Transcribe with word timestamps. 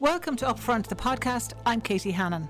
Welcome 0.00 0.36
to 0.36 0.46
Upfront, 0.46 0.86
the 0.86 0.94
podcast. 0.94 1.52
I'm 1.66 1.82
Katie 1.82 2.12
Hannon. 2.12 2.48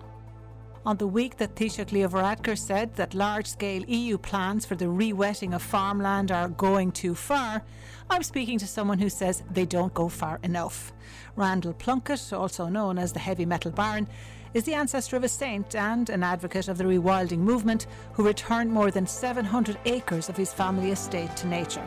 On 0.86 0.97
the 0.97 1.09
week 1.09 1.39
that 1.39 1.57
Taoiseach 1.57 1.91
Leo 1.91 2.07
Varadkar 2.07 2.57
said 2.57 2.94
that 2.94 3.12
large 3.12 3.49
scale 3.49 3.83
EU 3.88 4.19
plans 4.19 4.65
for 4.65 4.77
the 4.77 4.88
re-wetting 4.88 5.53
of 5.53 5.61
farmland 5.61 6.31
are 6.31 6.49
going 6.51 6.93
too 6.93 7.13
far, 7.17 7.63
I'm 8.09 8.23
speaking 8.23 8.57
to 8.61 8.69
someone 8.69 9.01
who 9.01 9.09
says 9.09 9.43
they 9.51 9.67
don't 9.67 9.93
go 9.93 10.09
far 10.09 10.39
enough. 10.45 10.93
Randal 11.35 11.73
Plunkett, 11.73 12.33
also 12.33 12.69
known 12.69 12.99
as 12.99 13.13
the 13.13 13.19
Heavy 13.19 13.47
Metal 13.47 13.72
Baron, 13.72 14.06
is 14.54 14.62
the 14.62 14.74
ancestor 14.74 15.17
of 15.17 15.24
a 15.24 15.28
saint 15.28 15.74
and 15.74 16.08
an 16.08 16.22
advocate 16.22 16.68
of 16.68 16.78
the 16.78 16.84
rewilding 16.84 17.38
movement 17.38 17.88
who 18.12 18.24
returned 18.24 18.70
more 18.70 18.92
than 18.92 19.08
700 19.08 19.76
acres 19.86 20.28
of 20.28 20.36
his 20.36 20.52
family 20.52 20.92
estate 20.92 21.36
to 21.38 21.48
nature. 21.48 21.84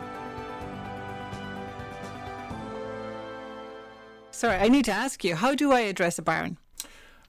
Sorry, 4.34 4.56
I 4.56 4.66
need 4.66 4.84
to 4.86 4.92
ask 4.92 5.22
you, 5.22 5.36
how 5.36 5.54
do 5.54 5.70
I 5.70 5.82
address 5.82 6.18
a 6.18 6.22
baron? 6.22 6.58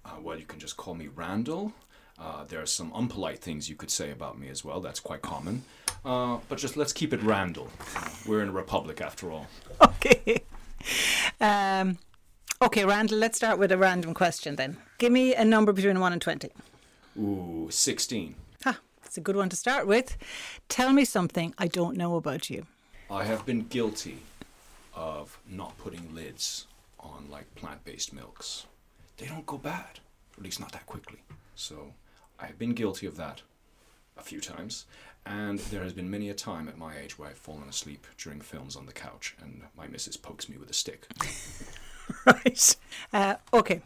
Uh, 0.04 0.16
well, 0.24 0.40
you 0.40 0.46
can 0.46 0.60
just 0.60 0.76
call 0.76 0.96
me 0.96 1.08
Randal. 1.08 1.72
Uh, 2.18 2.46
there 2.46 2.60
are 2.60 2.66
some 2.66 2.90
unpolite 2.94 3.38
things 3.38 3.70
you 3.70 3.76
could 3.76 3.92
say 3.92 4.10
about 4.10 4.40
me 4.40 4.50
as 4.50 4.66
well. 4.66 4.82
That's 4.82 5.00
quite 5.00 5.22
common. 5.22 5.64
Uh, 6.04 6.40
but 6.50 6.58
just 6.58 6.76
let's 6.76 6.92
keep 6.92 7.14
it 7.14 7.22
Randal. 7.22 7.70
We're 8.28 8.42
in 8.42 8.50
a 8.50 8.52
republic 8.52 9.02
after 9.02 9.32
all. 9.32 9.48
Okay. 9.82 10.44
Um, 11.42 11.98
okay, 12.62 12.86
Randal, 12.86 13.20
let's 13.20 13.38
start 13.38 13.60
with 13.60 13.72
a 13.72 13.78
random 13.78 14.14
question 14.14 14.56
then. 14.56 14.78
Give 14.98 15.12
me 15.12 15.34
a 15.36 15.46
number 15.46 15.74
between 15.74 16.00
1 16.00 16.14
and 16.14 16.22
20. 16.22 16.50
Ooh, 17.20 17.68
16. 17.72 18.36
Ah, 18.66 18.80
that's 19.02 19.18
a 19.18 19.22
good 19.22 19.36
one 19.36 19.50
to 19.50 19.56
start 19.56 19.86
with. 19.88 20.18
Tell 20.70 20.92
me 20.94 21.06
something 21.06 21.54
I 21.58 21.68
don't 21.68 21.98
know 21.98 22.16
about 22.16 22.50
you. 22.50 22.66
I 23.10 23.24
have 23.24 23.46
been 23.46 23.62
guilty 23.62 24.20
of 24.94 25.40
not 25.48 25.78
putting 25.80 26.14
lids 26.14 26.68
on 27.06 27.30
like 27.30 27.54
plant 27.56 27.84
based 27.86 28.14
milks 28.14 28.66
they 29.18 29.28
don't 29.28 29.46
go 29.46 29.58
bad, 29.58 30.00
at 30.38 30.44
least 30.44 30.60
not 30.60 30.72
that 30.74 30.86
quickly. 30.86 31.20
So 31.56 31.94
I've 32.40 32.60
been 32.60 32.74
guilty 32.74 33.06
of 33.06 33.18
that 33.18 33.42
a 34.18 34.22
few 34.22 34.40
times, 34.42 34.86
and 35.26 35.60
there 35.60 35.84
has 35.84 35.94
been 35.94 36.10
many 36.10 36.30
a 36.30 36.34
time 36.34 36.68
at 36.68 36.78
my 36.78 36.98
age 36.98 37.18
where 37.18 37.30
I've 37.30 37.38
fallen 37.38 37.68
asleep 37.70 38.06
during 38.18 38.42
films 38.42 38.76
on 38.76 38.86
the 38.86 38.94
couch, 38.94 39.36
and 39.42 39.62
my 39.78 39.88
missus 39.88 40.18
pokes 40.18 40.50
me 40.50 40.58
with 40.58 40.70
a 40.70 40.74
stick. 40.74 41.08
right. 42.26 42.76
Uh, 43.14 43.36
okay. 43.54 43.82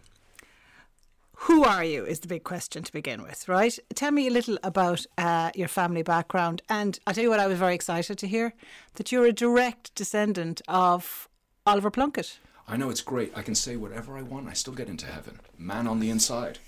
Who 1.44 1.64
are 1.64 1.86
you 1.86 2.06
is 2.06 2.20
the 2.20 2.28
big 2.28 2.44
question 2.44 2.84
to 2.84 2.92
begin 2.92 3.22
with, 3.22 3.48
right? 3.48 3.78
Tell 3.96 4.12
me 4.12 4.28
a 4.28 4.32
little 4.32 4.60
about 4.62 5.06
uh, 5.18 5.52
your 5.56 5.70
family 5.70 6.04
background. 6.04 6.62
And 6.68 7.00
I'll 7.08 7.14
tell 7.14 7.24
you 7.24 7.30
what, 7.30 7.40
I 7.40 7.48
was 7.48 7.58
very 7.58 7.76
excited 7.76 8.18
to 8.18 8.28
hear 8.28 8.54
that 8.96 9.10
you're 9.14 9.26
a 9.26 9.32
direct 9.32 9.96
descendant 9.96 10.62
of 10.68 11.30
Oliver 11.66 11.90
Plunkett. 11.90 12.40
I 12.70 12.78
know 12.78 12.92
it's 12.92 13.02
great. 13.02 13.32
I 13.36 13.42
can 13.42 13.56
say 13.56 13.76
whatever 13.78 14.16
I 14.16 14.22
want. 14.22 14.48
I 14.48 14.54
still 14.54 14.76
get 14.76 14.90
into 14.90 15.08
heaven. 15.08 15.40
Man 15.58 15.88
on 15.88 16.00
the 16.00 16.12
inside. 16.12 16.60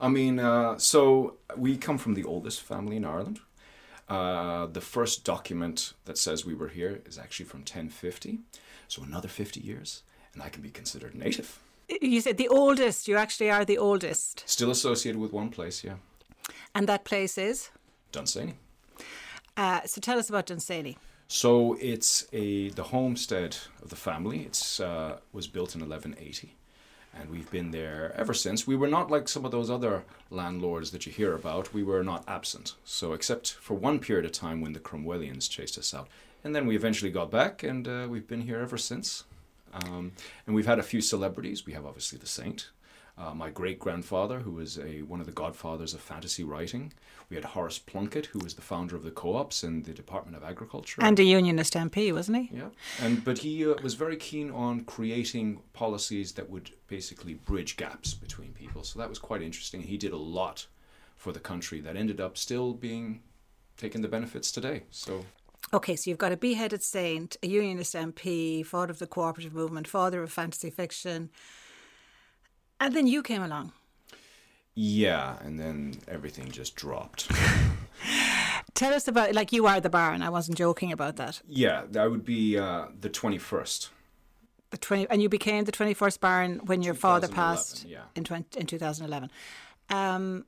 I 0.00 0.08
mean, 0.08 0.38
uh, 0.38 0.78
so 0.78 1.34
we 1.56 1.76
come 1.76 1.98
from 1.98 2.14
the 2.14 2.24
oldest 2.24 2.62
family 2.62 2.96
in 2.96 3.04
Ireland. 3.04 3.40
Uh, 4.08 4.66
the 4.66 4.80
first 4.80 5.24
document 5.24 5.94
that 6.04 6.16
says 6.16 6.44
we 6.44 6.54
were 6.54 6.68
here 6.68 7.00
is 7.06 7.18
actually 7.18 7.46
from 7.46 7.60
1050. 7.60 8.38
So 8.86 9.02
another 9.02 9.28
50 9.28 9.60
years, 9.60 10.02
and 10.32 10.42
I 10.42 10.48
can 10.48 10.62
be 10.62 10.70
considered 10.70 11.14
native. 11.14 11.58
You 12.00 12.20
said 12.20 12.36
the 12.36 12.48
oldest. 12.48 13.08
You 13.08 13.16
actually 13.16 13.50
are 13.50 13.64
the 13.64 13.78
oldest. 13.78 14.44
Still 14.46 14.70
associated 14.70 15.20
with 15.20 15.32
one 15.32 15.50
place, 15.50 15.82
yeah. 15.82 15.96
And 16.74 16.88
that 16.88 17.04
place 17.04 17.36
is? 17.36 17.70
Dunsany. 18.12 18.54
Uh, 19.56 19.80
so 19.86 20.00
tell 20.00 20.18
us 20.18 20.28
about 20.28 20.46
Dunsany. 20.46 20.98
So 21.34 21.78
it's 21.80 22.26
a 22.34 22.68
the 22.68 22.82
homestead 22.82 23.56
of 23.82 23.88
the 23.88 23.96
family. 23.96 24.40
It's 24.40 24.78
uh, 24.80 25.16
was 25.32 25.46
built 25.46 25.74
in 25.74 25.80
1180, 25.80 26.54
and 27.14 27.30
we've 27.30 27.50
been 27.50 27.70
there 27.70 28.12
ever 28.14 28.34
since. 28.34 28.66
We 28.66 28.76
were 28.76 28.86
not 28.86 29.10
like 29.10 29.30
some 29.30 29.46
of 29.46 29.50
those 29.50 29.70
other 29.70 30.04
landlords 30.28 30.90
that 30.90 31.06
you 31.06 31.10
hear 31.10 31.32
about. 31.32 31.72
We 31.72 31.84
were 31.84 32.04
not 32.04 32.22
absent. 32.28 32.74
So 32.84 33.14
except 33.14 33.52
for 33.54 33.72
one 33.72 33.98
period 33.98 34.26
of 34.26 34.32
time 34.32 34.60
when 34.60 34.74
the 34.74 34.78
Cromwellians 34.78 35.48
chased 35.48 35.78
us 35.78 35.94
out, 35.94 36.08
and 36.44 36.54
then 36.54 36.66
we 36.66 36.76
eventually 36.76 37.10
got 37.10 37.30
back, 37.30 37.62
and 37.62 37.88
uh, 37.88 38.06
we've 38.10 38.28
been 38.28 38.42
here 38.42 38.60
ever 38.60 38.76
since. 38.76 39.24
Um, 39.72 40.12
and 40.46 40.54
we've 40.54 40.66
had 40.66 40.78
a 40.78 40.82
few 40.82 41.00
celebrities. 41.00 41.64
We 41.64 41.72
have 41.72 41.86
obviously 41.86 42.18
the 42.18 42.26
Saint, 42.26 42.68
uh, 43.18 43.34
my 43.34 43.50
great 43.50 43.78
grandfather, 43.78 44.40
who 44.40 44.52
was 44.52 44.78
a 44.78 45.02
one 45.02 45.20
of 45.20 45.26
the 45.26 45.32
godfathers 45.32 45.94
of 45.94 46.00
fantasy 46.00 46.42
writing. 46.42 46.92
We 47.28 47.36
had 47.36 47.44
Horace 47.44 47.78
Plunkett, 47.78 48.26
who 48.26 48.38
was 48.40 48.54
the 48.54 48.62
founder 48.62 48.96
of 48.96 49.02
the 49.02 49.10
co-ops 49.10 49.62
and 49.62 49.84
the 49.84 49.92
Department 49.92 50.36
of 50.36 50.42
Agriculture, 50.42 51.02
and 51.02 51.18
a 51.18 51.24
unionist 51.24 51.74
MP, 51.74 52.12
wasn't 52.12 52.38
he? 52.38 52.56
Yeah, 52.56 52.68
and 53.00 53.24
but 53.24 53.38
he 53.38 53.70
uh, 53.70 53.74
was 53.82 53.94
very 53.94 54.16
keen 54.16 54.50
on 54.50 54.84
creating 54.84 55.60
policies 55.72 56.32
that 56.32 56.48
would 56.48 56.70
basically 56.88 57.34
bridge 57.34 57.76
gaps 57.76 58.14
between 58.14 58.52
people. 58.52 58.82
So 58.82 58.98
that 58.98 59.08
was 59.08 59.18
quite 59.18 59.42
interesting. 59.42 59.82
He 59.82 59.98
did 59.98 60.12
a 60.12 60.16
lot 60.16 60.66
for 61.16 61.32
the 61.32 61.40
country 61.40 61.80
that 61.80 61.96
ended 61.96 62.20
up 62.20 62.36
still 62.36 62.72
being 62.72 63.20
taking 63.76 64.02
the 64.02 64.08
benefits 64.08 64.50
today. 64.50 64.82
So 64.90 65.24
Okay, 65.74 65.96
so 65.96 66.10
you've 66.10 66.18
got 66.18 66.32
a 66.32 66.36
beheaded 66.36 66.82
saint, 66.82 67.36
a 67.42 67.46
unionist 67.46 67.94
MP, 67.94 68.64
father 68.66 68.90
of 68.90 68.98
the 68.98 69.06
cooperative 69.06 69.54
movement, 69.54 69.88
father 69.88 70.22
of 70.22 70.30
fantasy 70.30 70.68
fiction, 70.68 71.30
and 72.82 72.94
then 72.94 73.06
you 73.06 73.22
came 73.22 73.42
along. 73.42 73.72
Yeah, 74.74 75.36
and 75.44 75.58
then 75.58 75.94
everything 76.08 76.50
just 76.50 76.74
dropped. 76.74 77.30
Tell 78.74 78.92
us 78.92 79.06
about 79.06 79.34
like 79.34 79.52
you 79.52 79.66
are 79.66 79.80
the 79.80 79.88
Baron. 79.88 80.22
I 80.22 80.30
wasn't 80.30 80.58
joking 80.58 80.92
about 80.92 81.16
that. 81.16 81.40
Yeah, 81.48 81.84
that 81.90 82.10
would 82.10 82.24
be 82.24 82.58
uh, 82.58 82.86
the 83.00 83.08
twenty 83.08 83.38
first. 83.38 83.90
The 84.70 84.78
twenty, 84.78 85.06
and 85.10 85.22
you 85.22 85.28
became 85.28 85.64
the 85.64 85.72
twenty 85.72 85.94
first 85.94 86.20
Baron 86.20 86.60
when 86.64 86.82
your 86.82 86.94
father 86.94 87.28
passed 87.28 87.84
yeah. 87.86 88.04
in 88.16 88.24
20, 88.24 88.58
in 88.58 88.66
two 88.66 88.78
thousand 88.78 89.06
eleven. 89.06 89.30
Um, 89.88 90.46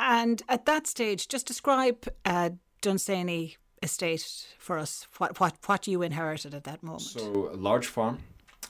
and 0.00 0.42
at 0.48 0.66
that 0.66 0.86
stage, 0.86 1.28
just 1.28 1.46
describe 1.46 2.08
uh, 2.24 2.50
Dunsany 2.80 3.56
estate 3.82 4.48
for 4.58 4.78
us. 4.78 5.06
What 5.18 5.38
what 5.38 5.56
what 5.66 5.86
you 5.86 6.02
inherited 6.02 6.54
at 6.54 6.64
that 6.64 6.82
moment? 6.82 7.02
So 7.02 7.50
a 7.52 7.56
large 7.56 7.86
farm 7.86 8.18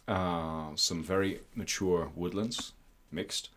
uh, 0.08 0.68
some 0.74 1.02
very 1.02 1.40
mature 1.54 2.10
woodlands 2.14 2.72
mixed, 3.10 3.50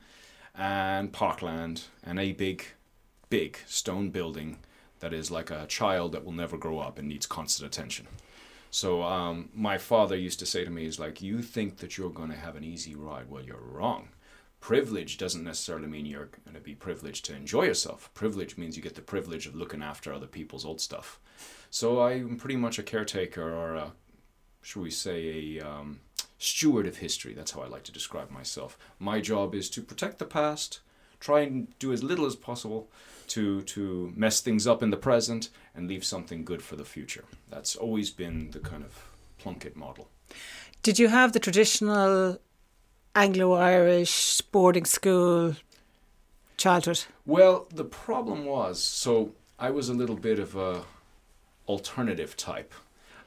and 0.55 1.13
parkland, 1.13 1.83
and 2.03 2.19
a 2.19 2.31
big, 2.33 2.65
big 3.29 3.57
stone 3.65 4.09
building 4.09 4.57
that 4.99 5.13
is 5.13 5.31
like 5.31 5.51
a 5.51 5.67
child 5.67 6.11
that 6.11 6.25
will 6.25 6.33
never 6.33 6.57
grow 6.57 6.79
up 6.79 6.97
and 6.97 7.07
needs 7.07 7.25
constant 7.25 7.67
attention. 7.67 8.07
So 8.71 9.01
um, 9.01 9.49
my 9.53 9.77
father 9.77 10.15
used 10.15 10.39
to 10.39 10.45
say 10.45 10.63
to 10.63 10.69
me, 10.69 10.85
"Is 10.85 10.99
like 10.99 11.21
you 11.21 11.41
think 11.41 11.77
that 11.77 11.97
you're 11.97 12.09
going 12.09 12.29
to 12.29 12.35
have 12.35 12.55
an 12.55 12.63
easy 12.63 12.95
ride? 12.95 13.29
Well, 13.29 13.43
you're 13.43 13.57
wrong. 13.57 14.09
Privilege 14.59 15.17
doesn't 15.17 15.43
necessarily 15.43 15.87
mean 15.87 16.05
you're 16.05 16.29
going 16.45 16.55
to 16.55 16.61
be 16.61 16.75
privileged 16.75 17.25
to 17.25 17.35
enjoy 17.35 17.63
yourself. 17.63 18.11
Privilege 18.13 18.57
means 18.57 18.75
you 18.75 18.83
get 18.83 18.95
the 18.95 19.01
privilege 19.01 19.47
of 19.47 19.55
looking 19.55 19.81
after 19.81 20.11
other 20.11 20.27
people's 20.27 20.65
old 20.65 20.81
stuff. 20.81 21.19
So 21.69 22.01
I'm 22.01 22.35
pretty 22.35 22.57
much 22.57 22.77
a 22.77 22.83
caretaker, 22.83 23.41
or 23.41 23.75
a, 23.75 23.93
should 24.61 24.81
we 24.81 24.91
say, 24.91 25.57
a 25.57 25.61
um, 25.61 26.01
steward 26.39 26.87
of 26.87 26.97
history. 26.97 27.33
That's 27.33 27.51
how 27.51 27.61
I 27.61 27.67
like 27.67 27.83
to 27.83 27.91
describe 27.91 28.31
myself. 28.31 28.77
My 28.97 29.19
job 29.21 29.53
is 29.53 29.69
to 29.71 29.81
protect 29.83 30.17
the 30.17 30.25
past, 30.25 30.79
try 31.19 31.41
and 31.41 31.67
do 31.77 31.93
as 31.93 32.01
little 32.01 32.25
as 32.25 32.35
possible 32.35 32.89
to 33.27 33.61
to 33.61 34.11
mess 34.15 34.41
things 34.41 34.65
up 34.65 34.81
in 34.81 34.89
the 34.89 34.97
present 34.97 35.49
and 35.75 35.87
leave 35.87 36.03
something 36.03 36.43
good 36.43 36.63
for 36.63 36.75
the 36.75 36.85
future. 36.85 37.25
That's 37.49 37.75
always 37.75 38.09
been 38.09 38.51
the 38.51 38.59
kind 38.59 38.83
of 38.83 39.11
Plunkett 39.37 39.75
model. 39.75 40.07
Did 40.81 40.97
you 40.97 41.09
have 41.09 41.33
the 41.33 41.39
traditional 41.39 42.39
Anglo-Irish 43.15 44.41
boarding 44.51 44.85
school 44.85 45.55
childhood? 46.57 47.03
Well, 47.25 47.67
the 47.73 47.83
problem 47.83 48.45
was 48.45 48.79
so 48.79 49.33
I 49.59 49.71
was 49.71 49.89
a 49.89 49.93
little 49.93 50.15
bit 50.15 50.39
of 50.39 50.55
a 50.55 50.83
alternative 51.67 52.35
type. 52.37 52.73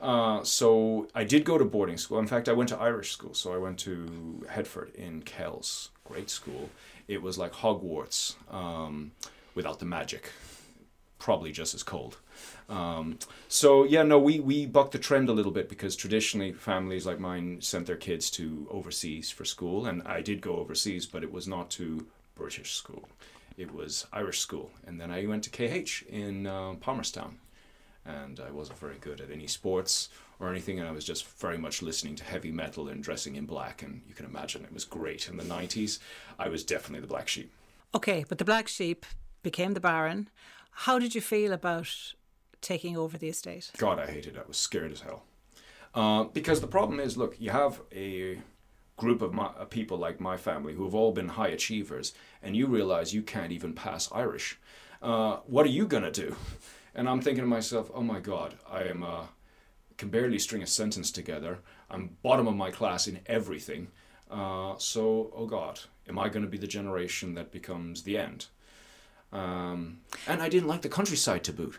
Uh, 0.02 0.42
so 0.42 1.06
I 1.14 1.22
did 1.22 1.44
go 1.44 1.56
to 1.56 1.64
boarding 1.64 1.96
school. 1.96 2.18
In 2.18 2.26
fact, 2.26 2.48
I 2.48 2.52
went 2.52 2.68
to 2.70 2.76
Irish 2.76 3.12
school. 3.12 3.34
So 3.34 3.54
I 3.54 3.58
went 3.58 3.78
to 3.80 4.44
Headfort 4.50 4.92
in 4.97 5.22
Kells. 5.22 5.91
Great 6.04 6.28
school. 6.28 6.71
It 7.06 7.22
was 7.22 7.38
like 7.38 7.53
Hogwarts 7.53 8.34
um, 8.50 9.12
without 9.54 9.78
the 9.78 9.84
magic. 9.84 10.32
Probably 11.21 11.53
just 11.53 11.72
as 11.72 11.84
cold. 11.84 12.18
Um, 12.68 13.21
so 13.47 13.84
yeah, 13.84 14.03
no, 14.03 14.18
we 14.18 14.41
we 14.41 14.66
bucked 14.66 14.91
the 14.91 14.98
trend 14.98 15.28
a 15.28 15.32
little 15.32 15.53
bit 15.53 15.68
because 15.68 15.94
traditionally 15.94 16.53
families 16.53 17.06
like 17.06 17.21
mine 17.21 17.60
sent 17.60 17.86
their 17.86 17.97
kids 17.97 18.28
to 18.32 18.66
overseas 18.71 19.30
for 19.30 19.44
school, 19.44 19.86
and 19.86 20.03
I 20.03 20.21
did 20.21 20.41
go 20.41 20.56
overseas, 20.56 21.06
but 21.06 21.22
it 21.22 21.30
was 21.30 21.47
not 21.47 21.71
to 21.72 22.06
British 22.34 22.74
school. 22.74 23.09
It 23.56 23.72
was 23.72 24.06
Irish 24.12 24.41
school, 24.41 24.71
and 24.84 25.00
then 25.00 25.12
I 25.12 25.27
went 25.27 25.44
to 25.44 25.50
KH 25.50 26.03
in 26.09 26.48
uh, 26.48 26.74
Palmerstown 26.80 27.34
and 28.04 28.41
I 28.41 28.51
wasn't 28.51 28.78
very 28.78 28.97
good 29.01 29.21
at 29.21 29.31
any 29.31 29.47
sports 29.47 30.09
or 30.41 30.51
anything, 30.51 30.78
and 30.78 30.89
I 30.89 30.93
was 30.93 31.04
just 31.04 31.27
very 31.39 31.59
much 31.59 31.83
listening 31.83 32.16
to 32.16 32.25
heavy 32.25 32.51
metal 32.51 32.89
and 32.89 33.03
dressing 33.03 33.37
in 33.37 33.47
black, 33.47 33.83
and 33.83 34.03
you 34.09 34.15
can 34.15 34.27
imagine 34.27 34.65
it 34.65 34.72
was 34.72 34.84
great 34.84 35.28
in 35.28 35.37
the 35.37 35.45
90s. 35.45 35.99
I 36.39 36.49
was 36.49 36.65
definitely 36.65 37.01
the 37.01 37.07
black 37.07 37.28
sheep. 37.28 37.53
Okay, 37.95 38.25
but 38.28 38.39
the 38.39 38.45
black 38.45 38.69
sheep 38.69 39.07
became 39.43 39.75
the 39.75 39.81
Baron. 39.81 40.28
How 40.72 40.99
did 40.99 41.15
you 41.15 41.21
feel 41.21 41.53
about 41.53 42.15
taking 42.60 42.97
over 42.97 43.19
the 43.19 43.28
estate? 43.28 43.71
God, 43.77 43.99
I 43.99 44.07
hated 44.07 44.37
it. 44.37 44.43
I 44.45 44.49
was 44.49 44.57
scared 44.57 44.93
as 44.93 45.03
hell. 45.03 45.25
Uh, 45.95 46.25
because 46.25 46.60
the 46.60 46.66
problem 46.66 46.99
is, 46.99 47.16
look, 47.16 47.39
you 47.39 47.51
have 47.51 47.81
a 47.93 48.39
group 48.97 49.21
of 49.21 49.34
my, 49.34 49.47
uh, 49.47 49.65
people 49.65 49.99
like 49.99 50.21
my 50.21 50.37
family 50.37 50.75
who 50.75 50.84
have 50.84 50.95
all 50.95 51.13
been 51.13 51.28
high 51.28 51.49
achievers, 51.49 52.15
and 52.43 52.57
you 52.57 52.66
realize 52.66 53.15
you 53.15 53.22
can't 53.22 53.53
even 53.53 53.75
pass 53.75 54.10
Irish. 54.13 54.59
Uh, 55.03 55.39
what 55.47 55.66
are 55.66 55.71
you 55.71 55.87
gonna 55.87 56.10
do? 56.10 56.37
And 56.94 57.09
I'm 57.09 57.21
thinking 57.21 57.44
to 57.44 57.48
myself, 57.48 57.91
oh 57.94 58.03
my 58.03 58.21
God, 58.21 58.54
I 58.71 58.83
am 58.84 59.03
uh, 59.03 59.27
can 59.97 60.09
barely 60.09 60.39
string 60.39 60.62
a 60.62 60.66
sentence 60.66 61.10
together. 61.10 61.59
I'm 61.91 62.16
bottom 62.22 62.48
of 62.48 62.56
my 62.56 62.71
class 62.71 63.06
in 63.06 63.21
everything. 63.27 63.89
Uh, 64.30 64.74
so, 64.78 65.33
oh 65.36 65.47
God, 65.47 65.80
am 66.09 66.18
I 66.18 66.28
going 66.28 66.42
to 66.42 66.48
be 66.48 66.59
the 66.59 66.66
generation 66.66 67.34
that 67.34 67.53
becomes 67.53 68.03
the 68.03 68.18
end? 68.18 68.47
Um, 69.33 70.00
and 70.27 70.42
I 70.42 70.48
didn't 70.48 70.68
like 70.68 70.83
the 70.83 70.89
countryside 70.89 71.44
to 71.44 71.53
boot. 71.53 71.78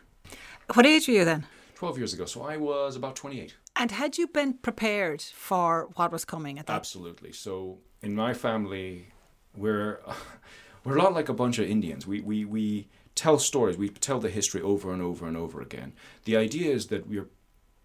What 0.74 0.86
age 0.86 1.08
were 1.08 1.16
you 1.16 1.26
then? 1.26 1.46
12 1.76 1.98
years 1.98 2.14
ago. 2.14 2.26
So 2.26 2.44
I 2.44 2.58
was 2.58 2.96
about 2.96 3.16
28. 3.16 3.56
And 3.76 3.92
had 3.92 4.18
you 4.18 4.28
been 4.28 4.54
prepared 4.54 5.22
for 5.22 5.90
what 5.96 6.12
was 6.12 6.26
coming 6.26 6.58
at 6.60 6.68
that? 6.68 6.76
Absolutely. 6.76 7.34
So 7.34 7.80
in 8.02 8.16
my 8.16 8.34
family, 8.34 9.08
we're 9.56 10.00
we're 10.84 10.98
a 10.98 11.04
lot 11.04 11.14
like 11.14 11.30
a 11.30 11.34
bunch 11.34 11.60
of 11.60 11.68
Indians. 11.68 12.08
We 12.08 12.22
we 12.22 12.46
we 12.46 12.88
tell 13.16 13.40
stories. 13.40 13.78
We 13.78 13.90
tell 13.90 14.20
the 14.20 14.30
history 14.30 14.62
over 14.62 14.92
and 14.92 15.02
over 15.02 15.28
and 15.28 15.38
over 15.38 15.62
again. 15.62 15.94
The 16.26 16.38
idea 16.38 16.72
is 16.72 16.88
that 16.88 17.08
we're 17.08 17.30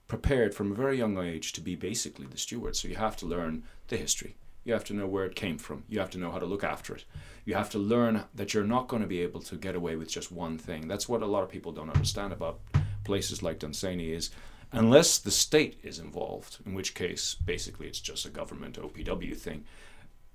prepared 0.07 0.55
from 0.55 0.73
a 0.73 0.75
very 0.75 0.97
young 0.97 1.19
age 1.19 1.53
to 1.53 1.61
be 1.61 1.77
basically 1.77 2.27
the 2.27 2.39
steward. 2.39 2.77
So 2.77 2.89
you 2.89 2.97
have 2.97 3.17
to 3.19 3.27
learn 3.27 3.65
the 3.89 3.97
history. 3.97 4.37
You 4.65 4.73
have 4.73 4.85
to 4.85 4.95
know 4.95 5.07
where 5.07 5.25
it 5.25 5.35
came 5.35 5.59
from. 5.59 5.85
You 5.89 5.99
have 5.99 6.11
to 6.11 6.19
know 6.19 6.31
how 6.31 6.39
to 6.39 6.47
look 6.47 6.65
after 6.65 6.95
it. 6.95 7.05
You 7.45 7.55
have 7.55 7.71
to 7.71 7.79
learn 7.79 8.25
that 8.35 8.53
you're 8.53 8.65
not 8.65 8.89
going 8.89 9.03
to 9.03 9.09
be 9.09 9.21
able 9.21 9.41
to 9.43 9.57
get 9.57 9.75
away 9.75 9.97
with 9.97 10.11
just 10.11 10.33
one 10.33 10.59
thing. 10.59 10.89
That's 10.89 11.09
what 11.09 11.23
a 11.23 11.27
lot 11.27 11.43
of 11.43 11.51
people 11.51 11.73
don't 11.73 11.91
understand 11.91 12.33
about 12.33 12.61
places 13.05 13.43
like 13.43 13.59
Dunsany 13.59 14.13
is 14.13 14.31
unless 14.73 15.19
the 15.19 15.31
state 15.31 15.79
is 15.83 15.99
involved, 15.99 16.59
in 16.67 16.75
which 16.75 16.95
case 16.95 17.35
basically 17.35 17.87
it's 17.87 18.01
just 18.01 18.27
a 18.27 18.31
government 18.31 18.79
OPW 18.79 19.37
thing. 19.37 19.65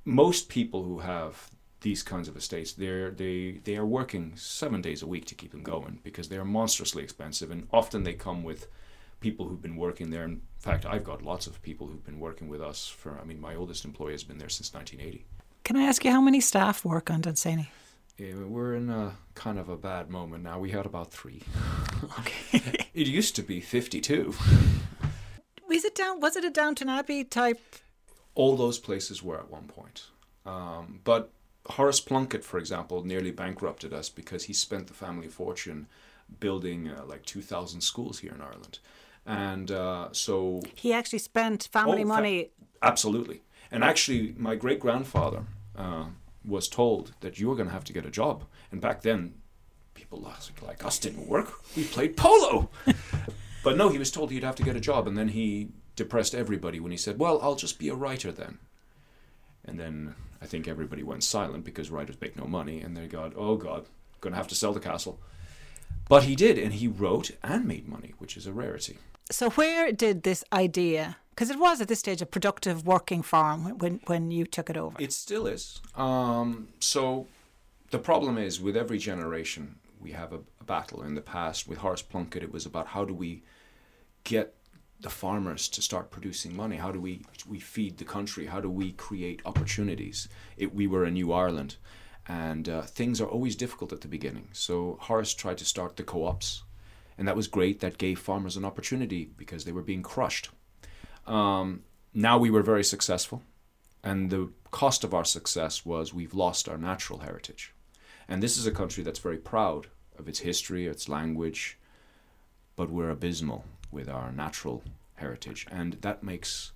Most 0.06 0.50
people 0.50 0.84
who 0.84 1.00
have 1.00 1.52
these 1.84 2.02
kinds 2.02 2.28
of 2.28 2.36
estates, 2.36 2.74
they're, 2.74 3.12
they 3.12 3.60
they 3.64 3.78
are 3.78 3.86
working 3.86 4.34
seven 4.36 4.82
days 4.82 5.04
a 5.04 5.08
week 5.08 5.26
to 5.26 5.36
keep 5.36 5.52
them 5.52 5.64
going 5.64 6.00
because 6.04 6.30
they 6.30 6.38
are 6.38 6.46
monstrously 6.46 7.04
expensive, 7.04 7.52
and 7.52 7.68
often 7.72 8.04
they 8.04 8.14
come 8.14 8.42
with 8.42 8.68
people 9.20 9.48
who've 9.48 9.62
been 9.62 9.76
working 9.76 10.10
there. 10.10 10.24
In 10.24 10.42
fact, 10.58 10.86
I've 10.86 11.04
got 11.04 11.22
lots 11.22 11.46
of 11.46 11.62
people 11.62 11.88
who've 11.88 12.04
been 12.04 12.20
working 12.20 12.48
with 12.48 12.62
us 12.62 12.88
for. 12.88 13.20
I 13.22 13.24
mean, 13.24 13.40
my 13.40 13.56
oldest 13.56 13.86
employee 13.86 14.14
has 14.14 14.24
been 14.24 14.40
there 14.40 14.50
since 14.50 14.74
1980. 14.74 15.26
Can 15.64 15.78
I 15.78 15.84
ask 15.84 16.04
you 16.04 16.12
how 16.12 16.22
many 16.22 16.42
staff 16.42 16.84
work 16.84 17.12
on 17.12 17.22
Dunsany? 17.22 17.72
Yeah, 18.18 18.36
we're 18.36 18.76
in 18.76 18.90
a 18.90 19.16
kind 19.34 19.58
of 19.58 19.70
a 19.70 19.78
bad 19.78 20.10
moment 20.10 20.44
now. 20.44 20.60
We 20.60 20.72
had 20.72 20.86
about 20.86 21.12
three. 21.12 21.44
Okay. 22.20 22.90
it 22.94 23.08
used 23.08 23.34
to 23.38 23.42
be 23.42 23.62
52. 23.62 24.36
Was 25.70 25.86
it 25.86 25.96
down? 25.96 26.20
Was 26.20 26.36
it 26.36 26.44
a 26.44 26.50
Downton 26.50 26.90
Abbey 26.90 27.24
type? 27.24 27.62
All 28.36 28.58
those 28.58 28.78
places 28.78 29.24
were 29.24 29.40
at 29.40 29.50
one 29.50 29.68
point, 29.70 30.08
um, 30.46 31.00
but 31.06 31.32
Horace 31.68 32.00
Plunkett, 32.02 32.44
for 32.44 32.58
example, 32.58 33.04
nearly 33.04 33.32
bankrupted 33.32 33.94
us 33.94 34.10
because 34.10 34.46
he 34.46 34.54
spent 34.54 34.88
the 34.88 34.94
family 34.94 35.28
fortune 35.28 35.88
building 36.40 36.90
uh, 36.90 37.04
like 37.06 37.26
2,000 37.26 37.82
schools 37.82 38.20
here 38.20 38.34
in 38.34 38.42
Ireland. 38.42 38.80
And 39.26 39.72
uh, 39.72 40.10
so. 40.12 40.62
He 40.76 40.92
actually 40.94 41.20
spent 41.20 41.70
family 41.72 42.00
Oh, 42.00 42.04
fa- 42.04 42.08
money. 42.08 42.52
Absolutely. 42.82 43.44
And 43.72 43.84
actually, 43.84 44.36
my 44.38 44.56
great 44.56 44.80
grandfather 44.80 45.44
uh, 45.78 46.06
was 46.46 46.68
told 46.68 47.14
that 47.22 47.40
you 47.40 47.48
were 47.50 47.56
going 47.56 47.68
to 47.70 47.74
have 47.74 47.86
to 47.86 47.94
get 47.94 48.06
a 48.06 48.12
job. 48.12 48.44
And 48.72 48.82
back 48.82 49.02
then, 49.02 49.36
people 49.94 50.20
like- 50.20 50.62
like 50.62 50.84
us 50.86 51.00
didn't 51.00 51.28
work. 51.28 51.54
We 51.78 51.86
played 51.86 52.18
polo. 52.18 52.70
but 53.64 53.78
no, 53.78 53.88
he 53.90 53.98
was 53.98 54.12
told 54.12 54.32
he'd 54.32 54.44
have 54.44 54.56
to 54.56 54.64
get 54.64 54.76
a 54.76 54.82
job. 54.82 55.08
And 55.08 55.18
then 55.18 55.30
he 55.30 55.70
depressed 55.96 56.36
everybody 56.36 56.80
when 56.82 56.92
he 56.92 56.98
said, 56.98 57.18
Well, 57.20 57.40
I'll 57.42 57.56
just 57.56 57.80
be 57.80 57.88
a 57.88 57.96
writer 57.96 58.32
then. 58.32 58.58
And 59.66 59.80
then 59.80 60.16
I 60.44 60.46
think 60.46 60.68
everybody 60.68 61.04
went 61.04 61.24
silent 61.24 61.64
because 61.64 61.90
writers 61.90 62.18
make 62.20 62.36
no 62.36 62.46
money. 62.46 62.82
And 62.82 62.98
they 62.98 63.08
got, 63.08 63.32
Oh 63.38 63.56
God, 63.56 63.86
going 64.20 64.34
to 64.34 64.38
have 64.38 64.50
to 64.50 64.56
sell 64.56 64.74
the 64.74 64.80
castle. 64.82 65.22
But 66.10 66.24
he 66.24 66.36
did, 66.36 66.58
and 66.58 66.74
he 66.74 66.88
wrote 66.88 67.32
and 67.42 67.66
made 67.66 67.88
money, 67.88 68.14
which 68.18 68.36
is 68.36 68.46
a 68.46 68.52
rarity. 68.52 68.98
So 69.32 69.52
where 69.52 69.94
did 69.94 70.24
this 70.24 70.44
idea? 70.52 71.16
Because 71.30 71.50
it 71.50 71.58
was 71.58 71.80
at 71.80 71.88
this 71.88 72.00
stage 72.00 72.22
a 72.22 72.26
productive 72.26 72.86
working 72.86 73.22
farm 73.22 73.78
when 73.80 74.02
when 74.06 74.30
you 74.32 74.46
took 74.46 74.70
it 74.70 74.76
over. 74.76 74.98
It 75.00 75.14
still 75.14 75.48
is. 75.48 75.80
Um, 75.96 76.68
so 76.80 77.28
the 77.92 78.00
problem 78.00 78.38
is 78.38 78.60
with 78.60 78.76
every 78.76 78.98
generation, 78.98 79.78
we 80.00 80.12
have 80.12 80.34
a, 80.34 80.42
a 80.60 80.64
battle. 80.66 81.04
In 81.04 81.16
the 81.16 81.22
past, 81.22 81.68
with 81.70 81.78
Horace 81.78 82.02
Plunkett, 82.02 82.44
it 82.44 82.52
was 82.52 82.66
about 82.66 82.88
how 82.88 83.06
do 83.06 83.14
we 83.14 83.44
get 84.26 84.56
the 85.04 85.10
farmers 85.10 85.70
to 85.70 85.82
start 85.82 86.10
producing 86.10 86.56
money? 86.56 86.78
How 86.78 86.92
do 86.92 87.00
we 87.00 87.22
we 87.48 87.60
feed 87.60 87.98
the 87.98 88.06
country? 88.06 88.48
How 88.48 88.60
do 88.60 88.70
we 88.70 88.94
create 88.94 89.42
opportunities? 89.46 90.28
It, 90.58 90.74
we 90.74 90.88
were 90.88 91.04
a 91.04 91.12
new 91.12 91.32
Ireland, 91.32 91.76
and 92.28 92.68
uh, 92.68 92.82
things 92.82 93.22
are 93.22 93.28
always 93.28 93.56
difficult 93.56 93.94
at 93.94 94.02
the 94.02 94.08
beginning. 94.08 94.48
So 94.54 94.98
Horace 95.02 95.34
tried 95.34 95.60
to 95.60 95.66
start 95.66 95.96
the 95.96 96.04
co-ops, 96.04 96.64
and 97.18 97.28
that 97.28 97.36
was 97.36 97.48
great. 97.48 97.80
That 97.80 97.98
gave 97.98 98.20
farmers 98.20 98.58
an 98.58 98.66
opportunity 98.66 99.30
because 99.38 99.66
they 99.66 99.72
were 99.72 99.82
being 99.84 100.04
crushed. 100.04 100.50
Um, 101.28 101.84
now 102.14 102.38
we 102.38 102.50
were 102.50 102.64
very 102.64 102.84
successful, 102.84 103.42
and 104.04 104.30
the 104.30 104.50
cost 104.72 105.04
of 105.04 105.14
our 105.14 105.26
success 105.26 105.86
was 105.86 106.14
we've 106.14 106.34
lost 106.34 106.68
our 106.68 106.78
natural 106.78 107.20
heritage. 107.20 107.74
And 108.28 108.42
this 108.42 108.58
is 108.58 108.66
a 108.66 108.72
country 108.72 109.04
that's 109.04 109.20
very 109.20 109.38
proud 109.38 109.88
of 110.18 110.28
its 110.28 110.40
history, 110.40 110.88
its 110.88 111.10
language, 111.10 111.78
but 112.76 112.90
we're 112.90 113.10
abysmal 113.10 113.66
with 113.94 114.10
our 114.10 114.32
natural 114.32 114.84
heritage. 115.16 115.66
And 115.72 115.94
that 116.02 116.24
makes 116.24 116.72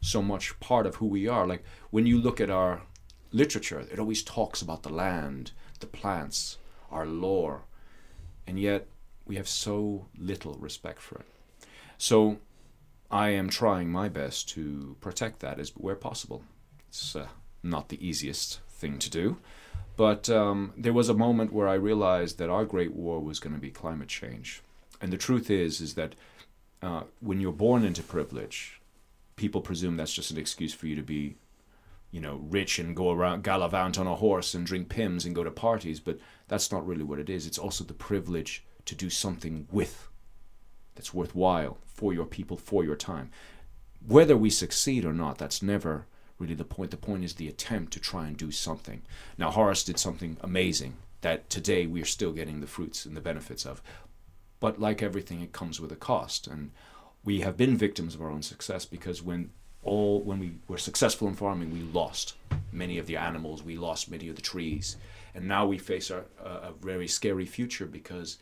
so 0.00 0.22
much 0.22 0.58
part 0.60 0.86
of 0.86 0.96
who 0.96 1.06
we 1.06 1.26
are. 1.26 1.46
Like 1.46 1.64
when 1.90 2.06
you 2.06 2.18
look 2.18 2.40
at 2.40 2.50
our 2.50 2.82
literature, 3.32 3.80
it 3.80 3.98
always 3.98 4.22
talks 4.22 4.62
about 4.62 4.82
the 4.82 4.92
land, 4.92 5.52
the 5.80 5.86
plants, 5.86 6.58
our 6.90 7.06
lore, 7.06 7.62
and 8.46 8.58
yet 8.58 8.86
we 9.26 9.36
have 9.36 9.48
so 9.48 10.06
little 10.16 10.54
respect 10.54 11.00
for 11.00 11.16
it. 11.18 11.26
So 11.98 12.38
I 13.10 13.30
am 13.30 13.48
trying 13.48 13.90
my 13.90 14.08
best 14.08 14.48
to 14.50 14.96
protect 15.00 15.40
that 15.40 15.58
as 15.58 15.70
where 15.70 15.96
possible. 15.96 16.42
It's 16.88 17.16
uh, 17.16 17.28
not 17.62 17.88
the 17.88 18.06
easiest 18.06 18.60
thing 18.70 18.98
to 18.98 19.10
do, 19.10 19.36
but 19.96 20.30
um, 20.30 20.72
there 20.76 20.92
was 20.92 21.08
a 21.08 21.14
moment 21.14 21.52
where 21.52 21.68
I 21.68 21.74
realized 21.74 22.38
that 22.38 22.48
our 22.48 22.64
great 22.64 22.94
war 22.94 23.20
was 23.20 23.40
going 23.40 23.54
to 23.54 23.60
be 23.60 23.70
climate 23.70 24.08
change, 24.08 24.62
and 25.00 25.12
the 25.12 25.18
truth 25.18 25.50
is, 25.50 25.80
is 25.80 25.94
that 25.94 26.14
uh, 26.82 27.02
when 27.20 27.40
you're 27.40 27.52
born 27.52 27.84
into 27.84 28.02
privilege, 28.02 28.80
people 29.36 29.60
presume 29.60 29.96
that's 29.96 30.12
just 30.12 30.30
an 30.30 30.38
excuse 30.38 30.74
for 30.74 30.86
you 30.86 30.96
to 30.96 31.02
be, 31.02 31.36
you 32.10 32.20
know, 32.20 32.36
rich 32.48 32.78
and 32.78 32.94
go 32.96 33.10
around 33.10 33.42
gallivant 33.42 33.98
on 33.98 34.06
a 34.06 34.14
horse 34.16 34.54
and 34.54 34.66
drink 34.66 34.88
Pimm's 34.88 35.24
and 35.24 35.34
go 35.34 35.44
to 35.44 35.50
parties. 35.50 36.00
But 36.00 36.18
that's 36.48 36.70
not 36.72 36.86
really 36.86 37.04
what 37.04 37.18
it 37.18 37.30
is. 37.30 37.46
It's 37.46 37.58
also 37.58 37.84
the 37.84 37.94
privilege 37.94 38.64
to 38.84 38.94
do 38.94 39.10
something 39.10 39.66
with 39.70 40.08
that's 40.94 41.14
worthwhile 41.14 41.78
for 41.86 42.12
your 42.12 42.26
people, 42.26 42.56
for 42.56 42.84
your 42.84 42.96
time. 42.96 43.30
Whether 44.06 44.36
we 44.36 44.50
succeed 44.50 45.04
or 45.04 45.12
not, 45.12 45.38
that's 45.38 45.62
never 45.62 46.06
really 46.38 46.54
the 46.54 46.64
point. 46.64 46.90
The 46.90 46.96
point 46.96 47.24
is 47.24 47.34
the 47.34 47.48
attempt 47.48 47.92
to 47.92 48.00
try 48.00 48.26
and 48.26 48.36
do 48.36 48.50
something. 48.50 49.02
Now, 49.36 49.50
Horace 49.50 49.84
did 49.84 49.98
something 49.98 50.36
amazing 50.40 50.96
that 51.20 51.50
today 51.50 51.86
we 51.86 52.00
are 52.00 52.06
still 52.06 52.32
getting 52.32 52.60
the 52.60 52.66
fruits 52.66 53.04
and 53.04 53.16
the 53.16 53.20
benefits 53.20 53.66
of. 53.66 53.82
But 54.60 54.80
like 54.80 55.02
everything, 55.02 55.40
it 55.40 55.52
comes 55.52 55.80
with 55.80 55.92
a 55.92 55.96
cost. 55.96 56.46
And 56.46 56.70
we 57.24 57.40
have 57.40 57.56
been 57.56 57.76
victims 57.76 58.14
of 58.14 58.22
our 58.22 58.30
own 58.30 58.42
success 58.42 58.84
because 58.84 59.22
when 59.22 59.50
all 59.84 60.20
when 60.20 60.38
we 60.38 60.54
were 60.66 60.78
successful 60.78 61.28
in 61.28 61.34
farming, 61.34 61.72
we 61.72 61.80
lost 61.80 62.34
many 62.72 62.98
of 62.98 63.06
the 63.06 63.16
animals, 63.16 63.62
we 63.62 63.76
lost 63.76 64.10
many 64.10 64.28
of 64.28 64.36
the 64.36 64.42
trees, 64.42 64.96
and 65.34 65.46
now 65.46 65.66
we 65.66 65.78
face 65.78 66.10
our, 66.10 66.24
a 66.42 66.72
very 66.80 67.08
scary 67.08 67.46
future 67.46 67.86
because 67.86 68.38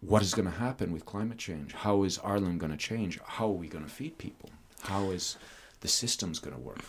what 0.00 0.22
is 0.22 0.34
going 0.34 0.50
to 0.50 0.58
happen 0.58 0.92
with 0.92 1.06
climate 1.06 1.38
change? 1.38 1.72
How 1.72 2.02
is 2.02 2.18
Ireland 2.24 2.58
going 2.60 2.72
to 2.72 2.78
change? 2.78 3.20
How 3.24 3.46
are 3.46 3.52
we 3.52 3.68
going 3.68 3.84
to 3.84 3.90
feed 3.90 4.18
people? 4.18 4.50
How 4.82 5.10
is 5.10 5.36
the 5.80 5.88
systems 5.88 6.40
going 6.40 6.56
to 6.56 6.60
work? 6.60 6.80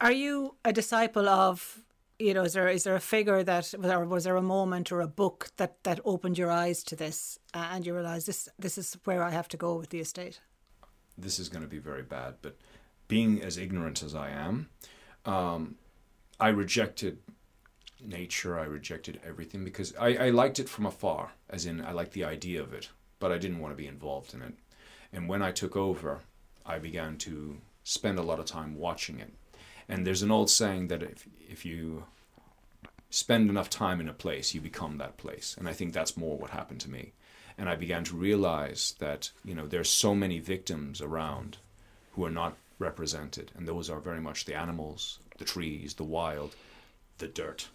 Are 0.00 0.12
you 0.12 0.56
a 0.64 0.72
disciple 0.72 1.28
of? 1.28 1.80
You 2.20 2.34
know, 2.34 2.42
is 2.42 2.52
there 2.52 2.68
is 2.68 2.84
there 2.84 2.94
a 2.94 3.00
figure 3.00 3.42
that, 3.42 3.74
or 3.82 4.04
was 4.04 4.24
there 4.24 4.36
a 4.36 4.42
moment 4.42 4.92
or 4.92 5.00
a 5.00 5.08
book 5.08 5.48
that 5.56 5.82
that 5.84 6.00
opened 6.04 6.36
your 6.36 6.50
eyes 6.50 6.84
to 6.84 6.96
this, 6.96 7.38
uh, 7.54 7.68
and 7.72 7.86
you 7.86 7.94
realised 7.94 8.26
this 8.26 8.46
this 8.58 8.76
is 8.76 8.98
where 9.04 9.22
I 9.22 9.30
have 9.30 9.48
to 9.48 9.56
go 9.56 9.74
with 9.76 9.88
the 9.88 10.00
estate? 10.00 10.40
This 11.16 11.38
is 11.38 11.48
going 11.48 11.62
to 11.62 11.68
be 11.68 11.78
very 11.78 12.02
bad, 12.02 12.34
but 12.42 12.56
being 13.08 13.42
as 13.42 13.56
ignorant 13.56 14.02
as 14.02 14.14
I 14.14 14.30
am, 14.30 14.68
um, 15.24 15.76
I 16.38 16.48
rejected 16.48 17.18
nature. 18.04 18.58
I 18.58 18.64
rejected 18.64 19.18
everything 19.26 19.64
because 19.64 19.94
I, 19.98 20.26
I 20.26 20.30
liked 20.30 20.58
it 20.58 20.68
from 20.68 20.84
afar, 20.84 21.32
as 21.48 21.64
in 21.64 21.80
I 21.80 21.92
liked 21.92 22.12
the 22.12 22.24
idea 22.24 22.62
of 22.62 22.74
it, 22.74 22.90
but 23.18 23.32
I 23.32 23.38
didn't 23.38 23.60
want 23.60 23.72
to 23.72 23.82
be 23.82 23.86
involved 23.86 24.34
in 24.34 24.42
it. 24.42 24.54
And 25.12 25.26
when 25.26 25.42
I 25.42 25.52
took 25.52 25.74
over, 25.74 26.20
I 26.66 26.78
began 26.78 27.16
to 27.18 27.58
spend 27.82 28.18
a 28.18 28.22
lot 28.22 28.38
of 28.38 28.44
time 28.44 28.76
watching 28.76 29.18
it. 29.18 29.32
And 29.88 30.06
there's 30.06 30.22
an 30.22 30.30
old 30.30 30.50
saying 30.50 30.88
that 30.88 31.02
if 31.02 31.26
if 31.50 31.64
you 31.64 32.04
spend 33.10 33.50
enough 33.50 33.68
time 33.68 34.00
in 34.00 34.08
a 34.08 34.14
place, 34.14 34.54
you 34.54 34.60
become 34.60 34.98
that 34.98 35.16
place. 35.16 35.56
And 35.58 35.68
I 35.68 35.72
think 35.72 35.92
that's 35.92 36.16
more 36.16 36.38
what 36.38 36.50
happened 36.50 36.80
to 36.82 36.90
me. 36.90 37.12
And 37.58 37.68
I 37.68 37.74
began 37.74 38.04
to 38.04 38.16
realize 38.16 38.94
that 39.00 39.30
you 39.44 39.54
know 39.54 39.66
there's 39.66 39.90
so 39.90 40.14
many 40.14 40.38
victims 40.38 41.02
around 41.02 41.58
who 42.12 42.24
are 42.24 42.30
not 42.30 42.56
represented, 42.78 43.50
and 43.56 43.68
those 43.68 43.90
are 43.90 44.00
very 44.00 44.20
much 44.20 44.44
the 44.44 44.54
animals, 44.54 45.18
the 45.38 45.44
trees, 45.44 45.94
the 45.94 46.04
wild, 46.04 46.54
the 47.18 47.28
dirt. 47.28 47.68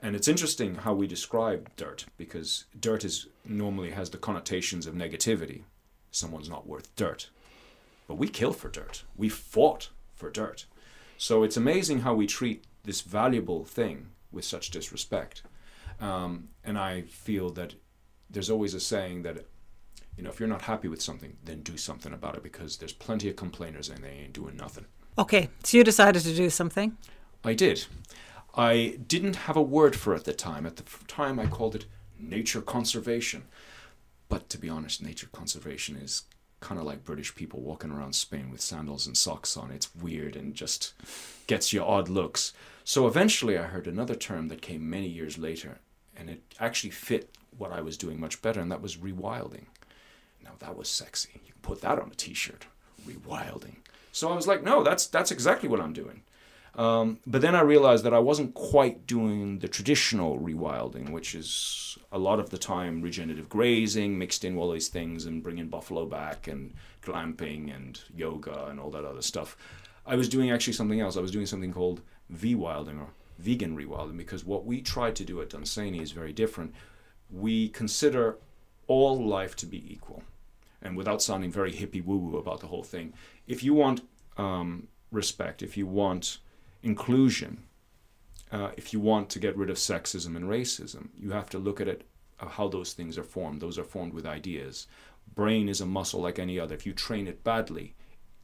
And 0.00 0.14
it's 0.14 0.28
interesting 0.28 0.76
how 0.76 0.94
we 0.94 1.06
describe 1.06 1.70
dirt 1.76 2.04
because 2.18 2.64
dirt 2.78 3.04
is 3.04 3.26
normally 3.44 3.90
has 3.90 4.10
the 4.10 4.18
connotations 4.18 4.86
of 4.86 4.94
negativity. 4.94 5.62
Someone's 6.10 6.50
not 6.50 6.66
worth 6.66 6.94
dirt. 6.94 7.30
But 8.06 8.16
we 8.16 8.28
kill 8.28 8.52
for 8.52 8.68
dirt. 8.68 9.02
We 9.16 9.30
fought 9.30 9.88
for 10.14 10.30
dirt. 10.30 10.66
So 11.16 11.42
it's 11.42 11.56
amazing 11.56 12.00
how 12.00 12.14
we 12.14 12.26
treat 12.26 12.64
this 12.84 13.00
valuable 13.00 13.64
thing 13.64 14.08
with 14.30 14.44
such 14.44 14.70
disrespect. 14.70 15.42
Um, 16.00 16.48
and 16.64 16.78
I 16.78 17.02
feel 17.02 17.50
that 17.50 17.74
there's 18.30 18.50
always 18.50 18.74
a 18.74 18.80
saying 18.80 19.22
that, 19.22 19.46
you 20.16 20.22
know, 20.22 20.30
if 20.30 20.40
you're 20.40 20.48
not 20.48 20.62
happy 20.62 20.88
with 20.88 21.02
something, 21.02 21.36
then 21.44 21.62
do 21.62 21.76
something 21.76 22.12
about 22.12 22.36
it 22.36 22.42
because 22.42 22.76
there's 22.76 22.92
plenty 22.92 23.28
of 23.28 23.36
complainers 23.36 23.88
and 23.88 24.02
they 24.02 24.10
ain't 24.10 24.32
doing 24.32 24.56
nothing. 24.56 24.86
Okay, 25.18 25.48
so 25.62 25.76
you 25.76 25.84
decided 25.84 26.22
to 26.22 26.34
do 26.34 26.50
something. 26.50 26.96
I 27.44 27.54
did. 27.54 27.86
I 28.56 28.98
didn't 29.06 29.36
have 29.36 29.56
a 29.56 29.62
word 29.62 29.96
for 29.96 30.14
it 30.14 30.20
at 30.20 30.24
the 30.24 30.32
time. 30.32 30.66
At 30.66 30.76
the 30.76 30.84
time, 31.06 31.38
I 31.38 31.46
called 31.46 31.74
it 31.74 31.86
nature 32.18 32.60
conservation. 32.60 33.44
But 34.28 34.48
to 34.50 34.58
be 34.58 34.68
honest, 34.68 35.02
nature 35.02 35.28
conservation 35.32 35.96
is 35.96 36.22
kind 36.60 36.80
of 36.80 36.86
like 36.86 37.04
British 37.04 37.34
people 37.34 37.60
walking 37.60 37.90
around 37.90 38.14
Spain 38.14 38.50
with 38.50 38.60
sandals 38.60 39.06
and 39.06 39.16
socks 39.16 39.56
on. 39.56 39.70
It's 39.70 39.94
weird 39.94 40.34
and 40.34 40.54
just 40.54 40.94
gets 41.46 41.72
you 41.72 41.82
odd 41.82 42.08
looks. 42.08 42.52
So 42.84 43.06
eventually, 43.06 43.56
I 43.56 43.62
heard 43.62 43.86
another 43.86 44.14
term 44.14 44.48
that 44.48 44.60
came 44.60 44.88
many 44.88 45.08
years 45.08 45.38
later, 45.38 45.80
and 46.14 46.28
it 46.28 46.42
actually 46.60 46.90
fit 46.90 47.34
what 47.56 47.72
I 47.72 47.80
was 47.80 47.96
doing 47.96 48.20
much 48.20 48.42
better, 48.42 48.60
and 48.60 48.70
that 48.70 48.82
was 48.82 48.98
rewilding. 48.98 49.64
Now 50.42 50.52
that 50.58 50.76
was 50.76 50.88
sexy. 50.88 51.40
You 51.46 51.52
can 51.52 51.62
put 51.62 51.80
that 51.80 51.98
on 51.98 52.10
a 52.10 52.14
T-shirt. 52.14 52.66
Rewilding. 53.06 53.76
So 54.12 54.30
I 54.30 54.36
was 54.36 54.46
like, 54.46 54.62
no, 54.62 54.82
that's 54.82 55.06
that's 55.06 55.30
exactly 55.30 55.68
what 55.68 55.80
I'm 55.80 55.94
doing. 55.94 56.22
Um, 56.76 57.20
but 57.26 57.40
then 57.40 57.54
I 57.54 57.60
realized 57.60 58.04
that 58.04 58.12
I 58.12 58.18
wasn't 58.18 58.54
quite 58.54 59.06
doing 59.06 59.60
the 59.60 59.68
traditional 59.68 60.38
rewilding, 60.38 61.10
which 61.10 61.34
is 61.34 61.96
a 62.10 62.18
lot 62.18 62.40
of 62.40 62.50
the 62.50 62.58
time 62.58 63.00
regenerative 63.00 63.48
grazing 63.48 64.18
mixed 64.18 64.44
in 64.44 64.58
all 64.58 64.72
these 64.72 64.88
things 64.88 65.24
and 65.24 65.42
bringing 65.42 65.68
buffalo 65.68 66.04
back 66.04 66.48
and 66.48 66.74
glamping 67.02 67.74
and 67.74 68.00
yoga 68.14 68.66
and 68.66 68.80
all 68.80 68.90
that 68.90 69.04
other 69.04 69.22
stuff. 69.22 69.56
I 70.06 70.16
was 70.16 70.28
doing 70.28 70.50
actually 70.50 70.74
something 70.74 71.00
else. 71.00 71.16
I 71.16 71.20
was 71.20 71.30
doing 71.30 71.46
something 71.46 71.72
called 71.72 72.02
V-wilding 72.30 72.98
or 72.98 73.08
vegan 73.38 73.76
rewilding 73.76 74.16
because 74.16 74.44
what 74.44 74.64
we 74.64 74.80
try 74.80 75.10
to 75.10 75.24
do 75.24 75.40
at 75.40 75.50
Dunsany 75.50 76.00
is 76.00 76.12
very 76.12 76.32
different. 76.32 76.74
We 77.30 77.68
consider 77.68 78.38
all 78.86 79.24
life 79.24 79.56
to 79.56 79.66
be 79.66 79.92
equal. 79.92 80.22
And 80.82 80.96
without 80.96 81.22
sounding 81.22 81.50
very 81.50 81.72
hippie 81.72 82.04
woo 82.04 82.18
woo 82.18 82.38
about 82.38 82.60
the 82.60 82.66
whole 82.66 82.82
thing, 82.82 83.14
if 83.46 83.62
you 83.62 83.74
want 83.74 84.02
um, 84.36 84.88
respect, 85.10 85.62
if 85.62 85.76
you 85.76 85.86
want 85.86 86.38
inclusion, 86.82 87.62
uh, 88.52 88.70
if 88.76 88.92
you 88.92 89.00
want 89.00 89.30
to 89.30 89.38
get 89.38 89.56
rid 89.56 89.70
of 89.70 89.76
sexism 89.76 90.36
and 90.36 90.44
racism, 90.44 91.08
you 91.18 91.30
have 91.30 91.48
to 91.50 91.58
look 91.58 91.80
at 91.80 91.88
it 91.88 92.06
uh, 92.38 92.46
how 92.46 92.68
those 92.68 92.92
things 92.92 93.16
are 93.16 93.24
formed. 93.24 93.60
Those 93.60 93.78
are 93.78 93.84
formed 93.84 94.12
with 94.12 94.26
ideas. 94.26 94.86
Brain 95.34 95.68
is 95.68 95.80
a 95.80 95.86
muscle 95.86 96.20
like 96.20 96.38
any 96.38 96.60
other. 96.60 96.74
If 96.74 96.86
you 96.86 96.92
train 96.92 97.26
it 97.26 97.42
badly, 97.42 97.94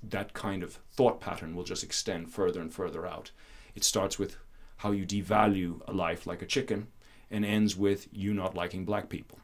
that 0.02 0.32
kind 0.32 0.62
of 0.62 0.78
thought 0.90 1.20
pattern 1.20 1.54
will 1.54 1.64
just 1.64 1.84
extend 1.84 2.30
further 2.30 2.60
and 2.60 2.72
further 2.72 3.06
out. 3.06 3.30
It 3.74 3.84
starts 3.84 4.18
with 4.18 4.36
how 4.78 4.92
you 4.92 5.06
devalue 5.06 5.80
a 5.86 5.92
life 5.92 6.26
like 6.26 6.42
a 6.42 6.46
chicken 6.46 6.88
and 7.30 7.44
ends 7.44 7.76
with 7.76 8.08
you 8.12 8.34
not 8.34 8.54
liking 8.54 8.84
black 8.84 9.08
people. 9.08 9.38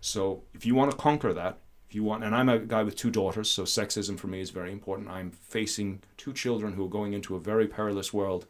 So 0.00 0.42
if 0.54 0.66
you 0.66 0.74
want 0.74 0.90
to 0.90 0.96
conquer 0.96 1.32
that, 1.32 1.58
if 1.88 1.94
you 1.94 2.04
want, 2.04 2.24
and 2.24 2.34
I'm 2.34 2.48
a 2.48 2.58
guy 2.58 2.82
with 2.82 2.96
two 2.96 3.10
daughters, 3.10 3.50
so 3.50 3.64
sexism 3.64 4.18
for 4.18 4.26
me 4.26 4.40
is 4.40 4.50
very 4.50 4.72
important. 4.72 5.10
I'm 5.10 5.30
facing 5.30 6.02
two 6.16 6.32
children 6.32 6.72
who 6.72 6.84
are 6.86 6.90
going 6.90 7.12
into 7.12 7.36
a 7.36 7.40
very 7.40 7.68
perilous 7.68 8.12
world, 8.12 8.46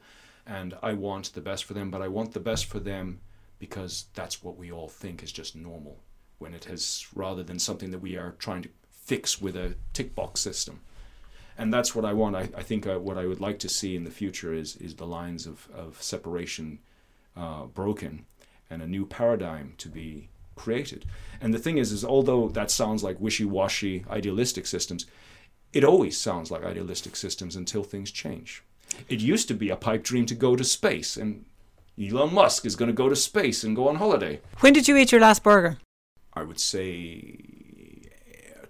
and 0.47 0.75
I 0.83 0.93
want 0.93 1.33
the 1.33 1.41
best 1.41 1.65
for 1.65 1.75
them, 1.75 1.91
but 1.91 2.03
I 2.03 2.09
want 2.09 2.33
the 2.33 2.41
best 2.41 2.67
for 2.67 2.79
them 2.79 3.21
because 3.59 4.07
that's 4.15 4.43
what 4.43 4.57
we 4.57 4.71
all 4.71 4.89
think 4.89 5.23
is 5.23 5.33
just 5.33 5.57
normal, 5.57 5.99
when 6.39 6.55
it 6.55 6.65
has 6.67 7.07
rather 7.15 7.43
than 7.43 7.59
something 7.59 7.91
that 7.91 8.01
we 8.01 8.17
are 8.17 8.35
trying 8.39 8.63
to 8.63 8.69
fix 8.91 9.41
with 9.41 9.57
a 9.57 9.75
tick 9.93 10.15
box 10.15 10.41
system. 10.41 10.81
And 11.63 11.73
that's 11.73 11.95
what 11.95 12.05
I 12.05 12.13
want. 12.13 12.35
I, 12.35 12.49
I 12.61 12.65
think 12.65 12.89
uh, 12.89 12.99
what 12.99 13.17
I 13.17 13.27
would 13.27 13.41
like 13.41 13.61
to 13.61 13.69
see 13.69 13.95
in 13.95 14.03
the 14.03 14.11
future 14.11 14.53
is 14.53 14.77
is 14.87 14.97
the 14.97 15.07
lines 15.07 15.47
of, 15.47 15.69
of 15.73 16.03
separation 16.03 16.81
uh, 17.37 17.67
broken 17.67 18.27
and 18.69 18.83
a 18.83 18.87
new 18.97 19.07
paradigm 19.07 19.75
to 19.79 19.89
be 19.89 20.29
created. 20.57 21.05
And 21.41 21.55
the 21.55 21.61
thing 21.61 21.79
is, 21.79 21.93
is 21.93 22.05
although 22.05 22.49
that 22.49 22.71
sounds 22.73 23.05
like 23.05 23.21
wishy-washy 23.21 24.05
idealistic 24.11 24.67
systems, 24.67 25.07
it 25.73 25.85
always 25.85 26.17
sounds 26.19 26.51
like 26.51 26.65
idealistic 26.65 27.15
systems 27.15 27.55
until 27.55 27.85
things 27.85 28.11
change. 28.11 28.65
It 29.09 29.21
used 29.21 29.47
to 29.49 29.55
be 29.55 29.71
a 29.71 29.77
pipe 29.77 30.03
dream 30.03 30.27
to 30.27 30.35
go 30.35 30.57
to 30.57 30.65
space, 30.65 31.17
and 31.17 31.45
Elon 31.97 32.35
Musk 32.35 32.67
is 32.67 32.77
going 32.77 32.91
to 32.91 33.03
go 33.03 33.09
to 33.09 33.17
space 33.17 33.63
and 33.63 33.77
go 33.77 33.87
on 33.89 33.97
holiday. 33.97 34.41
When 34.63 34.73
did 34.73 34.89
you 34.89 34.97
eat 34.97 35.13
your 35.13 35.21
last 35.21 35.45
burger? 35.45 35.79
I 36.35 36.43
would 36.43 36.59
say 36.59 37.39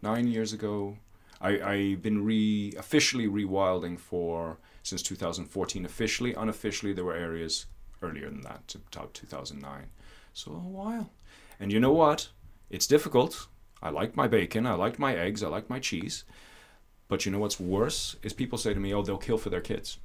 nine 0.02 0.26
years 0.26 0.52
ago. 0.52 0.98
I, 1.42 1.60
I've 1.60 2.02
been 2.02 2.24
re 2.24 2.72
officially 2.78 3.26
rewilding 3.26 3.98
for 3.98 4.58
since 4.84 5.02
2014. 5.02 5.84
Officially, 5.84 6.34
unofficially, 6.34 6.92
there 6.92 7.04
were 7.04 7.16
areas 7.16 7.66
earlier 8.00 8.30
than 8.30 8.42
that, 8.42 8.68
to 8.68 8.78
about 8.92 9.12
2009. 9.12 9.86
So 10.32 10.52
a 10.52 10.54
while. 10.54 11.10
And 11.58 11.72
you 11.72 11.80
know 11.80 11.92
what? 11.92 12.28
It's 12.70 12.86
difficult. 12.86 13.48
I 13.82 13.90
like 13.90 14.16
my 14.16 14.28
bacon, 14.28 14.66
I 14.66 14.74
like 14.74 14.98
my 14.98 15.16
eggs, 15.16 15.42
I 15.42 15.48
like 15.48 15.68
my 15.68 15.80
cheese. 15.80 16.24
But 17.08 17.26
you 17.26 17.32
know 17.32 17.40
what's 17.40 17.60
worse 17.60 18.16
is 18.22 18.32
people 18.32 18.56
say 18.56 18.72
to 18.72 18.80
me, 18.80 18.94
"Oh, 18.94 19.02
they'll 19.02 19.18
kill 19.18 19.36
for 19.36 19.50
their 19.50 19.60
kids. 19.60 19.98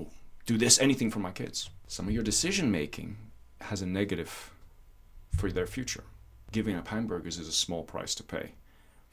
Oh, 0.00 0.06
do 0.46 0.56
this 0.56 0.78
anything 0.78 1.10
for 1.10 1.18
my 1.18 1.32
kids." 1.32 1.70
Some 1.88 2.06
of 2.06 2.14
your 2.14 2.22
decision 2.22 2.70
making 2.70 3.16
has 3.62 3.82
a 3.82 3.86
negative 3.86 4.52
for 5.36 5.50
their 5.50 5.66
future. 5.66 6.04
Giving 6.52 6.76
up 6.76 6.88
hamburgers 6.88 7.38
is 7.38 7.48
a 7.48 7.52
small 7.52 7.82
price 7.82 8.14
to 8.14 8.22
pay 8.22 8.52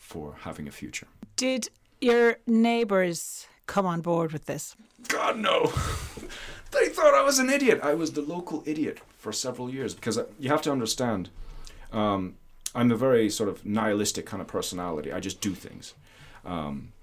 for 0.02 0.36
having 0.42 0.68
a 0.68 0.72
future. 0.72 1.08
Did 1.38 1.70
your 2.02 2.38
neighbours 2.46 3.48
come 3.68 3.86
on 3.86 4.02
board 4.02 4.34
with 4.34 4.46
this? 4.48 4.76
God 5.08 5.38
no. 5.38 5.68
they 6.72 6.90
thought 6.90 7.14
I 7.14 7.24
was 7.24 7.40
an 7.40 7.50
idiot. 7.50 7.80
I 7.82 7.94
was 7.94 8.12
the 8.12 8.22
local 8.22 8.64
idiot 8.66 9.00
for 9.18 9.32
several 9.32 9.70
years 9.70 9.94
because 9.94 10.18
uh, 10.18 10.26
you 10.40 10.50
have 10.50 10.62
to 10.64 10.72
understand 10.72 11.30
um, 11.94 12.36
I'm 12.74 12.92
a 12.92 12.98
very 12.98 13.30
sort 13.30 13.48
of 13.48 13.66
nihilistic 13.66 14.26
kind 14.26 14.42
of 14.42 14.48
personality. 14.48 15.14
I 15.14 15.20
just 15.20 15.40
do 15.40 15.54
things. 15.54 15.94
Um, 16.44 16.94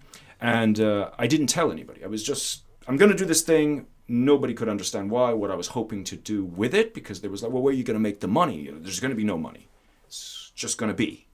and 0.41 0.81
uh, 0.81 1.11
I 1.19 1.27
didn't 1.27 1.49
tell 1.49 1.71
anybody. 1.71 2.05
I 2.05 2.09
was 2.09 2.23
just, 2.23 2.63
I'm 2.87 2.97
going 2.97 3.11
to 3.11 3.17
do 3.17 3.25
this 3.25 3.43
thing. 3.43 3.87
Nobody 4.09 4.55
could 4.55 4.69
understand 4.69 5.11
why, 5.11 5.33
what 5.33 5.51
I 5.51 5.55
was 5.55 5.69
hoping 5.69 6.05
to 6.05 6.17
do 6.17 6.45
with 6.45 6.75
it, 6.75 6.95
because 6.95 7.21
there 7.21 7.31
was 7.31 7.43
like, 7.43 7.53
well, 7.53 7.63
where 7.63 7.73
are 7.73 7.77
you 7.77 7.85
going 7.85 7.97
to 7.97 8.01
make 8.01 8.21
the 8.21 8.29
money? 8.29 8.61
You 8.61 8.73
know, 8.73 8.79
there's 8.79 9.01
going 9.01 9.11
to 9.11 9.17
be 9.17 9.25
no 9.25 9.37
money. 9.37 9.69
It's 10.07 10.51
just 10.55 10.79
going 10.79 10.91
to 10.91 10.97
be. 10.97 11.28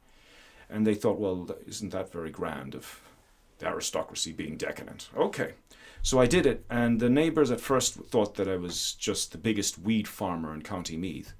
And 0.70 0.86
they 0.86 0.94
thought, 0.94 1.18
well, 1.18 1.48
isn't 1.66 1.92
that 1.92 2.12
very 2.12 2.30
grand 2.30 2.74
of 2.74 3.00
the 3.58 3.66
aristocracy 3.66 4.32
being 4.32 4.56
decadent? 4.56 5.08
Okay. 5.16 5.52
So 6.02 6.20
I 6.20 6.26
did 6.26 6.44
it, 6.44 6.66
and 6.68 7.00
the 7.00 7.08
neighbors 7.08 7.50
at 7.50 7.62
first 7.62 7.94
thought 7.94 8.34
that 8.34 8.46
I 8.46 8.56
was 8.56 8.92
just 8.92 9.32
the 9.32 9.38
biggest 9.38 9.78
weed 9.78 10.06
farmer 10.06 10.52
in 10.52 10.60
County 10.60 10.98
Meath. 10.98 11.32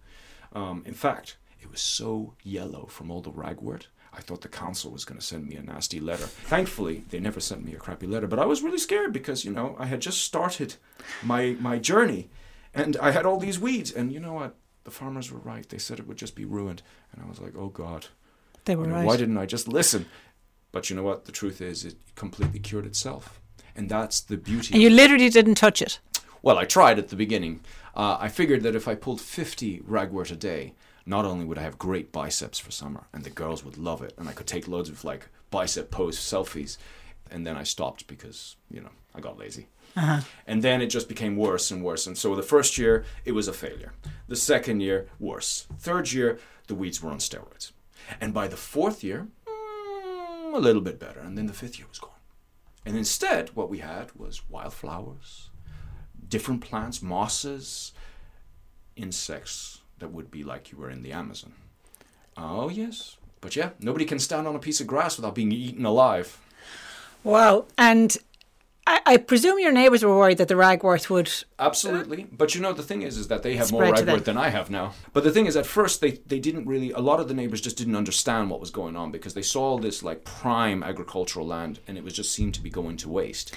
Um, 0.54 0.83
in 0.87 0.95
fact, 0.95 1.37
it 1.61 1.71
was 1.71 1.81
so 1.81 2.35
yellow 2.43 2.87
from 2.87 3.11
all 3.11 3.21
the 3.21 3.31
ragwort. 3.31 3.88
I 4.16 4.21
thought 4.21 4.40
the 4.40 4.49
council 4.49 4.90
was 4.93 5.04
going 5.04 5.19
to 5.19 5.26
send 5.26 5.49
me 5.49 5.57
a 5.57 5.62
nasty 5.62 6.00
letter. 6.00 6.26
Thankfully, 6.26 7.04
they 7.11 7.19
never 7.19 7.40
sent 7.40 7.64
me 7.64 7.75
a 7.75 7.78
crappy 7.78 8.07
letter, 8.07 8.26
but 8.26 8.38
I 8.38 8.47
was 8.47 8.62
really 8.62 8.78
scared 8.78 9.12
because, 9.12 9.45
you 9.45 9.52
know, 9.52 9.76
I 9.78 9.87
had 9.87 10.00
just 10.00 10.23
started 10.23 10.76
my 11.23 11.57
my 11.61 11.78
journey 11.78 12.31
and 12.73 12.97
I 12.99 13.11
had 13.11 13.26
all 13.26 13.38
these 13.38 13.59
weeds 13.59 13.90
and 13.90 14.12
you 14.12 14.21
know 14.21 14.35
what? 14.35 14.54
The 14.85 14.90
farmers 14.90 15.33
were 15.33 15.40
right. 15.40 15.69
They 15.69 15.78
said 15.78 15.99
it 15.99 16.07
would 16.07 16.19
just 16.19 16.37
be 16.37 16.45
ruined. 16.45 16.83
And 17.12 17.23
I 17.23 17.28
was 17.28 17.40
like, 17.40 17.54
"Oh 17.57 17.69
god." 17.69 18.07
They 18.64 18.76
were 18.76 18.85
You 18.85 18.90
know, 18.90 18.97
right. 18.97 19.06
Why 19.06 19.16
didn't 19.16 19.38
I 19.38 19.47
just 19.47 19.68
listen? 19.68 20.06
But 20.73 20.90
you 20.90 20.97
know 20.97 21.02
what? 21.02 21.25
The 21.25 21.33
truth 21.33 21.61
is 21.61 21.85
it 21.85 21.97
completely 22.14 22.59
cured 22.59 22.87
itself. 22.87 23.40
And 23.76 23.88
that's 23.88 24.21
the 24.21 24.37
beauty 24.37 24.73
and 24.75 24.83
you 24.83 24.90
literally 24.90 25.28
didn't 25.28 25.56
touch 25.56 25.83
it. 25.83 25.99
well, 26.42 26.59
I 26.59 26.64
tried 26.64 26.99
at 26.99 27.09
the 27.09 27.16
beginning. 27.16 27.61
Uh, 27.94 28.16
I 28.21 28.28
figured 28.28 28.62
that 28.62 28.76
if 28.76 28.87
I 28.87 28.94
pulled 28.94 29.21
50 29.21 29.80
ragwort 29.80 30.30
a 30.30 30.37
day, 30.37 30.75
not 31.06 31.25
only 31.25 31.44
would 31.44 31.59
I 31.59 31.62
have 31.62 31.78
great 31.78 32.12
biceps 32.12 32.59
for 32.59 32.71
summer, 32.71 33.04
and 33.12 33.25
the 33.25 33.30
girls 33.30 33.64
would 33.64 33.76
love 33.76 34.00
it, 34.02 34.14
and 34.16 34.28
I 34.28 34.33
could 34.33 34.47
take 34.47 34.66
loads 34.68 34.88
of 34.88 35.04
like 35.04 35.28
bicep 35.50 35.90
pose 35.90 36.18
selfies, 36.18 36.76
and 37.30 37.47
then 37.47 37.56
I 37.56 37.62
stopped 37.64 38.06
because 38.06 38.56
you 38.71 38.80
know 38.80 38.90
I 39.14 39.21
got 39.21 39.38
lazy. 39.38 39.68
And 40.47 40.62
then 40.62 40.80
it 40.83 40.88
just 40.88 41.09
became 41.09 41.37
worse 41.37 41.71
and 41.71 41.85
worse. 41.85 42.06
And 42.09 42.18
so 42.18 42.35
the 42.35 42.42
first 42.42 42.78
year 42.78 43.04
it 43.25 43.30
was 43.33 43.47
a 43.47 43.52
failure. 43.52 43.92
The 44.26 44.35
second 44.37 44.80
year 44.80 45.06
worse. 45.21 45.68
Third 45.78 46.12
year 46.12 46.40
the 46.66 46.75
weeds 46.75 47.00
were 47.00 47.11
on 47.12 47.18
steroids, 47.18 47.71
and 48.20 48.34
by 48.34 48.49
the 48.49 48.56
fourth 48.56 49.02
year 49.02 49.28
mm, 49.46 50.54
a 50.54 50.58
little 50.58 50.82
bit 50.82 50.99
better. 50.99 51.20
And 51.20 51.37
then 51.37 51.46
the 51.46 51.52
fifth 51.52 51.78
year 51.78 51.88
was 51.88 51.99
gone. 51.99 52.11
And 52.87 52.96
instead, 52.96 53.50
what 53.54 53.70
we 53.70 53.78
had 53.78 54.12
was 54.14 54.49
wildflowers, 54.49 55.50
different 56.28 56.61
plants, 56.61 57.02
mosses, 57.02 57.92
insects 58.96 59.80
that 59.99 60.12
would 60.12 60.30
be 60.30 60.42
like 60.42 60.70
you 60.70 60.78
were 60.78 60.90
in 60.90 61.02
the 61.02 61.12
Amazon. 61.12 61.54
Oh, 62.37 62.68
yes. 62.68 63.16
But 63.40 63.56
yeah, 63.56 63.70
nobody 63.78 64.04
can 64.04 64.18
stand 64.18 64.46
on 64.46 64.56
a 64.56 64.58
piece 64.58 64.80
of 64.80 64.87
grass 64.87 65.16
without 65.16 65.34
being 65.34 65.52
eaten 65.52 65.84
alive. 65.84 66.38
Wow. 67.23 67.66
And 67.78 68.16
I, 68.87 69.00
I 69.07 69.17
presume 69.17 69.59
your 69.59 69.73
neighbours 69.73 70.05
were 70.05 70.17
worried 70.17 70.37
that 70.38 70.49
the 70.49 70.55
ragwort 70.55 71.09
would. 71.09 71.29
Uh, 71.29 71.62
Absolutely, 71.67 72.26
but 72.31 72.55
you 72.55 72.61
know 72.61 72.73
the 72.75 72.83
thing 72.83 73.00
is, 73.03 73.17
is 73.17 73.29
that 73.29 73.43
they 73.43 73.57
have 73.57 73.73
more 73.73 73.87
Spread 73.87 73.97
to 73.97 74.05
them. 74.05 74.19
ragwort 74.19 74.25
than 74.25 74.37
I 74.37 74.50
have 74.50 74.71
now. 74.71 74.93
But 75.14 75.25
the 75.25 75.31
thing 75.31 75.47
is, 75.47 75.57
at 75.57 75.64
first 75.67 76.00
they 76.00 76.12
they 76.26 76.38
didn't 76.38 76.67
really. 76.67 76.91
A 76.93 76.99
lot 77.00 77.19
of 77.21 77.29
the 77.29 77.35
neighbors 77.35 77.61
just 77.62 77.79
didn't 77.79 77.97
understand 77.97 78.50
what 78.50 78.61
was 78.61 78.71
going 78.71 78.95
on 78.97 79.11
because 79.11 79.33
they 79.35 79.43
saw 79.43 79.79
this 79.79 80.03
like 80.03 80.25
prime 80.25 80.83
agricultural 80.83 81.47
land, 81.47 81.81
and 81.87 81.97
it 81.97 82.05
was 82.05 82.12
just 82.12 82.33
seemed 82.33 82.55
to 82.55 82.61
be 82.61 82.71
going 82.71 82.97
to 82.99 83.09
waste. 83.09 83.55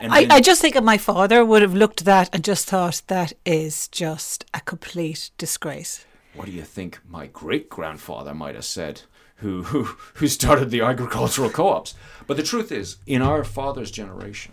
And 0.00 0.10
I, 0.10 0.22
then- 0.22 0.30
I 0.32 0.40
just 0.40 0.62
think 0.62 0.74
of 0.74 0.84
my 0.84 0.96
father 0.96 1.44
would 1.44 1.60
have 1.60 1.74
looked 1.74 2.00
at 2.00 2.06
that 2.06 2.30
and 2.32 2.42
just 2.42 2.66
thought 2.66 3.02
that 3.08 3.34
is 3.44 3.88
just 3.88 4.46
a 4.54 4.60
complete 4.62 5.30
disgrace. 5.36 6.06
what 6.34 6.46
do 6.46 6.52
you 6.52 6.62
think 6.62 6.98
my 7.06 7.26
great 7.26 7.68
grandfather 7.68 8.32
might 8.34 8.54
have 8.54 8.64
said? 8.64 9.02
Who, 9.36 9.64
who 9.64 9.82
who 10.14 10.28
started 10.28 10.70
the 10.70 10.80
agricultural 10.80 11.50
co-ops? 11.50 11.94
But 12.26 12.36
the 12.38 12.42
truth 12.42 12.72
is, 12.72 12.96
in 13.06 13.20
our 13.20 13.44
father's 13.44 13.90
generation, 13.90 14.52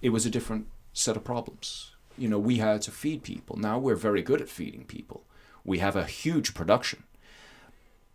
it 0.00 0.10
was 0.10 0.26
a 0.26 0.30
different 0.30 0.66
set 0.92 1.16
of 1.16 1.24
problems. 1.24 1.92
You 2.16 2.28
know, 2.28 2.38
we 2.38 2.56
had 2.56 2.82
to 2.82 2.90
feed 2.90 3.22
people. 3.22 3.56
Now 3.56 3.78
we're 3.78 3.94
very 3.94 4.22
good 4.22 4.40
at 4.40 4.48
feeding 4.48 4.84
people. 4.84 5.24
We 5.64 5.78
have 5.78 5.96
a 5.96 6.04
huge 6.04 6.54
production. 6.54 7.04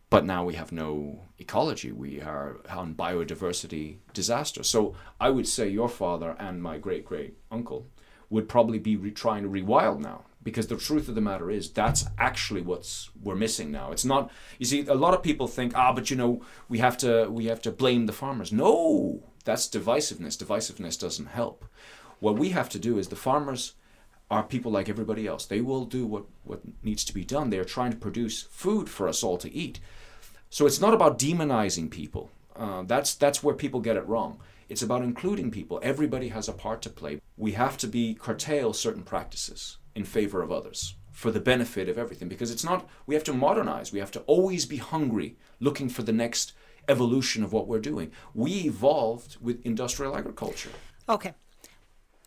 But 0.10 0.26
now 0.26 0.46
we 0.46 0.54
have 0.54 0.72
no 0.72 1.22
ecology. 1.40 1.92
We 1.92 2.22
are 2.22 2.58
on 2.70 2.94
biodiversity 2.94 3.98
disaster. 4.14 4.62
So 4.62 4.94
I 5.20 5.32
would 5.32 5.48
say 5.48 5.68
your 5.68 5.90
father 5.90 6.36
and 6.38 6.62
my 6.62 6.78
great 6.78 7.04
great 7.04 7.38
uncle 7.52 7.88
would 8.30 8.48
probably 8.48 8.80
be 8.80 8.96
re- 8.96 9.12
trying 9.12 9.44
to 9.44 9.50
rewild 9.50 10.00
now 10.00 10.26
because 10.44 10.68
the 10.68 10.76
truth 10.76 11.08
of 11.08 11.16
the 11.16 11.22
matter 11.22 11.50
is 11.50 11.70
that's 11.70 12.06
actually 12.18 12.62
what's 12.62 13.10
we're 13.22 13.36
missing 13.36 13.72
now 13.72 13.92
it's 13.92 14.04
not 14.04 14.30
you 14.60 14.66
see 14.66 14.86
a 14.88 14.94
lot 14.94 15.14
of 15.14 15.24
people 15.24 15.48
think 15.48 15.76
ah 15.76 15.94
but 15.94 16.10
you 16.10 16.16
know 16.16 16.42
we 16.68 16.80
have 16.80 16.98
to 16.98 17.28
we 17.30 17.46
have 17.46 17.62
to 17.62 17.72
blame 17.72 18.06
the 18.06 18.14
farmers 18.14 18.52
no 18.52 19.24
that's 19.44 19.68
divisiveness 19.68 20.38
divisiveness 20.38 21.00
doesn't 21.00 21.28
help 21.28 21.66
what 22.20 22.38
we 22.38 22.50
have 22.50 22.70
to 22.70 22.80
do 22.80 22.98
is 22.98 23.08
the 23.08 23.16
farmers 23.16 23.74
are 24.32 24.44
people 24.44 24.72
like 24.72 24.90
everybody 24.90 25.28
else 25.28 25.46
they 25.46 25.62
will 25.62 25.86
do 25.86 26.06
what 26.06 26.24
what 26.44 26.62
needs 26.84 27.04
to 27.04 27.14
be 27.14 27.26
done 27.26 27.50
they 27.50 27.60
are 27.60 27.66
trying 27.66 27.92
to 27.92 27.98
produce 27.98 28.44
food 28.44 28.90
for 28.90 29.08
us 29.08 29.24
all 29.24 29.38
to 29.38 29.54
eat 29.54 29.80
so 30.54 30.68
it's 30.68 30.80
not 30.80 30.94
about 30.94 31.18
demonizing 31.18 31.90
people. 31.90 32.30
Uh, 32.56 32.84
that's 32.84 33.16
that's 33.16 33.42
where 33.42 33.56
people 33.56 33.80
get 33.80 33.98
it 33.98 34.08
wrong. 34.08 34.40
It's 34.70 34.84
about 34.84 35.02
including 35.02 35.50
people. 35.50 35.80
Everybody 35.82 36.28
has 36.28 36.48
a 36.48 36.54
part 36.54 36.84
to 36.84 36.92
play. 36.92 37.20
We 37.38 37.54
have 37.54 37.76
to 37.78 37.88
be 37.88 38.14
curtail 38.14 38.72
certain 38.72 39.02
practices 39.02 39.78
in 39.96 40.04
favor 40.04 40.44
of 40.44 40.52
others 40.52 40.94
for 41.12 41.32
the 41.32 41.40
benefit 41.40 41.90
of 41.90 41.98
everything. 41.98 42.28
Because 42.28 42.52
it's 42.52 42.64
not. 42.64 42.88
We 43.08 43.16
have 43.16 43.24
to 43.24 43.34
modernize. 43.34 43.92
We 43.92 43.98
have 43.98 44.12
to 44.12 44.20
always 44.28 44.68
be 44.68 44.78
hungry, 44.78 45.38
looking 45.60 45.90
for 45.90 46.04
the 46.04 46.14
next 46.14 46.54
evolution 46.88 47.44
of 47.44 47.54
what 47.54 47.68
we're 47.68 47.80
doing. 47.80 48.12
We 48.34 48.52
evolved 48.66 49.38
with 49.42 49.66
industrial 49.66 50.16
agriculture. 50.18 50.72
Okay. 51.08 51.34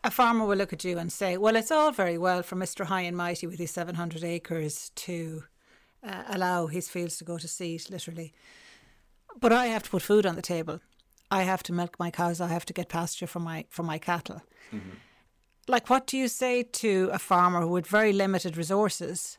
A 0.04 0.10
farmer 0.10 0.44
will 0.44 0.56
look 0.56 0.72
at 0.72 0.84
you 0.84 0.98
and 0.98 1.10
say, 1.10 1.36
well, 1.36 1.56
it's 1.56 1.70
all 1.70 1.90
very 1.90 2.16
well 2.18 2.42
for 2.42 2.56
Mr. 2.56 2.86
High 2.86 3.02
and 3.02 3.16
Mighty 3.16 3.46
with 3.46 3.58
his 3.58 3.70
700 3.72 4.22
acres 4.22 4.90
to 4.94 5.44
uh, 6.06 6.22
allow 6.28 6.66
his 6.68 6.88
fields 6.88 7.18
to 7.18 7.24
go 7.24 7.38
to 7.38 7.48
seed, 7.48 7.90
literally. 7.90 8.32
But 9.40 9.52
I 9.52 9.66
have 9.66 9.82
to 9.84 9.90
put 9.90 10.02
food 10.02 10.24
on 10.24 10.36
the 10.36 10.42
table. 10.42 10.80
I 11.30 11.42
have 11.42 11.62
to 11.64 11.72
milk 11.72 11.96
my 11.98 12.10
cows. 12.10 12.40
I 12.40 12.48
have 12.48 12.64
to 12.66 12.72
get 12.72 12.88
pasture 12.88 13.26
for 13.26 13.40
my 13.40 13.64
for 13.68 13.82
my 13.82 13.98
cattle. 13.98 14.42
Like, 15.68 15.90
what 15.90 16.06
do 16.06 16.16
you 16.16 16.28
say 16.28 16.62
to 16.62 17.10
a 17.12 17.18
farmer 17.18 17.66
with 17.66 17.88
very 17.88 18.12
limited 18.12 18.56
resources, 18.56 19.38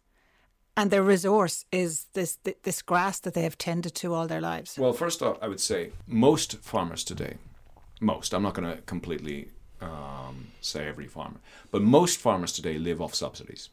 and 0.78 0.92
their 0.92 1.04
resource 1.04 1.66
is 1.72 2.06
this 2.14 2.38
this 2.64 2.82
grass 2.82 3.20
that 3.20 3.34
they 3.34 3.42
have 3.42 3.58
tended 3.58 3.96
to 3.96 4.14
all 4.14 4.28
their 4.28 4.40
lives? 4.40 4.78
Well, 4.78 4.94
first 4.94 5.22
off, 5.22 5.38
I 5.42 5.48
would 5.48 5.60
say 5.60 5.92
most 6.06 6.60
farmers 6.60 7.04
today, 7.04 7.38
most, 8.00 8.34
I'm 8.34 8.44
not 8.44 8.54
going 8.54 8.70
to 8.74 8.82
completely 8.84 9.50
um, 9.82 10.48
say 10.62 10.88
every 10.88 11.08
farmer, 11.08 11.40
but 11.72 11.82
most 11.82 12.20
farmers 12.20 12.54
today 12.54 12.78
live 12.78 13.02
off 13.02 13.16
subsidies, 13.16 13.70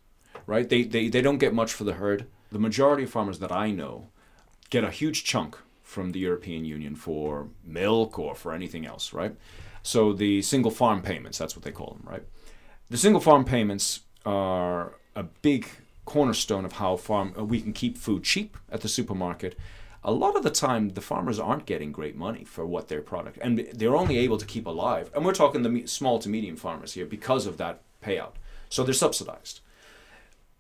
right? 0.47 0.69
They, 0.69 0.83
they, 0.83 1.09
they 1.09 1.21
don't 1.21 1.39
get 1.39 1.55
much 1.55 1.73
for 1.73 1.85
the 1.85 1.95
herd. 1.95 2.27
The 2.51 2.59
majority 2.59 3.05
of 3.05 3.11
farmers 3.11 3.39
that 3.41 3.53
I 3.53 3.71
know 3.71 4.09
get 4.71 4.83
a 4.83 4.91
huge 4.91 5.25
chunk 5.25 5.57
from 5.83 6.13
the 6.13 6.21
European 6.21 6.65
Union 6.65 6.97
for 6.97 7.49
milk 7.63 8.19
or 8.19 8.35
for 8.35 8.53
anything 8.53 8.87
else, 8.87 9.13
right? 9.13 9.37
So 9.83 10.15
the 10.15 10.41
single 10.41 10.71
farm 10.71 11.03
payments, 11.03 11.37
that's 11.37 11.55
what 11.55 11.65
they 11.65 11.71
call 11.71 11.99
them, 11.99 12.11
right? 12.11 12.23
The 12.89 12.97
single 12.97 13.21
farm 13.21 13.45
payments 13.45 14.01
are 14.25 14.95
a 15.15 15.23
big 15.23 15.69
cornerstone 16.05 16.65
of 16.65 16.75
how 16.75 16.97
farm 16.97 17.35
uh, 17.39 17.45
we 17.45 17.61
can 17.61 17.73
keep 17.73 17.97
food 17.97 18.25
cheap 18.25 18.57
at 18.71 18.81
the 18.81 18.89
supermarket. 18.89 19.59
A 20.03 20.13
lot 20.13 20.37
of 20.37 20.43
the 20.43 20.51
time, 20.51 20.91
the 20.91 21.01
farmers 21.01 21.39
aren't 21.39 21.65
getting 21.65 21.91
great 21.91 22.15
money 22.15 22.45
for 22.45 22.67
what 22.67 22.89
their 22.89 23.01
product, 23.01 23.39
and 23.41 23.59
they're 23.73 23.97
only 23.97 24.19
able 24.19 24.37
to 24.37 24.45
keep 24.45 24.67
alive. 24.67 25.11
And 25.15 25.25
we're 25.25 25.33
talking 25.33 25.63
the 25.63 25.87
small 25.87 26.19
to 26.19 26.29
medium 26.29 26.57
farmers 26.57 26.93
here 26.93 27.07
because 27.07 27.47
of 27.47 27.57
that 27.57 27.81
payout. 28.03 28.33
So 28.69 28.83
they're 28.83 28.93
subsidized. 28.93 29.61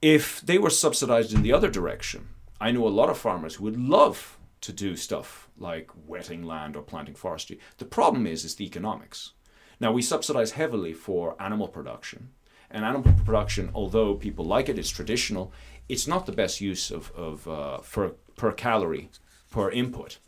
If 0.01 0.41
they 0.41 0.59
were 0.59 0.71
subsidized 0.71 1.35
in 1.35 1.43
the 1.43 1.53
other 1.53 1.71
direction, 1.71 2.29
I 2.61 2.71
know 2.71 2.87
a 2.87 2.89
lot 2.89 3.11
of 3.11 3.19
farmers 3.19 3.57
who 3.57 3.65
would 3.65 3.79
love 3.79 4.39
to 4.63 4.73
do 4.73 4.97
stuff 4.97 5.49
like 5.59 5.91
wetting 6.07 6.43
land 6.43 6.75
or 6.75 6.83
planting 6.83 7.15
forestry. 7.15 7.59
The 7.77 7.85
problem 7.85 8.27
is, 8.27 8.45
is 8.45 8.55
the 8.55 8.65
economics. 8.65 9.33
Now 9.79 9.93
we 9.93 10.01
subsidize 10.01 10.53
heavily 10.53 10.95
for 10.95 11.37
animal 11.39 11.69
production, 11.69 12.31
and 12.75 12.85
animal 12.85 13.13
production, 13.25 13.71
although 13.75 14.15
people 14.15 14.45
like 14.45 14.69
it, 14.69 14.79
it's 14.79 14.91
traditional. 14.91 15.53
It's 15.89 16.07
not 16.07 16.27
the 16.27 16.33
best 16.33 16.61
use 16.61 16.91
of, 16.91 17.13
of 17.17 17.49
uh, 17.49 17.79
for 17.79 18.11
per 18.37 18.53
calorie 18.53 19.11
per 19.51 19.71
input, 19.71 20.19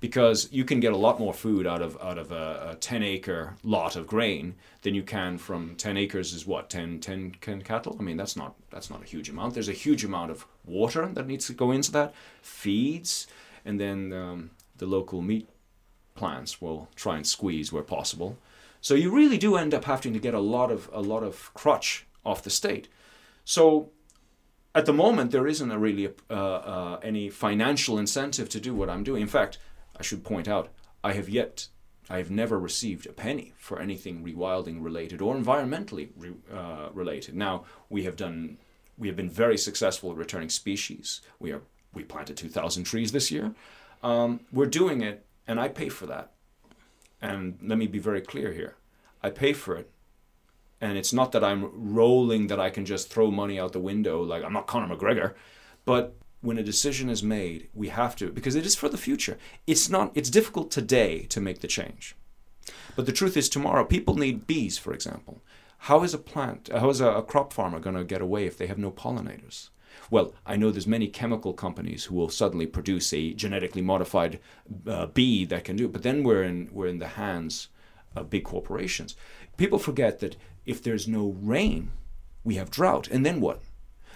because 0.00 0.48
you 0.50 0.64
can 0.64 0.80
get 0.80 0.92
a 0.92 0.96
lot 0.96 1.20
more 1.20 1.34
food 1.34 1.66
out 1.66 1.82
of 1.82 1.98
out 2.02 2.16
of 2.16 2.32
a, 2.32 2.70
a 2.72 2.76
10 2.76 3.02
acre 3.02 3.54
lot 3.62 3.96
of 3.96 4.06
grain 4.06 4.54
than 4.82 4.94
you 4.94 5.02
can 5.02 5.36
from 5.36 5.76
10 5.76 5.98
acres 5.98 6.32
is 6.32 6.46
what 6.46 6.70
10 6.70 7.00
10 7.00 7.36
10 7.40 7.62
cattle. 7.62 7.96
I 8.00 8.02
mean 8.02 8.16
that's 8.16 8.36
not 8.36 8.54
that's 8.70 8.88
not 8.88 9.02
a 9.02 9.06
huge 9.06 9.28
amount. 9.28 9.54
There's 9.54 9.68
a 9.68 9.72
huge 9.72 10.04
amount 10.04 10.30
of 10.30 10.46
water 10.64 11.06
that 11.06 11.26
needs 11.26 11.46
to 11.48 11.52
go 11.52 11.70
into 11.70 11.92
that, 11.92 12.14
feeds, 12.40 13.26
and 13.64 13.78
then 13.78 14.12
um, 14.12 14.50
the 14.78 14.86
local 14.86 15.20
meat 15.20 15.48
plants 16.14 16.62
will 16.62 16.88
try 16.96 17.16
and 17.16 17.26
squeeze 17.26 17.72
where 17.72 17.82
possible. 17.82 18.38
So 18.80 18.94
you 18.94 19.14
really 19.14 19.38
do 19.38 19.56
end 19.56 19.74
up 19.74 19.84
having 19.84 20.12
to 20.12 20.18
get 20.18 20.34
a 20.34 20.40
lot 20.40 20.70
of 20.70 20.88
a 20.92 21.00
lot 21.00 21.22
of 21.22 21.52
crutch 21.54 22.06
off 22.24 22.42
the 22.42 22.50
state. 22.50 22.88
So 23.44 23.90
at 24.74 24.86
the 24.86 24.92
moment 24.92 25.30
there 25.30 25.46
isn't 25.46 25.70
a 25.70 25.78
really 25.78 26.08
uh, 26.30 26.32
uh, 26.32 27.00
any 27.02 27.28
financial 27.28 27.98
incentive 27.98 28.48
to 28.50 28.60
do 28.60 28.74
what 28.74 28.88
I'm 28.88 29.02
doing. 29.02 29.22
In 29.22 29.28
fact, 29.28 29.58
I 29.98 30.02
should 30.02 30.24
point 30.24 30.48
out 30.48 30.68
I 31.02 31.12
have 31.12 31.28
yet 31.28 31.68
I 32.08 32.18
have 32.18 32.30
never 32.30 32.58
received 32.58 33.06
a 33.06 33.12
penny 33.12 33.52
for 33.56 33.78
anything 33.78 34.24
rewilding 34.24 34.82
related 34.82 35.22
or 35.22 35.36
environmentally 35.36 36.08
re, 36.16 36.32
uh, 36.52 36.88
related. 36.92 37.34
Now 37.34 37.64
we 37.88 38.04
have 38.04 38.16
done 38.16 38.58
we 38.98 39.08
have 39.08 39.16
been 39.16 39.30
very 39.30 39.56
successful 39.56 40.10
at 40.10 40.16
returning 40.16 40.50
species. 40.50 41.20
We 41.38 41.52
are 41.52 41.62
we 41.92 42.04
planted 42.04 42.36
2,000 42.36 42.84
trees 42.84 43.12
this 43.12 43.30
year. 43.30 43.54
Um, 44.02 44.40
we're 44.52 44.66
doing 44.66 45.02
it, 45.02 45.26
and 45.46 45.58
I 45.58 45.68
pay 45.68 45.88
for 45.88 46.06
that. 46.06 46.32
And 47.20 47.58
let 47.62 47.78
me 47.78 47.86
be 47.86 47.98
very 47.98 48.20
clear 48.20 48.52
here 48.52 48.76
I 49.22 49.30
pay 49.30 49.52
for 49.52 49.76
it. 49.76 49.90
And 50.80 50.96
it's 50.96 51.12
not 51.12 51.32
that 51.32 51.44
I'm 51.44 51.70
rolling 51.74 52.46
that 52.46 52.58
I 52.58 52.70
can 52.70 52.86
just 52.86 53.10
throw 53.10 53.30
money 53.30 53.60
out 53.60 53.72
the 53.72 53.80
window, 53.80 54.22
like 54.22 54.42
I'm 54.42 54.54
not 54.54 54.66
Conor 54.66 54.94
McGregor. 54.94 55.34
But 55.84 56.16
when 56.40 56.56
a 56.56 56.62
decision 56.62 57.10
is 57.10 57.22
made, 57.22 57.68
we 57.74 57.88
have 57.88 58.16
to, 58.16 58.30
because 58.30 58.54
it 58.54 58.64
is 58.64 58.74
for 58.74 58.88
the 58.88 58.96
future. 58.96 59.36
It's 59.66 59.90
not, 59.90 60.10
it's 60.14 60.30
difficult 60.30 60.70
today 60.70 61.24
to 61.24 61.40
make 61.40 61.60
the 61.60 61.68
change. 61.68 62.16
But 62.96 63.06
the 63.06 63.12
truth 63.12 63.36
is, 63.36 63.48
tomorrow, 63.48 63.84
people 63.84 64.16
need 64.16 64.46
bees, 64.46 64.78
for 64.78 64.94
example. 64.94 65.42
How 65.84 66.02
is 66.02 66.14
a 66.14 66.18
plant, 66.18 66.70
how 66.72 66.88
is 66.90 67.00
a, 67.00 67.22
crop 67.22 67.52
farmer 67.52 67.80
going 67.80 67.96
to 67.96 68.04
get 68.04 68.20
away 68.20 68.46
if 68.46 68.56
they 68.56 68.66
have 68.66 68.78
no 68.78 68.90
pollinators? 68.90 69.68
Well, 70.10 70.32
I 70.46 70.56
know 70.56 70.70
there's 70.70 70.86
many 70.86 71.08
chemical 71.08 71.52
companies 71.52 72.04
who 72.04 72.14
will 72.14 72.28
suddenly 72.28 72.66
produce 72.66 73.12
a 73.12 73.32
genetically 73.34 73.82
modified 73.82 74.40
uh, 74.86 75.06
bee 75.06 75.44
that 75.46 75.64
can 75.64 75.76
do 75.76 75.86
it, 75.86 75.92
but 75.92 76.02
then 76.02 76.22
we're 76.22 76.42
in 76.42 76.68
we're 76.72 76.86
in 76.86 76.98
the 76.98 77.08
hands 77.08 77.68
of 78.16 78.30
big 78.30 78.44
corporations. 78.44 79.16
People 79.56 79.78
forget 79.78 80.20
that 80.20 80.36
if 80.66 80.82
there's 80.82 81.06
no 81.06 81.36
rain, 81.40 81.90
we 82.44 82.56
have 82.56 82.70
drought, 82.70 83.08
and 83.08 83.24
then 83.24 83.40
what? 83.40 83.60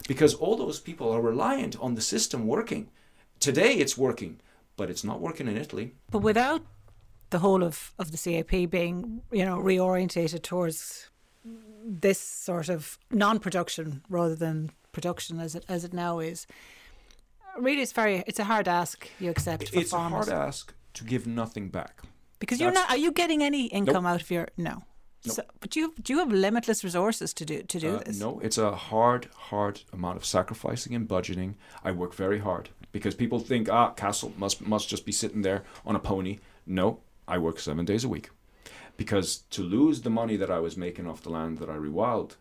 Because 0.09 0.35
all 0.35 0.57
those 0.57 0.81
people 0.81 1.11
are 1.11 1.21
reliant 1.21 1.79
on 1.81 1.95
the 1.95 2.01
system 2.01 2.47
working. 2.47 2.89
Today 3.41 3.75
it's 3.75 3.99
working, 3.99 4.41
but 4.77 4.91
it's 4.91 5.05
not 5.05 5.21
working 5.21 5.49
in 5.49 5.57
Italy. 5.57 5.95
But 6.11 6.21
without 6.23 6.63
the 7.31 7.39
whole 7.39 7.63
of, 7.63 7.93
of 7.99 8.13
the 8.13 8.19
CAP 8.19 8.71
being, 8.71 9.23
you 9.33 9.45
know, 9.45 9.59
reorientated 9.59 10.43
towards 10.43 11.11
this 11.85 12.19
sort 12.19 12.69
of 12.69 12.99
non-production 13.11 14.03
rather 14.09 14.35
than 14.35 14.71
production 14.95 15.41
as 15.41 15.55
it 15.55 15.65
as 15.69 15.85
it 15.85 15.93
now 15.93 16.21
is, 16.21 16.47
really, 17.59 17.83
it's 17.83 17.93
very 17.93 18.23
it's 18.27 18.39
a 18.39 18.45
hard 18.45 18.69
ask 18.69 19.09
you 19.21 19.31
accept 19.31 19.69
for 19.69 19.81
it's 19.81 19.91
farmers 19.91 20.29
a 20.29 20.35
hard 20.37 20.49
ask 20.49 20.75
to 20.95 21.05
give 21.05 21.27
nothing 21.27 21.69
back. 21.71 21.95
because 22.39 22.61
you're 22.61 22.73
not. 22.81 22.91
Are 22.91 22.97
you 23.05 23.13
getting 23.13 23.43
any 23.43 23.67
income 23.67 24.07
out 24.07 24.23
of 24.23 24.31
your 24.31 24.49
no? 24.57 24.83
Nope. 25.27 25.37
So, 25.37 25.43
but 25.61 25.75
you 25.77 25.95
do 26.05 26.13
you 26.13 26.19
have 26.19 26.31
limitless 26.33 26.85
resources 26.85 27.33
to 27.35 27.45
do 27.45 27.63
to 27.63 27.79
do 27.81 27.97
Uh, 27.97 28.03
this? 28.07 28.19
no, 28.21 28.41
it's 28.47 28.59
a 28.59 28.71
hard, 28.91 29.23
hard 29.51 29.81
amount 29.93 30.17
of 30.19 30.25
sacrificing 30.25 30.95
and 30.95 31.09
budgeting. 31.09 31.55
I 31.83 31.93
work 31.93 32.15
very 32.15 32.39
hard 32.41 32.69
because 32.93 33.15
people 33.17 33.41
think, 33.41 33.69
ah, 33.71 33.91
Castle 34.03 34.33
must 34.37 34.61
must 34.61 34.89
just 34.91 35.05
be 35.07 35.13
sitting 35.13 35.43
there 35.43 35.63
on 35.87 35.97
a 35.97 35.99
pony. 35.99 36.39
No, 36.67 36.99
I 37.35 37.39
work 37.39 37.59
seven 37.59 37.85
days 37.87 38.05
a 38.05 38.09
week 38.09 38.29
because 38.97 39.39
to 39.51 39.63
lose 39.63 40.03
the 40.03 40.11
money 40.11 40.37
that 40.37 40.51
I 40.51 40.61
was 40.61 40.77
making 40.77 41.07
off 41.09 41.23
the 41.23 41.31
land 41.31 41.59
that 41.59 41.69
I 41.71 41.77
rewild, 41.77 42.37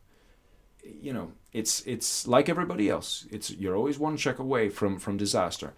you 0.84 1.14
know, 1.14 1.32
it's 1.52 1.82
it's 1.86 2.28
like 2.28 2.50
everybody 2.50 2.90
else. 2.90 3.26
It's 3.32 3.52
you're 3.52 3.76
always 3.76 4.00
one 4.00 4.18
check 4.18 4.40
away 4.40 4.70
from 4.70 5.00
from 5.00 5.18
disaster. 5.18 5.74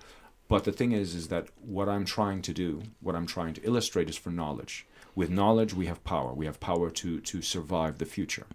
But 0.47 0.63
the 0.63 0.71
thing 0.71 0.91
is, 0.91 1.15
is 1.15 1.29
that 1.29 1.47
what 1.59 1.89
I'm 1.89 2.05
trying 2.05 2.41
to 2.43 2.53
do, 2.53 2.83
what 3.01 3.15
I'm 3.15 3.25
trying 3.25 3.55
to 3.55 3.63
illustrate, 3.63 4.09
is 4.09 4.17
for 4.17 4.29
knowledge. 4.29 4.85
With 5.15 5.29
knowledge, 5.29 5.73
we 5.73 5.87
have 5.87 6.03
power. 6.03 6.33
We 6.33 6.45
have 6.45 6.59
power 6.59 6.89
to 6.89 7.19
to 7.19 7.41
survive 7.41 7.97
the 7.97 8.05
future. 8.05 8.45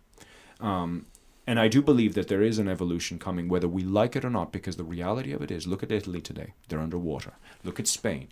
Um, 0.60 1.06
and 1.46 1.58
I 1.58 1.68
do 1.68 1.82
believe 1.82 2.14
that 2.14 2.28
there 2.28 2.42
is 2.42 2.58
an 2.58 2.68
evolution 2.68 3.18
coming, 3.18 3.48
whether 3.48 3.66
we 3.66 3.82
like 3.82 4.14
it 4.14 4.24
or 4.24 4.30
not, 4.30 4.52
because 4.52 4.76
the 4.76 4.84
reality 4.84 5.32
of 5.32 5.42
it 5.42 5.50
is 5.50 5.66
look 5.66 5.82
at 5.82 5.90
Italy 5.90 6.20
today. 6.20 6.54
They're 6.68 6.78
underwater. 6.78 7.32
Look 7.64 7.80
at 7.80 7.88
Spain. 7.88 8.28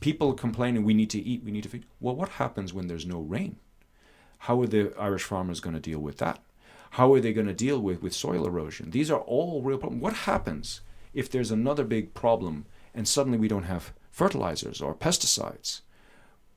People 0.00 0.32
complaining, 0.32 0.84
we 0.84 0.94
need 0.94 1.10
to 1.10 1.20
eat, 1.20 1.44
we 1.44 1.50
need 1.50 1.64
to 1.64 1.68
feed. 1.68 1.84
Well, 2.00 2.16
what 2.16 2.30
happens 2.30 2.72
when 2.72 2.86
there's 2.86 3.04
no 3.04 3.20
rain? 3.20 3.56
How 4.38 4.60
are 4.62 4.66
the 4.66 4.92
Irish 4.98 5.22
farmers 5.22 5.60
going 5.60 5.74
to 5.74 5.80
deal 5.80 5.98
with 5.98 6.16
that? 6.18 6.40
How 6.96 7.12
are 7.14 7.20
they 7.20 7.32
going 7.32 7.46
to 7.46 7.54
deal 7.54 7.80
with, 7.80 8.02
with 8.02 8.14
soil 8.14 8.46
erosion? 8.46 8.90
These 8.90 9.10
are 9.10 9.20
all 9.20 9.62
real 9.62 9.78
problems. 9.78 10.02
What 10.02 10.12
happens 10.12 10.80
if 11.14 11.30
there's 11.30 11.50
another 11.50 11.84
big 11.84 12.14
problem 12.14 12.66
and 12.94 13.08
suddenly 13.08 13.38
we 13.38 13.48
don't 13.48 13.64
have 13.64 13.92
fertilizers 14.10 14.80
or 14.82 14.94
pesticides? 14.94 15.80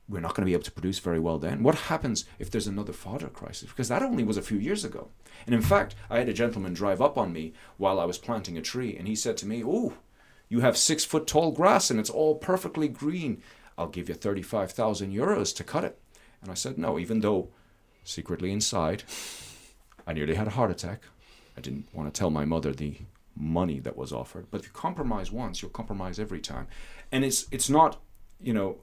we're 0.08 0.20
not 0.20 0.34
going 0.34 0.42
to 0.42 0.46
be 0.46 0.52
able 0.52 0.62
to 0.62 0.70
produce 0.70 0.98
very 0.98 1.18
well 1.18 1.38
then. 1.38 1.62
What 1.62 1.74
happens 1.74 2.24
if 2.38 2.50
there's 2.50 2.68
another 2.68 2.92
fodder 2.92 3.28
crisis? 3.28 3.70
Because 3.70 3.88
that 3.88 4.02
only 4.02 4.22
was 4.22 4.36
a 4.36 4.42
few 4.42 4.58
years 4.58 4.84
ago. 4.84 5.08
And 5.46 5.54
in 5.54 5.62
fact, 5.62 5.94
I 6.08 6.18
had 6.18 6.28
a 6.28 6.32
gentleman 6.32 6.74
drive 6.74 7.02
up 7.02 7.18
on 7.18 7.32
me 7.32 7.54
while 7.76 7.98
I 7.98 8.04
was 8.04 8.18
planting 8.18 8.56
a 8.56 8.62
tree, 8.62 8.96
and 8.96 9.08
he 9.08 9.16
said 9.16 9.36
to 9.38 9.46
me, 9.46 9.64
Oh, 9.64 9.94
you 10.48 10.60
have 10.60 10.76
six 10.76 11.04
foot 11.04 11.26
tall 11.26 11.50
grass 11.50 11.90
and 11.90 11.98
it's 11.98 12.10
all 12.10 12.36
perfectly 12.36 12.88
green. 12.88 13.42
I'll 13.76 13.88
give 13.88 14.08
you 14.08 14.14
35,000 14.14 15.12
euros 15.12 15.54
to 15.56 15.64
cut 15.64 15.84
it. 15.84 15.98
And 16.40 16.50
I 16.50 16.54
said, 16.54 16.78
No, 16.78 16.98
even 16.98 17.20
though 17.20 17.48
secretly 18.04 18.52
inside 18.52 19.02
I 20.06 20.12
nearly 20.12 20.34
had 20.34 20.46
a 20.46 20.50
heart 20.50 20.70
attack. 20.70 21.02
I 21.56 21.60
didn't 21.60 21.88
want 21.92 22.12
to 22.12 22.18
tell 22.18 22.30
my 22.30 22.44
mother 22.44 22.72
the 22.72 22.96
money 23.34 23.80
that 23.80 23.96
was 23.96 24.12
offered. 24.12 24.46
But 24.50 24.60
if 24.60 24.66
you 24.66 24.72
compromise 24.72 25.32
once, 25.32 25.60
you'll 25.60 25.70
compromise 25.70 26.18
every 26.18 26.40
time. 26.40 26.66
And 27.12 27.24
it's 27.24 27.46
it's 27.50 27.68
not, 27.68 28.00
you 28.40 28.52
know, 28.52 28.78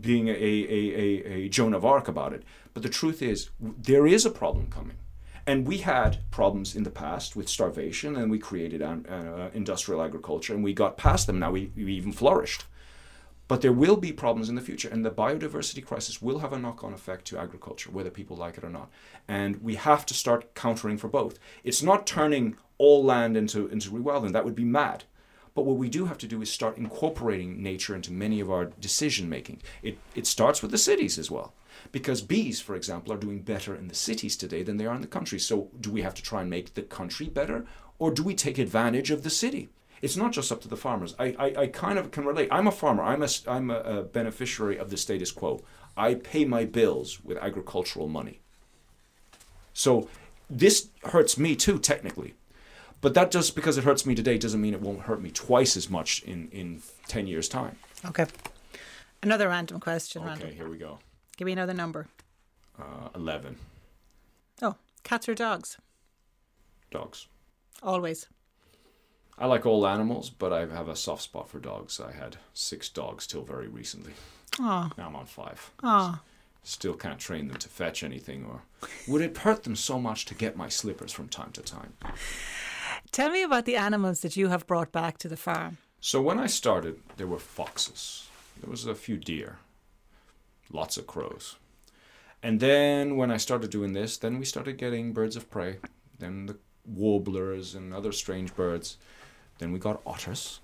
being 0.00 0.28
a, 0.28 0.32
a, 0.32 0.94
a, 1.04 1.32
a 1.32 1.48
Joan 1.48 1.74
of 1.74 1.84
Arc 1.84 2.08
about 2.08 2.32
it. 2.32 2.42
But 2.74 2.82
the 2.82 2.88
truth 2.88 3.22
is, 3.22 3.50
there 3.60 4.06
is 4.06 4.24
a 4.24 4.30
problem 4.30 4.68
coming. 4.70 4.96
And 5.46 5.66
we 5.66 5.78
had 5.78 6.18
problems 6.30 6.76
in 6.76 6.82
the 6.82 6.90
past 6.90 7.34
with 7.34 7.48
starvation, 7.48 8.16
and 8.16 8.30
we 8.30 8.38
created 8.38 8.82
uh, 8.82 9.48
industrial 9.54 10.02
agriculture, 10.02 10.54
and 10.54 10.62
we 10.62 10.74
got 10.74 10.98
past 10.98 11.26
them. 11.26 11.38
Now 11.38 11.50
we, 11.50 11.72
we 11.74 11.94
even 11.94 12.12
flourished. 12.12 12.64
But 13.48 13.62
there 13.62 13.72
will 13.72 13.96
be 13.96 14.12
problems 14.12 14.50
in 14.50 14.54
the 14.54 14.60
future, 14.60 14.90
and 14.90 15.04
the 15.04 15.10
biodiversity 15.10 15.84
crisis 15.84 16.20
will 16.20 16.40
have 16.40 16.52
a 16.52 16.58
knock 16.58 16.84
on 16.84 16.92
effect 16.92 17.24
to 17.26 17.38
agriculture, 17.38 17.90
whether 17.90 18.10
people 18.10 18.36
like 18.36 18.58
it 18.58 18.64
or 18.64 18.68
not. 18.68 18.90
And 19.26 19.62
we 19.62 19.76
have 19.76 20.04
to 20.06 20.14
start 20.14 20.54
countering 20.54 20.98
for 20.98 21.08
both. 21.08 21.38
It's 21.64 21.82
not 21.82 22.06
turning 22.06 22.56
all 22.76 23.02
land 23.02 23.36
into, 23.36 23.66
into 23.68 23.90
rewilding, 23.90 24.32
that 24.32 24.44
would 24.44 24.54
be 24.54 24.64
mad. 24.64 25.04
But 25.54 25.64
what 25.64 25.78
we 25.78 25.88
do 25.88 26.04
have 26.04 26.18
to 26.18 26.28
do 26.28 26.40
is 26.42 26.52
start 26.52 26.76
incorporating 26.76 27.62
nature 27.62 27.96
into 27.96 28.12
many 28.12 28.38
of 28.38 28.50
our 28.50 28.66
decision 28.66 29.28
making. 29.28 29.62
It, 29.82 29.98
it 30.14 30.26
starts 30.26 30.62
with 30.62 30.70
the 30.70 30.78
cities 30.78 31.18
as 31.18 31.30
well. 31.30 31.54
Because 31.90 32.22
bees, 32.22 32.60
for 32.60 32.76
example, 32.76 33.12
are 33.12 33.18
doing 33.18 33.40
better 33.40 33.74
in 33.74 33.88
the 33.88 33.94
cities 33.94 34.36
today 34.36 34.62
than 34.62 34.76
they 34.76 34.86
are 34.86 34.94
in 34.94 35.00
the 35.00 35.08
country. 35.08 35.38
So 35.38 35.70
do 35.80 35.90
we 35.90 36.02
have 36.02 36.14
to 36.14 36.22
try 36.22 36.42
and 36.42 36.50
make 36.50 36.74
the 36.74 36.82
country 36.82 37.28
better? 37.28 37.66
Or 37.98 38.12
do 38.12 38.22
we 38.22 38.34
take 38.34 38.58
advantage 38.58 39.10
of 39.10 39.22
the 39.22 39.30
city? 39.30 39.68
It's 40.00 40.16
not 40.16 40.32
just 40.32 40.52
up 40.52 40.60
to 40.62 40.68
the 40.68 40.76
farmers. 40.76 41.14
I, 41.18 41.34
I, 41.38 41.62
I 41.62 41.66
kind 41.66 41.98
of 41.98 42.10
can 42.10 42.24
relate. 42.24 42.48
I'm 42.50 42.66
a 42.66 42.72
farmer. 42.72 43.02
I'm 43.02 43.22
a, 43.22 43.28
I'm 43.46 43.70
a, 43.70 43.78
a 43.80 44.02
beneficiary 44.02 44.78
of 44.78 44.90
the 44.90 44.96
status 44.96 45.32
quo. 45.32 45.60
I 45.96 46.14
pay 46.14 46.44
my 46.44 46.64
bills 46.64 47.22
with 47.24 47.36
agricultural 47.38 48.08
money. 48.08 48.40
So 49.72 50.08
this 50.48 50.88
hurts 51.04 51.36
me 51.38 51.56
too, 51.56 51.78
technically. 51.78 52.34
But 53.00 53.14
that 53.14 53.30
just 53.30 53.54
because 53.54 53.78
it 53.78 53.84
hurts 53.84 54.06
me 54.06 54.14
today 54.14 54.38
doesn't 54.38 54.60
mean 54.60 54.74
it 54.74 54.80
won't 54.80 55.02
hurt 55.02 55.22
me 55.22 55.30
twice 55.30 55.76
as 55.76 55.88
much 55.88 56.22
in, 56.22 56.48
in 56.50 56.82
10 57.06 57.26
years' 57.26 57.48
time. 57.48 57.76
Okay. 58.04 58.26
Another 59.22 59.48
random 59.48 59.80
question. 59.80 60.22
Okay, 60.22 60.28
random. 60.28 60.52
here 60.52 60.68
we 60.68 60.78
go. 60.78 60.98
Give 61.36 61.46
me 61.46 61.52
another 61.52 61.74
number. 61.74 62.06
Uh, 62.78 63.08
11. 63.14 63.56
Oh, 64.62 64.76
cats 65.02 65.28
or 65.28 65.34
dogs? 65.34 65.78
Dogs. 66.90 67.26
Always. 67.82 68.26
I 69.40 69.46
like 69.46 69.64
all 69.66 69.86
animals, 69.86 70.30
but 70.30 70.52
I 70.52 70.66
have 70.66 70.88
a 70.88 70.96
soft 70.96 71.22
spot 71.22 71.48
for 71.48 71.60
dogs. 71.60 72.00
I 72.00 72.12
had 72.12 72.36
six 72.54 72.88
dogs 72.88 73.26
till 73.26 73.42
very 73.42 73.68
recently. 73.68 74.12
Oh. 74.58 74.90
Now 74.98 75.06
I'm 75.06 75.16
on 75.16 75.26
five. 75.26 75.70
Oh. 75.82 76.18
Still 76.64 76.94
can't 76.94 77.20
train 77.20 77.48
them 77.48 77.58
to 77.58 77.68
fetch 77.68 78.02
anything, 78.02 78.44
or 78.44 78.62
would 79.06 79.22
it 79.22 79.38
hurt 79.38 79.62
them 79.62 79.76
so 79.76 80.00
much 80.00 80.24
to 80.26 80.34
get 80.34 80.56
my 80.56 80.68
slippers 80.68 81.12
from 81.12 81.28
time 81.28 81.52
to 81.52 81.62
time? 81.62 81.94
Tell 83.12 83.30
me 83.30 83.42
about 83.42 83.64
the 83.64 83.76
animals 83.76 84.20
that 84.20 84.36
you 84.36 84.48
have 84.48 84.66
brought 84.66 84.92
back 84.92 85.18
to 85.18 85.28
the 85.28 85.36
farm. 85.36 85.78
So 86.00 86.20
when 86.20 86.38
I 86.38 86.46
started, 86.46 87.00
there 87.16 87.26
were 87.26 87.38
foxes. 87.38 88.28
There 88.60 88.70
was 88.70 88.86
a 88.86 88.94
few 88.94 89.16
deer, 89.16 89.58
lots 90.70 90.96
of 90.96 91.06
crows. 91.06 91.56
And 92.42 92.60
then 92.60 93.16
when 93.16 93.30
I 93.30 93.36
started 93.36 93.70
doing 93.70 93.92
this, 93.92 94.16
then 94.16 94.38
we 94.38 94.44
started 94.44 94.78
getting 94.78 95.12
birds 95.12 95.36
of 95.36 95.50
prey, 95.50 95.78
then 96.18 96.46
the 96.46 96.56
warblers 96.84 97.74
and 97.74 97.94
other 97.94 98.12
strange 98.12 98.54
birds. 98.54 98.96
Then 99.58 99.72
we 99.72 99.78
got 99.78 100.00
otters, 100.06 100.60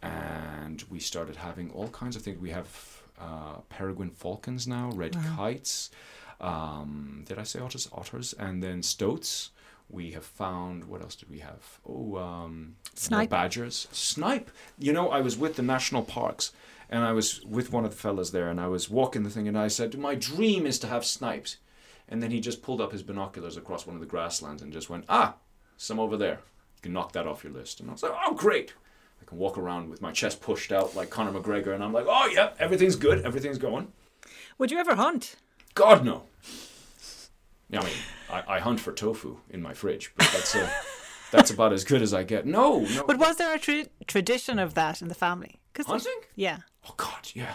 and 0.00 0.82
we 0.90 0.98
started 0.98 1.36
having 1.36 1.70
all 1.70 1.88
kinds 1.88 2.16
of 2.16 2.22
things. 2.22 2.38
We 2.40 2.50
have 2.50 3.02
uh, 3.20 3.60
peregrine 3.68 4.10
falcons 4.10 4.66
now, 4.66 4.90
red 4.94 5.14
wow. 5.14 5.34
kites. 5.36 5.90
Um, 6.40 7.24
did 7.26 7.38
I 7.38 7.44
say 7.44 7.60
otters? 7.60 7.88
Otters, 7.92 8.32
and 8.34 8.62
then 8.62 8.82
stoats. 8.82 9.50
We 9.88 10.12
have 10.12 10.24
found 10.24 10.84
what 10.84 11.02
else 11.02 11.14
did 11.14 11.28
we 11.28 11.40
have? 11.40 11.80
Oh, 11.86 12.16
um, 12.16 12.76
snipe 12.94 13.30
badgers, 13.30 13.88
snipe. 13.92 14.50
You 14.78 14.92
know, 14.92 15.10
I 15.10 15.20
was 15.20 15.36
with 15.36 15.56
the 15.56 15.62
national 15.62 16.02
parks, 16.02 16.52
and 16.88 17.04
I 17.04 17.12
was 17.12 17.44
with 17.44 17.72
one 17.72 17.84
of 17.84 17.90
the 17.90 17.96
fellas 17.96 18.30
there, 18.30 18.48
and 18.48 18.60
I 18.60 18.68
was 18.68 18.88
walking 18.88 19.22
the 19.22 19.30
thing, 19.30 19.46
and 19.48 19.58
I 19.58 19.68
said, 19.68 19.98
"My 19.98 20.14
dream 20.14 20.66
is 20.66 20.78
to 20.80 20.86
have 20.86 21.04
snipes." 21.04 21.58
And 22.08 22.22
then 22.22 22.30
he 22.30 22.40
just 22.40 22.62
pulled 22.62 22.80
up 22.80 22.92
his 22.92 23.02
binoculars 23.02 23.56
across 23.56 23.86
one 23.86 23.96
of 23.96 24.00
the 24.00 24.06
grasslands 24.06 24.62
and 24.62 24.72
just 24.72 24.90
went, 24.90 25.04
"Ah, 25.08 25.36
some 25.76 26.00
over 26.00 26.16
there. 26.16 26.40
You 26.82 26.88
can 26.88 26.92
knock 26.92 27.12
that 27.12 27.26
off 27.26 27.44
your 27.44 27.52
list." 27.52 27.80
And 27.80 27.88
I 27.88 27.92
was 27.92 28.02
like, 28.02 28.12
"Oh, 28.26 28.34
great." 28.34 28.74
I 29.20 29.24
can 29.24 29.38
walk 29.38 29.56
around 29.56 29.88
with 29.88 30.02
my 30.02 30.10
chest 30.10 30.40
pushed 30.40 30.72
out 30.72 30.96
like 30.96 31.08
Conor 31.10 31.32
McGregor, 31.38 31.74
and 31.74 31.82
I'm 31.84 31.92
like, 31.92 32.06
"Oh 32.08 32.26
yeah, 32.26 32.50
everything's 32.58 32.96
good, 32.96 33.24
everything's 33.24 33.58
going." 33.58 33.92
Would 34.58 34.70
you 34.70 34.78
ever 34.78 34.94
hunt? 34.96 35.36
God 35.74 36.04
no. 36.04 36.24
Yeah, 37.70 37.80
I 37.80 37.84
mean, 37.84 37.94
I, 38.30 38.42
I 38.56 38.58
hunt 38.60 38.80
for 38.80 38.92
tofu 38.92 39.38
in 39.48 39.62
my 39.62 39.72
fridge, 39.72 40.12
but 40.16 40.28
that's 40.32 40.54
a, 40.54 40.70
that's 41.30 41.50
about 41.50 41.72
as 41.72 41.84
good 41.84 42.02
as 42.02 42.12
I 42.12 42.22
get. 42.22 42.44
No, 42.46 42.80
no. 42.80 43.04
But 43.06 43.18
was 43.18 43.36
there 43.36 43.54
a 43.54 43.58
tra- 43.58 43.86
tradition 44.06 44.58
of 44.58 44.74
that 44.74 45.00
in 45.00 45.08
the 45.08 45.14
family? 45.14 45.58
Cause 45.72 45.86
Hunting? 45.86 46.12
yeah. 46.36 46.58
Oh 46.88 46.94
God, 46.98 47.30
yeah. 47.34 47.54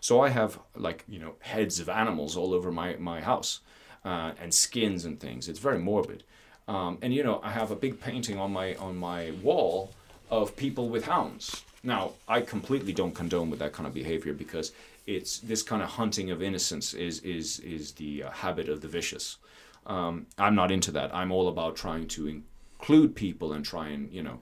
So 0.00 0.20
I 0.20 0.28
have 0.28 0.58
like 0.76 1.04
you 1.08 1.18
know 1.18 1.36
heads 1.40 1.80
of 1.80 1.88
animals 1.88 2.36
all 2.36 2.52
over 2.52 2.70
my 2.70 2.96
my 2.96 3.20
house, 3.20 3.60
uh, 4.04 4.32
and 4.40 4.52
skins 4.52 5.04
and 5.04 5.18
things. 5.18 5.48
It's 5.48 5.58
very 5.58 5.78
morbid. 5.78 6.24
Um, 6.68 6.98
and 7.00 7.14
you 7.14 7.24
know 7.24 7.40
I 7.42 7.50
have 7.50 7.70
a 7.70 7.76
big 7.76 7.98
painting 7.98 8.38
on 8.38 8.52
my 8.52 8.74
on 8.76 8.96
my 8.96 9.32
wall 9.42 9.90
of 10.30 10.54
people 10.54 10.88
with 10.88 11.06
hounds. 11.06 11.64
Now 11.82 12.12
I 12.28 12.42
completely 12.42 12.92
don't 12.92 13.14
condone 13.14 13.50
with 13.50 13.58
that 13.60 13.72
kind 13.72 13.86
of 13.86 13.94
behavior 13.94 14.34
because 14.34 14.72
it's 15.06 15.38
this 15.38 15.62
kind 15.62 15.82
of 15.82 15.88
hunting 15.88 16.30
of 16.30 16.42
innocence 16.42 16.92
is 16.92 17.20
is 17.20 17.58
is 17.60 17.92
the 17.92 18.24
uh, 18.24 18.30
habit 18.30 18.68
of 18.68 18.82
the 18.82 18.88
vicious. 18.88 19.38
Um, 19.86 20.26
I'm 20.36 20.54
not 20.54 20.70
into 20.70 20.90
that. 20.92 21.14
I'm 21.14 21.32
all 21.32 21.48
about 21.48 21.74
trying 21.74 22.06
to 22.08 22.28
include 22.28 23.16
people 23.16 23.54
and 23.54 23.64
try 23.64 23.88
and 23.88 24.12
you 24.12 24.22
know 24.22 24.40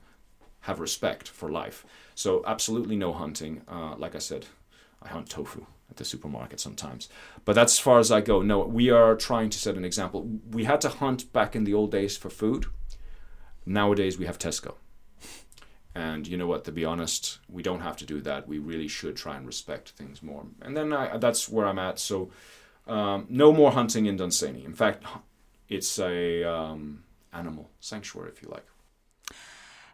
have 0.62 0.80
respect 0.80 1.28
for 1.28 1.48
life. 1.48 1.86
So 2.16 2.42
absolutely 2.44 2.96
no 2.96 3.12
hunting. 3.12 3.62
Uh, 3.68 3.94
like 3.96 4.16
I 4.16 4.18
said, 4.18 4.46
I 5.00 5.08
hunt 5.08 5.30
tofu 5.30 5.64
at 5.90 5.96
the 5.96 6.04
supermarket 6.04 6.60
sometimes, 6.60 7.08
but 7.44 7.54
that's 7.54 7.74
as 7.74 7.78
far 7.78 7.98
as 7.98 8.10
I 8.10 8.20
go. 8.20 8.42
No, 8.42 8.60
we 8.60 8.90
are 8.90 9.14
trying 9.14 9.50
to 9.50 9.58
set 9.58 9.76
an 9.76 9.84
example. 9.84 10.28
We 10.50 10.64
had 10.64 10.80
to 10.82 10.88
hunt 10.88 11.32
back 11.32 11.54
in 11.54 11.64
the 11.64 11.74
old 11.74 11.92
days 11.92 12.16
for 12.16 12.30
food. 12.30 12.66
Nowadays 13.64 14.18
we 14.18 14.26
have 14.26 14.38
Tesco. 14.38 14.74
And 15.94 16.26
you 16.26 16.36
know 16.36 16.46
what? 16.46 16.64
To 16.64 16.72
be 16.72 16.84
honest, 16.84 17.38
we 17.48 17.62
don't 17.62 17.80
have 17.80 17.96
to 17.96 18.04
do 18.04 18.20
that. 18.20 18.46
We 18.46 18.58
really 18.58 18.86
should 18.86 19.16
try 19.16 19.36
and 19.36 19.46
respect 19.46 19.90
things 19.90 20.22
more. 20.22 20.44
And 20.60 20.76
then 20.76 20.92
I, 20.92 21.16
that's 21.16 21.48
where 21.48 21.66
I'm 21.66 21.78
at. 21.78 21.98
So, 21.98 22.30
um, 22.86 23.26
no 23.30 23.50
more 23.50 23.72
hunting 23.72 24.04
in 24.04 24.16
Dunsany. 24.16 24.62
In 24.62 24.74
fact, 24.74 25.04
it's 25.70 25.98
a 25.98 26.44
um, 26.44 27.04
animal 27.32 27.70
sanctuary, 27.80 28.30
if 28.30 28.42
you 28.42 28.48
like. 28.50 28.66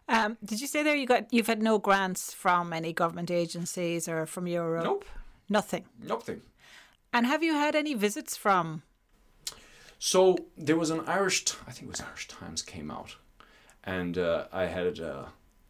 Um, 0.09 0.37
did 0.43 0.59
you 0.59 0.67
say 0.67 0.83
there 0.83 0.95
you 0.95 1.07
got 1.07 1.31
you've 1.31 1.47
had 1.47 1.61
no 1.61 1.79
grants 1.79 2.33
from 2.33 2.73
any 2.73 2.91
government 2.91 3.31
agencies 3.31 4.09
or 4.09 4.25
from 4.25 4.47
Europe? 4.47 4.83
Nope. 4.83 5.05
Nothing. 5.49 5.85
Nothing. 6.01 6.41
And 7.11 7.25
have 7.25 7.43
you 7.43 7.53
had 7.53 7.75
any 7.75 7.93
visits 7.93 8.35
from? 8.35 8.81
So 9.99 10.37
there 10.57 10.75
was 10.75 10.89
an 10.89 11.01
Irish, 11.07 11.45
I 11.67 11.71
think 11.71 11.87
it 11.87 11.91
was 11.91 12.01
Irish 12.01 12.27
Times 12.27 12.61
came 12.61 12.91
out, 12.91 13.15
and 13.83 14.17
uh, 14.17 14.45
I 14.51 14.65
had. 14.65 14.99
Uh, 14.99 15.25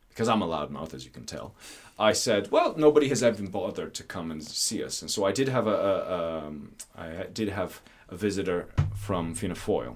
because 0.10 0.30
I'm 0.30 0.44
a 0.44 0.48
loudmouth, 0.48 0.94
as 0.94 1.06
you 1.06 1.12
can 1.12 1.26
tell, 1.26 1.56
I 1.98 2.14
said, 2.14 2.52
"Well, 2.52 2.76
nobody 2.78 3.10
has 3.10 3.24
ever 3.24 3.42
bothered 3.48 3.96
to 3.96 4.04
come 4.04 4.30
and 4.30 4.44
see 4.44 4.84
us," 4.84 5.02
and 5.02 5.10
so 5.10 5.26
I 5.26 5.32
did 5.32 5.50
have 5.50 5.66
a, 5.66 5.72
a 5.72 6.48
um, 6.48 6.74
I 6.96 7.26
did 7.34 7.50
have 7.50 7.82
a 8.10 8.16
visitor 8.16 8.68
from 8.96 9.34
Fianna 9.34 9.56
Fáil, 9.56 9.96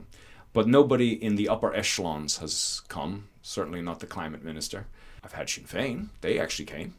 but 0.54 0.68
nobody 0.68 1.12
in 1.12 1.36
the 1.36 1.48
upper 1.50 1.74
echelons 1.74 2.38
has 2.38 2.82
come. 2.88 3.30
Certainly 3.44 3.82
not 3.82 4.00
the 4.00 4.08
climate 4.08 4.44
minister. 4.44 4.88
I've 5.24 5.34
had 5.34 5.50
Sinn 5.50 5.66
Féin; 5.66 6.08
they 6.22 6.40
actually 6.40 6.66
came. 6.66 6.96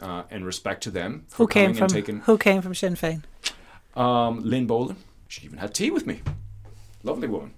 Uh, 0.00 0.22
in 0.30 0.44
respect 0.44 0.82
to 0.82 0.90
them, 0.90 1.26
who 1.34 1.46
came 1.46 1.74
from 1.74 1.88
taking, 1.88 2.20
who 2.20 2.38
came 2.38 2.62
from 2.62 2.74
Sinn 2.74 2.94
Féin? 2.94 3.22
Um, 3.94 4.40
Lynn 4.42 4.66
Boland. 4.66 4.98
She 5.28 5.44
even 5.44 5.58
had 5.58 5.74
tea 5.74 5.90
with 5.90 6.06
me. 6.06 6.22
Lovely 7.02 7.28
woman. 7.28 7.52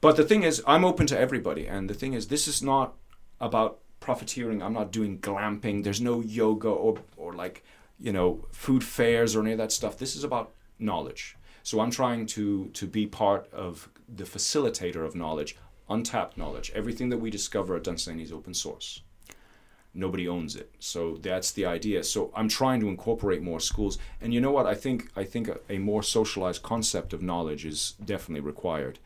But 0.00 0.16
the 0.16 0.24
thing 0.24 0.42
is, 0.42 0.62
I'm 0.66 0.84
open 0.84 1.06
to 1.08 1.18
everybody, 1.18 1.66
and 1.66 1.90
the 1.90 1.94
thing 1.94 2.14
is, 2.14 2.28
this 2.28 2.48
is 2.48 2.62
not 2.62 2.94
about 3.40 3.78
profiteering. 4.00 4.62
I'm 4.62 4.72
not 4.72 4.90
doing 4.90 5.18
glamping. 5.18 5.84
There's 5.84 6.00
no 6.00 6.20
yoga 6.20 6.68
or 6.68 6.98
or 7.16 7.32
like 7.32 7.64
you 8.00 8.12
know 8.12 8.44
food 8.52 8.82
fairs 8.84 9.36
or 9.36 9.42
any 9.42 9.52
of 9.52 9.58
that 9.58 9.72
stuff. 9.72 9.98
This 9.98 10.16
is 10.16 10.24
about 10.24 10.52
knowledge. 10.78 11.36
So 11.62 11.80
I'm 11.80 11.90
trying 11.90 12.26
to 12.26 12.66
to 12.68 12.86
be 12.86 13.06
part 13.06 13.50
of 13.52 13.88
the 14.08 14.24
facilitator 14.24 15.06
of 15.06 15.14
knowledge, 15.14 15.56
untapped 15.88 16.36
knowledge. 16.36 16.72
Everything 16.74 17.08
that 17.10 17.18
we 17.18 17.30
discover 17.30 17.76
at 17.76 17.84
Dunsany 17.84 18.22
is 18.22 18.32
open 18.32 18.54
source. 18.54 19.02
Nobody 19.94 20.26
owns 20.26 20.56
it. 20.56 20.70
So 20.78 21.18
that's 21.20 21.52
the 21.52 21.66
idea. 21.66 22.02
So 22.02 22.32
I'm 22.34 22.48
trying 22.48 22.80
to 22.80 22.88
incorporate 22.88 23.42
more 23.42 23.60
schools. 23.60 23.98
And 24.20 24.32
you 24.32 24.40
know 24.40 24.50
what? 24.50 24.66
I 24.66 24.74
think 24.74 25.10
I 25.16 25.24
think 25.24 25.48
a, 25.48 25.58
a 25.68 25.78
more 25.78 26.02
socialized 26.02 26.62
concept 26.62 27.12
of 27.12 27.22
knowledge 27.22 27.64
is 27.66 27.94
definitely 28.02 28.40
required. 28.40 28.98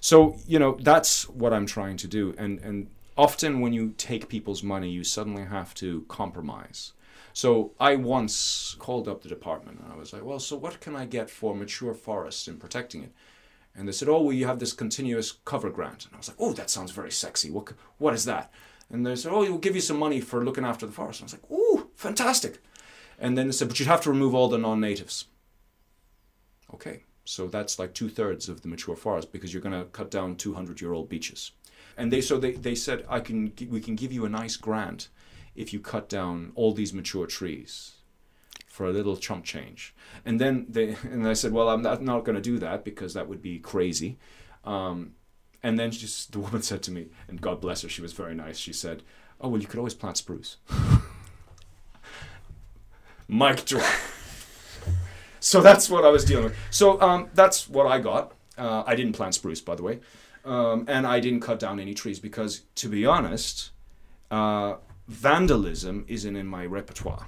So 0.00 0.36
you 0.46 0.58
know 0.58 0.76
that's 0.80 1.28
what 1.28 1.52
I'm 1.52 1.66
trying 1.66 1.96
to 1.98 2.08
do. 2.08 2.34
And 2.36 2.58
and 2.60 2.88
often 3.16 3.60
when 3.60 3.72
you 3.72 3.94
take 3.96 4.28
people's 4.28 4.62
money, 4.62 4.90
you 4.90 5.04
suddenly 5.04 5.44
have 5.44 5.74
to 5.74 6.04
compromise. 6.08 6.92
So 7.32 7.72
I 7.78 7.96
once 7.96 8.76
called 8.78 9.06
up 9.06 9.22
the 9.22 9.28
department 9.28 9.80
and 9.80 9.92
I 9.92 9.96
was 9.96 10.12
like, 10.12 10.24
well, 10.24 10.38
so 10.38 10.56
what 10.56 10.80
can 10.80 10.96
I 10.96 11.04
get 11.04 11.28
for 11.28 11.54
mature 11.54 11.92
forests 11.92 12.48
and 12.48 12.58
protecting 12.58 13.02
it? 13.02 13.12
And 13.76 13.86
they 13.86 13.92
said, 13.92 14.08
oh, 14.08 14.22
well, 14.22 14.32
you 14.32 14.46
have 14.46 14.58
this 14.58 14.72
continuous 14.72 15.32
cover 15.44 15.68
grant. 15.68 16.06
And 16.06 16.14
I 16.14 16.16
was 16.16 16.28
like, 16.28 16.38
oh, 16.40 16.54
that 16.54 16.70
sounds 16.70 16.92
very 16.92 17.12
sexy. 17.12 17.50
What, 17.50 17.74
what 17.98 18.14
is 18.14 18.24
that? 18.24 18.50
And 18.90 19.04
they 19.04 19.16
said, 19.16 19.32
oh, 19.32 19.40
we'll 19.40 19.58
give 19.58 19.74
you 19.74 19.80
some 19.80 19.98
money 19.98 20.20
for 20.20 20.44
looking 20.44 20.64
after 20.64 20.86
the 20.86 20.92
forest. 20.92 21.20
And 21.20 21.24
I 21.24 21.26
was 21.26 21.32
like, 21.34 21.50
oh, 21.50 21.88
fantastic. 21.94 22.62
And 23.18 23.36
then 23.36 23.46
they 23.46 23.52
said, 23.52 23.68
but 23.68 23.80
you'd 23.80 23.88
have 23.88 24.02
to 24.02 24.10
remove 24.10 24.34
all 24.34 24.48
the 24.48 24.58
non-natives. 24.58 25.26
Okay, 26.72 27.02
so 27.24 27.46
that's 27.48 27.78
like 27.78 27.94
two 27.94 28.08
thirds 28.08 28.48
of 28.48 28.62
the 28.62 28.68
mature 28.68 28.96
forest 28.96 29.32
because 29.32 29.52
you're 29.52 29.62
going 29.62 29.78
to 29.78 29.88
cut 29.90 30.10
down 30.10 30.36
200 30.36 30.80
year 30.80 30.92
old 30.92 31.08
beeches. 31.08 31.52
And 31.96 32.12
they 32.12 32.20
so 32.20 32.38
they, 32.38 32.52
they 32.52 32.74
said 32.74 33.06
I 33.08 33.20
can 33.20 33.52
we 33.70 33.80
can 33.80 33.96
give 33.96 34.12
you 34.12 34.24
a 34.26 34.28
nice 34.28 34.56
grant 34.56 35.08
if 35.54 35.72
you 35.72 35.80
cut 35.80 36.08
down 36.08 36.52
all 36.54 36.72
these 36.72 36.92
mature 36.92 37.26
trees 37.26 37.92
for 38.66 38.86
a 38.86 38.92
little 38.92 39.16
chump 39.16 39.44
change. 39.44 39.94
And 40.24 40.38
then 40.40 40.66
they 40.68 40.96
and 41.04 41.26
I 41.26 41.32
said, 41.32 41.52
well, 41.52 41.70
I'm 41.70 41.82
not, 41.82 42.02
not 42.02 42.24
going 42.24 42.36
to 42.36 42.42
do 42.42 42.58
that 42.58 42.84
because 42.84 43.14
that 43.14 43.28
would 43.28 43.40
be 43.40 43.58
crazy. 43.58 44.18
Um, 44.64 45.14
and 45.62 45.78
then 45.78 45.90
just 45.90 46.32
the 46.32 46.38
woman 46.38 46.62
said 46.62 46.82
to 46.84 46.90
me, 46.90 47.06
and 47.28 47.40
God 47.40 47.60
bless 47.60 47.82
her, 47.82 47.88
she 47.88 48.02
was 48.02 48.12
very 48.12 48.34
nice. 48.34 48.58
She 48.58 48.72
said, 48.72 49.02
"Oh 49.40 49.48
well, 49.48 49.60
you 49.60 49.66
could 49.66 49.78
always 49.78 49.94
plant 49.94 50.16
spruce." 50.16 50.56
Mic 53.28 53.64
drop. 53.64 53.84
so 55.40 55.60
that's 55.60 55.90
what 55.90 56.04
I 56.04 56.10
was 56.10 56.24
dealing 56.24 56.44
with. 56.44 56.56
So 56.70 57.00
um, 57.00 57.28
that's 57.34 57.68
what 57.68 57.86
I 57.86 57.98
got. 57.98 58.32
Uh, 58.56 58.84
I 58.86 58.94
didn't 58.94 59.14
plant 59.14 59.34
spruce, 59.34 59.60
by 59.60 59.74
the 59.74 59.82
way. 59.82 60.00
Um, 60.44 60.84
and 60.88 61.06
I 61.06 61.18
didn't 61.18 61.40
cut 61.40 61.58
down 61.58 61.80
any 61.80 61.92
trees 61.92 62.20
because, 62.20 62.62
to 62.76 62.88
be 62.88 63.04
honest, 63.04 63.70
uh, 64.30 64.76
vandalism 65.08 66.04
isn't 66.08 66.36
in 66.36 66.46
my 66.46 66.64
repertoire. 66.64 67.26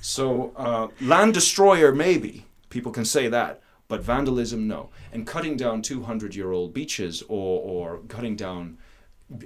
So, 0.00 0.52
uh, 0.56 0.88
land 1.00 1.34
destroyer, 1.34 1.92
maybe. 1.92 2.46
People 2.70 2.92
can 2.92 3.04
say 3.04 3.28
that. 3.28 3.60
But 3.90 4.04
vandalism, 4.04 4.68
no. 4.68 4.90
And 5.12 5.26
cutting 5.26 5.56
down 5.56 5.82
200 5.82 6.36
year 6.36 6.52
old 6.52 6.72
beeches 6.72 7.22
or, 7.22 7.60
or 7.60 7.98
cutting 8.06 8.36
down 8.36 8.78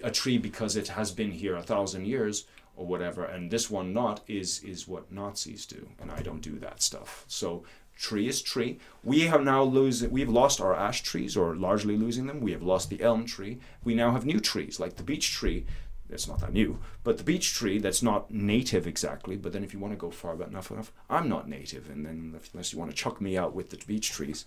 a 0.03 0.11
tree 0.11 0.37
because 0.37 0.77
it 0.77 0.89
has 0.89 1.11
been 1.13 1.31
here 1.31 1.57
a 1.57 1.63
thousand 1.63 2.07
years 2.07 2.45
or 2.77 2.85
whatever, 2.85 3.25
and 3.25 3.51
this 3.51 3.71
one 3.71 3.95
not, 3.95 4.21
is, 4.29 4.63
is 4.63 4.87
what 4.87 5.11
Nazis 5.11 5.65
do. 5.65 5.89
And 5.99 6.11
I 6.11 6.21
don't 6.21 6.43
do 6.43 6.59
that 6.59 6.83
stuff. 6.83 7.25
So 7.27 7.65
tree 7.97 8.29
is 8.29 8.43
tree. 8.43 8.79
We 9.03 9.21
have 9.21 9.43
now 9.43 9.63
losing 9.63 10.11
we've 10.11 10.29
lost 10.29 10.61
our 10.61 10.75
ash 10.75 11.03
trees 11.03 11.39
or 11.39 11.57
largely 11.57 11.97
losing 11.97 12.27
them. 12.27 12.41
We 12.41 12.53
have 12.53 12.63
lost 12.63 12.91
the 12.91 13.01
elm 13.01 13.25
tree. 13.25 13.61
We 13.83 13.95
now 13.95 14.11
have 14.11 14.27
new 14.27 14.41
trees 14.41 14.79
like 14.79 14.97
the 14.97 15.03
beech 15.03 15.33
tree. 15.33 15.65
It's 16.15 16.29
not 16.29 16.41
that 16.41 16.53
new, 16.53 16.79
but 17.03 17.19
the 17.19 17.25
beech 17.25 17.53
tree 17.53 17.79
that's 17.79 18.03
not 18.03 18.31
native 18.31 18.87
exactly. 18.87 19.37
But 19.37 19.53
then 19.53 19.65
if 19.65 19.75
you 19.75 19.81
want 19.81 19.93
to 19.93 19.99
go 19.99 20.11
far 20.11 20.41
enough 20.43 20.71
enough, 20.71 20.93
I'm 21.11 21.29
not 21.29 21.49
native, 21.49 21.91
and 21.91 22.07
then 22.07 22.41
unless 22.53 22.73
you 22.73 22.79
want 22.79 22.91
to 22.91 22.97
chuck 22.97 23.21
me 23.21 23.37
out 23.37 23.55
with 23.55 23.71
the 23.71 23.79
beech 23.87 24.11
trees, 24.11 24.47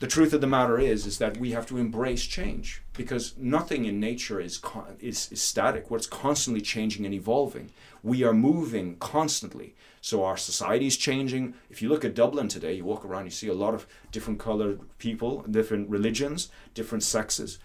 the 0.00 0.06
truth 0.06 0.32
of 0.32 0.40
the 0.40 0.46
matter 0.46 0.78
is 0.78 1.06
is 1.06 1.18
that 1.18 1.38
we 1.38 1.50
have 1.50 1.66
to 1.66 1.76
embrace 1.76 2.24
change 2.24 2.82
because 2.92 3.34
nothing 3.36 3.84
in 3.84 3.98
nature 3.98 4.40
is, 4.40 4.60
is, 5.00 5.30
is 5.32 5.42
static. 5.42 5.90
What's 5.90 6.06
constantly 6.06 6.60
changing 6.60 7.04
and 7.04 7.14
evolving. 7.14 7.70
We 8.04 8.22
are 8.22 8.32
moving 8.32 8.96
constantly. 8.96 9.74
So 10.00 10.24
our 10.24 10.36
society 10.36 10.86
is 10.86 10.96
changing. 10.96 11.54
If 11.68 11.82
you 11.82 11.88
look 11.88 12.04
at 12.04 12.14
Dublin 12.14 12.46
today, 12.46 12.74
you 12.74 12.84
walk 12.84 13.04
around, 13.04 13.24
you 13.24 13.32
see 13.32 13.48
a 13.48 13.54
lot 13.54 13.74
of 13.74 13.88
different 14.12 14.38
colored 14.38 14.80
people, 14.98 15.42
different 15.50 15.90
religions, 15.90 16.48
different 16.74 17.02
sexes. 17.02 17.58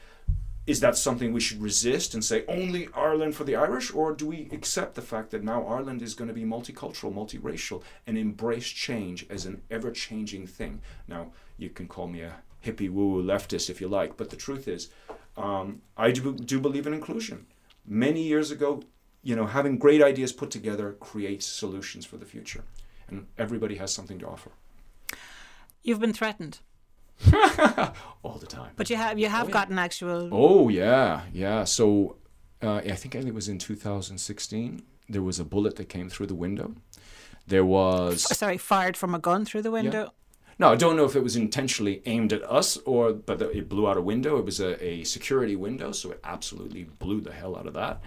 Is 0.66 0.80
that 0.80 0.98
something 0.98 1.34
we 1.34 1.42
should 1.42 1.62
resist 1.62 2.14
and 2.14 2.24
say 2.24 2.46
only 2.48 2.88
Ireland 2.96 3.36
for 3.36 3.44
the 3.44 3.56
Irish, 3.58 3.94
or 3.94 4.14
do 4.14 4.28
we 4.28 4.48
accept 4.52 4.96
the 4.96 5.02
fact 5.02 5.32
that 5.32 5.44
now 5.44 5.66
Ireland 5.66 6.02
is 6.02 6.16
going 6.16 6.30
to 6.30 6.34
be 6.34 6.46
multicultural, 6.46 7.14
multiracial, 7.14 7.84
and 8.08 8.18
embrace 8.18 8.70
change 8.70 9.26
as 9.30 9.46
an 9.46 9.62
ever-changing 9.70 10.48
thing? 10.48 10.82
Now, 11.06 11.34
you 11.58 11.70
can 11.70 11.88
call 11.88 12.08
me 12.08 12.22
a 12.22 12.36
hippie 12.66 12.90
woo 12.90 13.10
woo 13.10 13.24
leftist 13.24 13.70
if 13.70 13.82
you 13.82 13.90
like, 13.90 14.16
but 14.16 14.30
the 14.30 14.38
truth 14.38 14.70
is, 14.70 14.90
um, 15.36 15.82
I 15.98 16.12
do, 16.12 16.34
do 16.34 16.62
believe 16.62 16.88
in 16.88 16.94
inclusion. 16.94 17.46
Many 17.86 18.24
years 18.24 18.50
ago, 18.50 18.84
you 19.22 19.36
know, 19.36 19.46
having 19.46 19.78
great 19.78 20.02
ideas 20.02 20.32
put 20.32 20.50
together 20.50 20.94
creates 20.94 21.46
solutions 21.46 22.06
for 22.06 22.16
the 22.16 22.26
future, 22.26 22.64
and 23.10 23.28
everybody 23.38 23.76
has 23.76 23.94
something 23.94 24.20
to 24.20 24.28
offer. 24.28 24.52
You've 25.82 26.00
been 26.00 26.14
threatened. 26.14 26.60
all 28.24 28.38
the 28.38 28.48
time. 28.48 28.72
But 28.76 28.90
you 28.90 28.96
have 28.96 29.20
you 29.20 29.28
have 29.28 29.50
oh, 29.50 29.52
gotten 29.52 29.76
yeah. 29.76 29.84
actual. 29.84 30.30
Oh 30.32 30.70
yeah, 30.70 31.22
yeah. 31.32 31.64
So 31.64 32.18
uh, 32.62 32.78
I 32.78 32.96
think 32.96 33.16
it 33.16 33.34
was 33.34 33.48
in 33.48 33.58
2016. 33.58 34.84
There 35.10 35.22
was 35.22 35.40
a 35.40 35.46
bullet 35.46 35.76
that 35.76 35.90
came 35.90 36.10
through 36.10 36.28
the 36.28 36.36
window. 36.36 36.76
There 37.48 37.66
was 37.66 38.22
sorry, 38.38 38.58
fired 38.58 38.96
from 38.96 39.14
a 39.14 39.20
gun 39.20 39.46
through 39.46 39.64
the 39.64 39.72
window. 39.72 40.04
Yeah. 40.04 40.10
No, 40.60 40.72
I 40.72 40.76
don't 40.76 40.96
know 40.96 41.06
if 41.06 41.16
it 41.16 41.24
was 41.24 41.36
intentionally 41.36 42.02
aimed 42.06 42.32
at 42.32 42.44
us 42.44 42.78
or, 42.86 43.12
but 43.12 43.42
it 43.42 43.68
blew 43.68 43.88
out 43.88 43.98
a 43.98 44.02
window. 44.02 44.38
It 44.38 44.46
was 44.46 44.60
a, 44.60 44.82
a 44.84 45.04
security 45.04 45.56
window, 45.56 45.92
so 45.92 46.12
it 46.12 46.20
absolutely 46.24 46.84
blew 46.84 47.22
the 47.22 47.34
hell 47.34 47.58
out 47.58 47.66
of 47.66 47.74
that. 47.74 48.04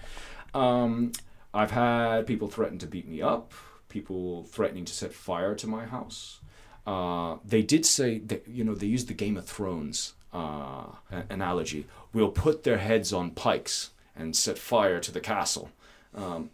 Um, 0.54 1.12
I've 1.52 1.72
had 1.72 2.26
people 2.26 2.48
threaten 2.48 2.78
to 2.78 2.86
beat 2.86 3.08
me 3.08 3.20
up, 3.20 3.52
people 3.88 4.44
threatening 4.44 4.84
to 4.84 4.92
set 4.92 5.12
fire 5.12 5.54
to 5.56 5.66
my 5.66 5.86
house. 5.86 6.40
Uh, 6.86 7.38
they 7.44 7.62
did 7.62 7.84
say 7.84 8.18
that, 8.18 8.46
you 8.46 8.62
know, 8.62 8.74
they 8.74 8.86
used 8.86 9.08
the 9.08 9.14
Game 9.14 9.36
of 9.36 9.44
Thrones 9.44 10.14
uh, 10.32 10.86
analogy. 11.28 11.86
We'll 12.12 12.30
put 12.30 12.62
their 12.62 12.78
heads 12.78 13.12
on 13.12 13.30
pikes 13.30 13.90
and 14.14 14.36
set 14.36 14.56
fire 14.56 15.00
to 15.00 15.10
the 15.10 15.20
castle. 15.20 15.70
Um, 16.14 16.50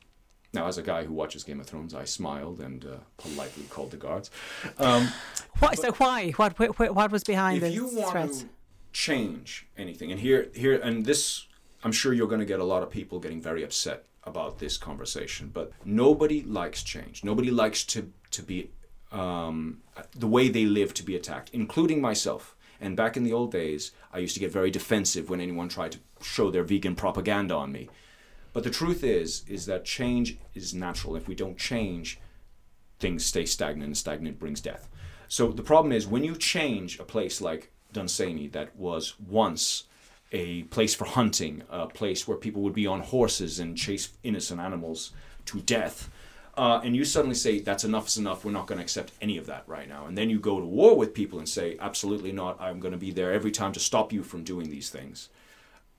now, 0.55 0.67
as 0.67 0.77
a 0.77 0.83
guy 0.83 1.05
who 1.05 1.15
watches 1.15 1.45
Game 1.45 1.61
of 1.61 1.67
Thrones, 1.67 1.95
I 1.95 2.05
smiled 2.05 2.61
and 2.61 2.85
uh, 2.85 2.89
politely 3.17 3.65
called 3.71 3.91
the 3.91 3.97
guards. 3.97 4.31
Um, 4.79 5.09
what, 5.61 5.79
so 5.79 5.93
why? 5.93 6.31
What, 6.33 6.59
what, 6.59 6.95
what 6.95 7.11
was 7.11 7.25
behind 7.25 7.63
this? 7.63 7.71
if 7.71 7.75
you 7.75 7.87
want 7.87 8.11
threats? 8.13 8.41
to 8.41 8.49
change 8.93 9.67
anything, 9.79 10.13
and 10.13 10.21
here, 10.21 10.49
here, 10.55 10.75
and 10.75 11.07
this, 11.07 11.47
I'm 11.85 11.93
sure 11.93 12.13
you're 12.13 12.29
going 12.29 12.41
to 12.41 12.47
get 12.47 12.61
a 12.61 12.65
lot 12.65 12.83
of 12.83 12.91
people 12.91 13.19
getting 13.19 13.41
very 13.41 13.63
upset 13.63 14.05
about 14.25 14.59
this 14.59 14.77
conversation. 14.77 15.51
But 15.53 15.73
nobody 15.85 16.43
likes 16.43 16.83
change. 16.83 17.25
Nobody 17.25 17.51
likes 17.51 17.85
to 17.85 18.13
to 18.33 18.43
be 18.43 18.71
um, 19.13 19.79
the 20.17 20.27
way 20.27 20.49
they 20.49 20.65
live 20.65 20.95
to 20.95 21.03
be 21.03 21.15
attacked, 21.15 21.51
including 21.53 22.01
myself. 22.01 22.57
And 22.81 22.97
back 22.97 23.17
in 23.17 23.23
the 23.23 23.33
old 23.33 23.53
days, 23.53 23.93
I 24.13 24.19
used 24.19 24.35
to 24.35 24.41
get 24.41 24.51
very 24.51 24.71
defensive 24.71 25.31
when 25.31 25.41
anyone 25.41 25.69
tried 25.69 25.93
to 25.93 25.99
show 26.21 26.51
their 26.51 26.65
vegan 26.65 26.97
propaganda 26.97 27.55
on 27.55 27.71
me. 27.71 27.89
But 28.53 28.65
the 28.65 28.71
truth 28.71 29.05
is, 29.05 29.45
is 29.49 29.67
that 29.67 29.85
change 29.85 30.39
is 30.55 30.75
natural. 30.75 31.17
If 31.17 31.29
we 31.29 31.35
don't 31.35 31.57
change, 31.57 32.19
things 32.99 33.25
stay 33.25 33.47
stagnant, 33.47 33.87
and 33.87 33.97
stagnant 33.97 34.39
brings 34.39 34.61
death. 34.61 34.89
So 35.29 35.49
the 35.49 35.63
problem 35.63 35.93
is 35.93 36.07
when 36.07 36.25
you 36.25 36.37
change 36.37 36.99
a 36.99 37.05
place 37.05 37.41
like 37.41 37.71
Dunsany 37.93 38.49
that 38.49 38.75
was 38.77 39.15
once 39.19 39.85
a 40.33 40.63
place 40.65 40.95
for 40.95 41.05
hunting, 41.05 41.63
a 41.71 41.87
place 41.87 42.27
where 42.27 42.37
people 42.37 42.63
would 42.63 42.75
be 42.75 42.87
on 42.87 43.01
horses 43.01 43.59
and 43.59 43.77
chase 43.77 44.11
innocent 44.23 44.61
animals 44.61 45.13
to 45.47 45.61
death, 45.61 46.11
uh, 46.55 46.81
and 46.85 46.95
you 46.95 47.05
suddenly 47.05 47.35
say 47.35 47.61
that's 47.61 47.85
enough 47.85 48.09
is 48.09 48.17
enough 48.17 48.45
we're 48.45 48.53
not 48.53 48.67
going 48.67 48.79
to 48.79 48.85
accept 48.85 49.13
any 49.21 49.37
of 49.37 49.47
that 49.47 49.65
right 49.67 49.89
now 49.89 50.07
and 50.07 50.17
then 50.17 50.31
you 50.31 50.39
go 50.39 50.61
to 50.61 50.67
war 50.67 50.97
with 50.97 51.15
people 51.15 51.39
and 51.39 51.49
say 51.49 51.77
absolutely 51.81 52.33
not 52.33 52.61
i'm 52.61 52.81
going 52.81 52.93
to 52.93 52.99
be 52.99 53.11
there 53.11 53.33
every 53.33 53.51
time 53.51 53.73
to 53.73 53.81
stop 53.81 54.13
you 54.13 54.23
from 54.23 54.45
doing 54.45 54.71
these 54.71 54.91
things 54.91 55.29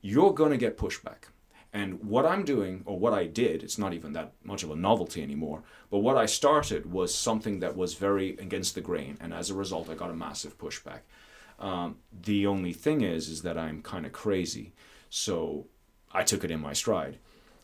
you're 0.01 0.33
going 0.33 0.51
to 0.51 0.57
get 0.57 0.77
pushback 0.77 1.29
And 1.75 2.03
what 2.03 2.25
I'm 2.25 2.45
doing, 2.45 2.83
or 2.85 2.99
what 2.99 3.13
I 3.13 3.25
did, 3.25 3.63
it's 3.63 3.79
not 3.79 3.93
even 3.93 4.13
that 4.13 4.33
much 4.43 4.61
of 4.61 4.69
a 4.69 4.75
novelty 4.75 5.23
anymore, 5.23 5.63
but 5.89 5.99
what 5.99 6.17
I 6.17 6.27
started 6.27 6.91
was 6.91 7.15
something 7.15 7.61
that 7.61 7.75
was 7.75 7.95
very 7.95 8.37
against 8.37 8.75
the 8.75 8.81
grain. 8.81 9.17
And 9.19 9.33
as 9.33 9.49
a 9.49 9.55
result, 9.55 9.89
I 9.89 9.95
got 9.95 10.11
a 10.11 10.15
massive 10.15 10.59
pushback. 10.59 10.99
Um, 11.59 11.97
the 12.11 12.45
only 12.45 12.73
thing 12.73 13.01
is, 13.01 13.27
is 13.27 13.41
that 13.41 13.57
I'm 13.57 13.81
kind 13.81 14.05
of 14.05 14.11
crazy. 14.11 14.73
So 15.09 15.65
I 16.11 16.23
took 16.23 16.43
it 16.43 16.51
in 16.51 16.61
my 16.61 16.73
stride. 16.73 17.17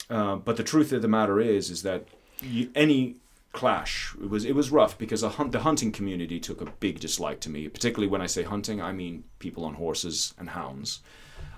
Uh, 0.10 0.38
but 0.38 0.58
the 0.58 0.64
truth 0.64 0.92
of 0.92 1.04
the 1.04 1.08
matter 1.08 1.40
is, 1.40 1.70
is 1.70 1.84
that 1.84 2.08
you, 2.42 2.70
any 2.76 3.16
clash 3.52 4.16
it 4.22 4.30
was 4.30 4.46
it 4.46 4.54
was 4.54 4.70
rough 4.70 4.96
because 4.98 5.24
hunt, 5.24 5.52
the 5.52 5.62
hunting 5.62 5.92
community 5.92 6.40
took 6.40 6.62
a 6.62 6.72
big 6.80 7.00
dislike 7.00 7.40
to 7.42 7.50
me. 7.50 7.68
Particularly 7.68 8.08
when 8.08 8.22
I 8.22 8.28
say 8.28 8.44
hunting, 8.44 8.82
I 8.82 8.92
mean 8.92 9.24
people 9.40 9.66
on 9.66 9.76
horses 9.76 10.34
and 10.38 10.50
hounds. 10.50 11.02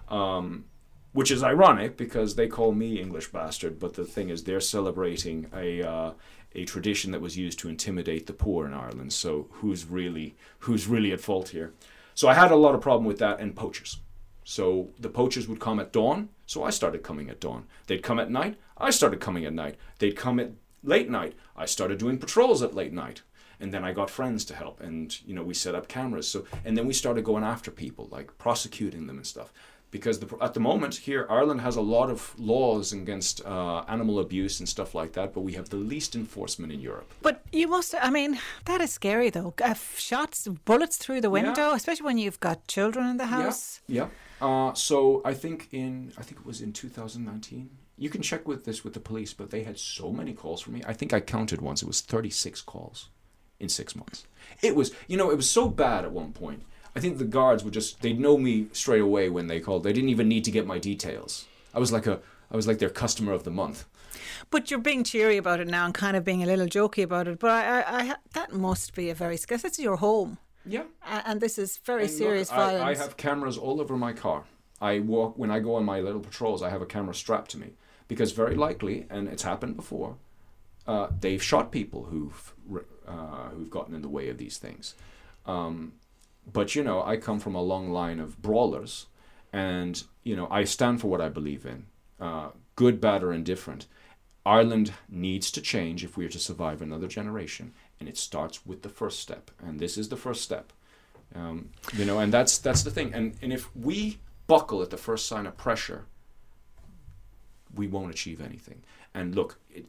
Um, 0.09 0.65
which 1.13 1.31
is 1.31 1.43
ironic 1.43 1.97
because 1.97 2.35
they 2.35 2.47
call 2.47 2.71
me 2.71 2.99
English 2.99 3.27
bastard, 3.31 3.79
but 3.79 3.95
the 3.95 4.05
thing 4.05 4.29
is, 4.29 4.43
they're 4.43 4.61
celebrating 4.61 5.47
a 5.53 5.83
uh, 5.83 6.11
a 6.53 6.65
tradition 6.65 7.11
that 7.11 7.21
was 7.21 7.37
used 7.37 7.59
to 7.59 7.69
intimidate 7.69 8.27
the 8.27 8.33
poor 8.33 8.65
in 8.65 8.73
Ireland. 8.73 9.13
So 9.13 9.47
who's 9.51 9.85
really 9.85 10.35
who's 10.59 10.87
really 10.87 11.11
at 11.11 11.21
fault 11.21 11.49
here? 11.49 11.73
So 12.13 12.27
I 12.27 12.33
had 12.33 12.51
a 12.51 12.55
lot 12.55 12.75
of 12.75 12.81
problem 12.81 13.05
with 13.05 13.19
that 13.19 13.39
and 13.39 13.55
poachers. 13.55 13.99
So 14.43 14.89
the 14.99 15.09
poachers 15.09 15.47
would 15.47 15.59
come 15.59 15.79
at 15.79 15.93
dawn, 15.93 16.29
so 16.45 16.63
I 16.63 16.71
started 16.71 17.03
coming 17.03 17.29
at 17.29 17.39
dawn. 17.39 17.67
They'd 17.87 18.03
come 18.03 18.19
at 18.19 18.31
night, 18.31 18.57
I 18.77 18.89
started 18.89 19.19
coming 19.19 19.45
at 19.45 19.53
night. 19.53 19.75
They'd 19.99 20.15
come 20.15 20.39
at 20.39 20.51
late 20.83 21.09
night, 21.09 21.35
I 21.55 21.65
started 21.65 21.99
doing 21.99 22.17
patrols 22.17 22.61
at 22.61 22.75
late 22.75 22.93
night. 22.93 23.21
And 23.59 23.71
then 23.71 23.83
I 23.83 23.93
got 23.93 24.09
friends 24.09 24.43
to 24.45 24.55
help, 24.55 24.81
and 24.81 25.15
you 25.23 25.35
know 25.35 25.43
we 25.43 25.53
set 25.53 25.75
up 25.75 25.87
cameras. 25.87 26.27
So 26.27 26.45
and 26.65 26.75
then 26.75 26.87
we 26.87 26.93
started 26.93 27.23
going 27.23 27.43
after 27.43 27.69
people, 27.69 28.07
like 28.09 28.35
prosecuting 28.39 29.05
them 29.05 29.17
and 29.17 29.27
stuff 29.27 29.53
because 29.91 30.19
the, 30.19 30.37
at 30.41 30.53
the 30.53 30.59
moment 30.59 30.95
here 30.95 31.27
Ireland 31.29 31.61
has 31.61 31.75
a 31.75 31.81
lot 31.81 32.09
of 32.09 32.33
laws 32.39 32.93
against 32.93 33.45
uh, 33.45 33.83
animal 33.87 34.19
abuse 34.19 34.59
and 34.59 34.67
stuff 34.67 34.95
like 34.95 35.13
that, 35.13 35.33
but 35.33 35.41
we 35.41 35.53
have 35.53 35.69
the 35.69 35.77
least 35.77 36.15
enforcement 36.15 36.71
in 36.71 36.79
Europe. 36.79 37.11
But 37.21 37.41
you 37.51 37.67
must, 37.67 37.93
I 38.01 38.09
mean, 38.09 38.39
that 38.65 38.81
is 38.81 38.91
scary 38.91 39.29
though. 39.29 39.53
Uh, 39.63 39.75
shots, 39.95 40.47
bullets 40.65 40.97
through 40.97 41.21
the 41.21 41.29
window, 41.29 41.69
yeah. 41.69 41.75
especially 41.75 42.05
when 42.05 42.17
you've 42.17 42.39
got 42.39 42.67
children 42.67 43.05
in 43.07 43.17
the 43.17 43.27
house. 43.27 43.81
Yeah. 43.87 44.07
yeah. 44.41 44.69
Uh, 44.69 44.73
so 44.73 45.21
I 45.23 45.33
think 45.33 45.67
in 45.71 46.13
I 46.17 46.23
think 46.23 46.39
it 46.39 46.45
was 46.45 46.61
in 46.61 46.73
2019. 46.73 47.69
You 48.01 48.09
can 48.09 48.21
check 48.21 48.47
with 48.47 48.65
this 48.65 48.83
with 48.83 48.93
the 48.93 48.99
police, 48.99 49.33
but 49.33 49.51
they 49.51 49.63
had 49.63 49.77
so 49.77 50.11
many 50.11 50.33
calls 50.33 50.61
for 50.61 50.71
me. 50.71 50.81
I 50.87 50.93
think 50.93 51.13
I 51.13 51.19
counted 51.19 51.61
once. 51.61 51.81
It 51.81 51.87
was 51.87 52.01
36 52.01 52.61
calls 52.63 53.09
in 53.59 53.69
six 53.69 53.95
months. 53.95 54.25
It 54.61 54.75
was, 54.75 54.91
you 55.07 55.17
know, 55.17 55.29
it 55.29 55.37
was 55.37 55.49
so 55.49 55.69
bad 55.69 56.03
at 56.03 56.11
one 56.11 56.33
point 56.33 56.63
I 56.95 56.99
think 56.99 57.17
the 57.17 57.25
guards 57.25 57.63
would 57.63 57.73
just 57.73 58.01
they'd 58.01 58.19
know 58.19 58.37
me 58.37 58.67
straight 58.73 59.01
away 59.01 59.29
when 59.29 59.47
they 59.47 59.59
called. 59.59 59.83
They 59.83 59.93
didn't 59.93 60.09
even 60.09 60.27
need 60.27 60.43
to 60.45 60.51
get 60.51 60.67
my 60.67 60.77
details. 60.77 61.45
I 61.73 61.79
was 61.79 61.91
like 61.91 62.05
a 62.05 62.19
I 62.51 62.55
was 62.55 62.67
like 62.67 62.79
their 62.79 62.89
customer 62.89 63.31
of 63.33 63.43
the 63.43 63.51
month. 63.51 63.85
But 64.49 64.69
you're 64.69 64.79
being 64.79 65.03
cheery 65.03 65.37
about 65.37 65.61
it 65.61 65.67
now 65.67 65.85
and 65.85 65.93
kind 65.93 66.17
of 66.17 66.25
being 66.25 66.43
a 66.43 66.45
little 66.45 66.67
jokey 66.67 67.03
about 67.03 67.27
it. 67.27 67.39
But 67.39 67.51
I, 67.51 67.81
I, 67.81 68.01
I 68.11 68.15
that 68.33 68.53
must 68.53 68.93
be 68.93 69.09
a 69.09 69.15
very 69.15 69.37
because 69.37 69.63
it's 69.63 69.79
your 69.79 69.97
home. 69.97 70.37
Yeah. 70.65 70.83
And 71.05 71.39
this 71.39 71.57
is 71.57 71.77
very 71.85 72.03
and 72.03 72.11
serious 72.11 72.49
look, 72.49 72.57
violence. 72.57 72.83
I, 72.83 72.91
I 72.91 72.95
have 72.95 73.17
cameras 73.17 73.57
all 73.57 73.79
over 73.79 73.95
my 73.95 74.13
car. 74.13 74.43
I 74.81 74.99
walk 74.99 75.37
when 75.37 75.49
I 75.49 75.59
go 75.59 75.75
on 75.75 75.85
my 75.85 76.01
little 76.01 76.21
patrols. 76.21 76.61
I 76.61 76.69
have 76.69 76.81
a 76.81 76.85
camera 76.85 77.15
strapped 77.15 77.51
to 77.51 77.57
me 77.57 77.73
because 78.11 78.33
very 78.33 78.55
likely, 78.55 79.05
and 79.09 79.29
it's 79.29 79.43
happened 79.43 79.77
before, 79.77 80.17
uh, 80.85 81.07
they've 81.21 81.41
shot 81.41 81.71
people 81.71 82.03
who've 82.03 82.53
uh, 83.07 83.47
who've 83.55 83.69
gotten 83.69 83.95
in 83.95 84.01
the 84.01 84.09
way 84.09 84.27
of 84.27 84.37
these 84.37 84.57
things. 84.57 84.95
Um, 85.45 85.93
but 86.51 86.75
you 86.75 86.83
know, 86.83 87.01
I 87.01 87.15
come 87.15 87.39
from 87.39 87.55
a 87.55 87.61
long 87.61 87.89
line 87.89 88.19
of 88.19 88.41
brawlers, 88.41 89.05
and 89.53 90.03
you 90.25 90.35
know, 90.35 90.49
I 90.51 90.65
stand 90.65 90.99
for 90.99 91.07
what 91.07 91.21
I 91.21 91.29
believe 91.29 91.65
in, 91.65 91.85
uh, 92.19 92.49
good, 92.75 92.99
bad, 92.99 93.23
or 93.23 93.31
indifferent. 93.31 93.87
Ireland 94.45 94.91
needs 95.07 95.49
to 95.51 95.61
change 95.61 96.03
if 96.03 96.17
we 96.17 96.25
are 96.25 96.35
to 96.35 96.39
survive 96.39 96.81
another 96.81 97.07
generation, 97.07 97.71
and 97.97 98.09
it 98.09 98.17
starts 98.17 98.65
with 98.65 98.81
the 98.81 98.89
first 98.89 99.21
step, 99.21 99.51
and 99.65 99.79
this 99.79 99.97
is 99.97 100.09
the 100.09 100.17
first 100.17 100.41
step. 100.41 100.73
Um, 101.33 101.69
you 101.93 102.03
know, 102.03 102.19
and 102.19 102.33
that's 102.33 102.57
that's 102.57 102.83
the 102.83 102.91
thing. 102.91 103.13
And 103.13 103.35
and 103.41 103.53
if 103.53 103.73
we 103.73 104.17
buckle 104.47 104.81
at 104.81 104.89
the 104.89 104.97
first 104.97 105.27
sign 105.27 105.45
of 105.45 105.55
pressure, 105.55 106.07
we 107.75 107.87
won't 107.87 108.11
achieve 108.11 108.41
anything. 108.41 108.83
And 109.13 109.35
look, 109.35 109.59
it, 109.69 109.85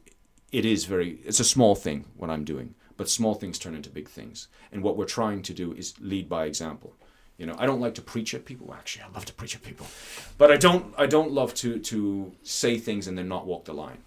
it 0.51 0.65
is 0.65 0.85
very 0.85 1.19
it's 1.25 1.39
a 1.39 1.43
small 1.43 1.75
thing 1.75 2.05
what 2.15 2.29
I'm 2.29 2.43
doing, 2.43 2.75
but 2.97 3.09
small 3.09 3.33
things 3.33 3.59
turn 3.59 3.75
into 3.75 3.89
big 3.89 4.09
things. 4.09 4.47
And 4.71 4.83
what 4.83 4.97
we're 4.97 5.05
trying 5.05 5.41
to 5.43 5.53
do 5.53 5.73
is 5.73 5.93
lead 5.99 6.29
by 6.29 6.45
example. 6.45 6.95
You 7.37 7.47
know, 7.47 7.55
I 7.57 7.65
don't 7.65 7.81
like 7.81 7.95
to 7.95 8.01
preach 8.01 8.33
at 8.35 8.45
people. 8.45 8.73
Actually, 8.73 9.05
I 9.05 9.13
love 9.13 9.25
to 9.25 9.33
preach 9.33 9.55
at 9.55 9.63
people, 9.63 9.87
but 10.37 10.51
I 10.51 10.57
don't. 10.57 10.93
I 10.97 11.07
don't 11.07 11.31
love 11.31 11.53
to 11.55 11.79
to 11.79 12.31
say 12.43 12.77
things 12.77 13.07
and 13.07 13.17
then 13.17 13.27
not 13.27 13.45
walk 13.45 13.65
the 13.65 13.73
line. 13.73 13.97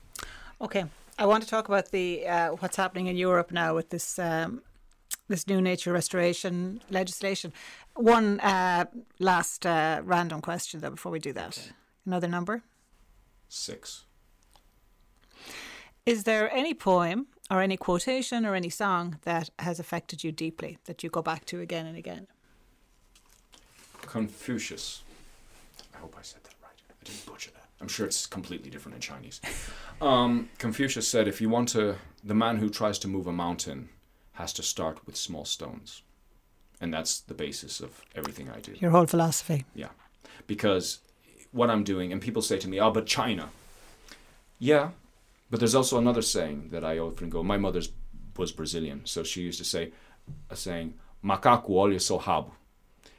Okay, 0.61 0.85
I 1.19 1.27
want 1.27 1.43
to 1.43 1.49
talk 1.49 1.69
about 1.69 1.91
the 1.91 2.27
uh, 2.27 2.51
what's 2.51 2.77
happening 2.77 3.09
in 3.09 3.17
Europe 3.17 3.51
now 3.51 3.75
with 3.75 3.91
this 3.91 4.19
um, 4.19 4.63
this 5.29 5.47
new 5.49 5.61
nature 5.61 5.93
restoration 5.93 6.81
legislation. 6.89 7.53
One 7.95 8.41
uh, 8.41 8.85
last 9.19 9.67
uh, 9.67 10.03
random 10.05 10.41
question 10.41 10.81
though 10.81 10.91
before 10.91 11.13
we 11.13 11.19
do 11.19 11.33
that. 11.33 11.59
Okay. 11.59 11.73
Another 12.07 12.29
number. 12.29 12.63
Six. 13.49 14.05
Is 16.05 16.25
there 16.25 16.51
any 16.53 16.75
poem 16.75 17.27
or 17.51 17.61
any 17.61 17.77
quotation 17.77 18.47
or 18.47 18.55
any 18.55 18.71
song 18.71 19.19
that 19.23 19.51
has 19.59 19.81
affected 19.81 20.23
you 20.23 20.31
deeply 20.33 20.79
that 20.85 21.03
you 21.03 21.11
go 21.11 21.23
back 21.23 21.45
to 21.47 21.61
again 21.61 21.87
and 21.87 21.97
again? 21.97 22.29
Confucius. 24.03 25.03
I 25.95 25.99
hope 25.99 26.15
I 26.19 26.23
said 26.23 26.45
that 26.45 26.55
right. 26.63 26.81
I 26.89 27.05
didn't 27.05 27.27
butcher 27.27 27.51
that. 27.53 27.65
I'm 27.81 27.89
sure 27.89 28.07
it's 28.07 28.27
completely 28.27 28.71
different 28.71 28.95
in 28.95 29.01
Chinese. 29.01 29.41
Um, 30.01 30.49
Confucius 30.59 31.09
said, 31.09 31.27
if 31.27 31.41
you 31.41 31.49
want 31.49 31.69
to, 31.71 31.97
the 32.23 32.35
man 32.35 32.59
who 32.59 32.69
tries 32.71 32.99
to 33.01 33.09
move 33.09 33.27
a 33.27 33.33
mountain 33.33 33.89
has 34.33 34.53
to 34.55 34.63
start 34.63 35.05
with 35.07 35.17
small 35.17 35.45
stones. 35.45 36.03
And 36.81 36.93
that's 36.93 37.21
the 37.21 37.35
basis 37.35 37.81
of 37.81 38.03
everything 38.15 38.51
I 38.51 38.61
do. 38.61 38.75
Your 38.79 38.91
whole 38.91 39.07
philosophy. 39.07 39.65
Yeah. 39.75 39.89
Because 40.47 41.01
what 41.53 41.71
I'm 41.71 41.85
doing, 41.85 42.13
and 42.13 42.21
people 42.21 42.43
say 42.43 42.59
to 42.59 42.69
me, 42.69 42.81
oh, 42.81 42.91
but 42.91 43.07
China. 43.07 43.51
Yeah, 44.59 44.91
but 45.51 45.61
there's 45.61 45.75
also 45.75 45.99
another 45.99 46.23
saying 46.23 46.69
that 46.71 46.85
I 46.85 46.99
often 46.99 47.31
go. 47.31 47.43
My 47.43 47.57
mother's 47.57 47.91
was 48.37 48.53
Brazilian, 48.53 49.03
so 49.05 49.23
she 49.23 49.43
used 49.43 49.59
to 49.59 49.65
say 49.65 49.93
a 50.51 50.57
saying, 50.57 50.95
"Macaco 51.25 51.69
olha 51.69 52.01
seu 52.01 52.19
rabo," 52.19 52.53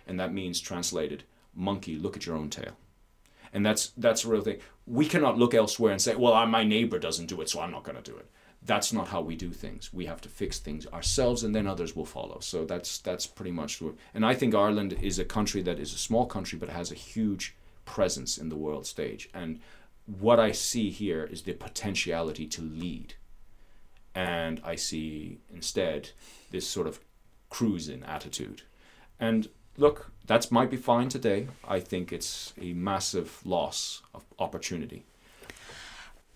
and 0.05 0.19
that 0.19 0.33
means 0.33 0.59
translated, 0.59 1.23
"Monkey, 1.55 1.95
look 1.95 2.15
at 2.15 2.25
your 2.25 2.35
own 2.35 2.49
tail." 2.49 2.77
And 3.53 3.65
that's 3.65 3.87
that's 3.97 4.25
a 4.25 4.29
real 4.29 4.41
thing. 4.41 4.59
We 4.85 5.07
cannot 5.07 5.37
look 5.37 5.53
elsewhere 5.53 5.91
and 5.91 6.01
say, 6.01 6.15
"Well, 6.15 6.45
my 6.47 6.63
neighbor 6.63 6.99
doesn't 6.99 7.27
do 7.27 7.41
it, 7.41 7.49
so 7.49 7.61
I'm 7.61 7.71
not 7.71 7.83
going 7.83 8.01
to 8.01 8.11
do 8.11 8.17
it." 8.17 8.29
That's 8.61 8.91
not 8.91 9.07
how 9.07 9.21
we 9.21 9.35
do 9.35 9.51
things. 9.51 9.93
We 9.93 10.07
have 10.07 10.21
to 10.21 10.29
fix 10.29 10.59
things 10.59 10.85
ourselves, 10.87 11.43
and 11.43 11.55
then 11.55 11.67
others 11.67 11.95
will 11.95 12.05
follow. 12.05 12.39
So 12.41 12.65
that's 12.65 12.99
that's 12.99 13.25
pretty 13.25 13.51
much. 13.51 13.81
And 14.13 14.25
I 14.25 14.33
think 14.33 14.53
Ireland 14.53 14.93
is 15.01 15.19
a 15.19 15.25
country 15.25 15.61
that 15.63 15.79
is 15.79 15.93
a 15.93 15.97
small 15.97 16.25
country, 16.25 16.59
but 16.59 16.69
has 16.69 16.91
a 16.91 16.95
huge 16.95 17.55
presence 17.87 18.37
in 18.37 18.49
the 18.49 18.55
world 18.55 18.85
stage. 18.85 19.29
And 19.33 19.59
what 20.05 20.39
I 20.39 20.51
see 20.51 20.91
here 20.91 21.23
is 21.23 21.41
the 21.41 21.53
potentiality 21.53 22.45
to 22.47 22.61
lead. 22.61 23.15
And 24.13 24.61
I 24.63 24.75
see 24.75 25.39
instead 25.51 26.11
this 26.51 26.67
sort 26.67 26.87
of 26.87 26.99
cruising 27.49 28.03
attitude. 28.03 28.61
And 29.19 29.47
look, 29.77 30.11
that 30.27 30.51
might 30.51 30.69
be 30.69 30.77
fine 30.77 31.09
today. 31.09 31.47
I 31.67 31.79
think 31.79 32.13
it's 32.13 32.53
a 32.61 32.73
massive 32.73 33.41
loss 33.45 34.03
of 34.13 34.23
opportunity. 34.37 35.05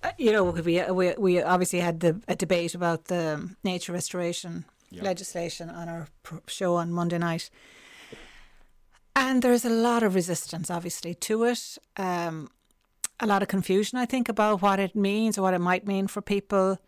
Uh, 0.04 0.12
you 0.18 0.32
know, 0.32 0.44
we, 0.46 0.82
we, 0.92 1.14
we 1.18 1.42
obviously 1.44 1.80
had 1.80 2.00
the, 2.00 2.20
a 2.28 2.36
debate 2.36 2.74
about 2.74 3.06
the 3.06 3.50
nature 3.64 3.94
restoration 3.94 4.66
yeah. 4.92 5.04
legislation 5.04 5.70
on 5.70 5.90
our 5.90 6.08
show 6.48 6.76
on 6.76 6.92
Monday 6.92 7.18
night. 7.18 7.50
And 9.16 9.42
there's 9.42 9.66
a 9.66 9.70
lot 9.70 10.04
of 10.04 10.16
resistance, 10.16 10.70
obviously, 10.70 11.14
to 11.16 11.44
it. 11.44 11.78
Um, 11.98 12.50
a 13.20 13.28
lot 13.28 13.42
of 13.42 13.48
confusion, 13.48 13.98
I 13.98 14.06
think, 14.06 14.30
about 14.30 14.62
what 14.62 14.80
it 14.80 14.96
means 14.96 15.38
or 15.38 15.44
what 15.44 15.54
it 15.54 15.60
might 15.60 15.86
mean 15.86 16.08
for 16.08 16.22
people. 16.22 16.80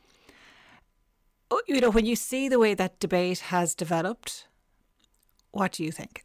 Oh, 1.51 1.61
you 1.67 1.79
know, 1.79 1.91
when 1.91 2.05
you 2.05 2.15
see 2.15 2.49
the 2.49 2.59
way 2.59 2.73
that 2.73 2.99
debate 2.99 3.39
has 3.39 3.75
developed, 3.75 4.47
what 5.51 5.73
do 5.73 5.83
you 5.83 5.91
think? 5.91 6.23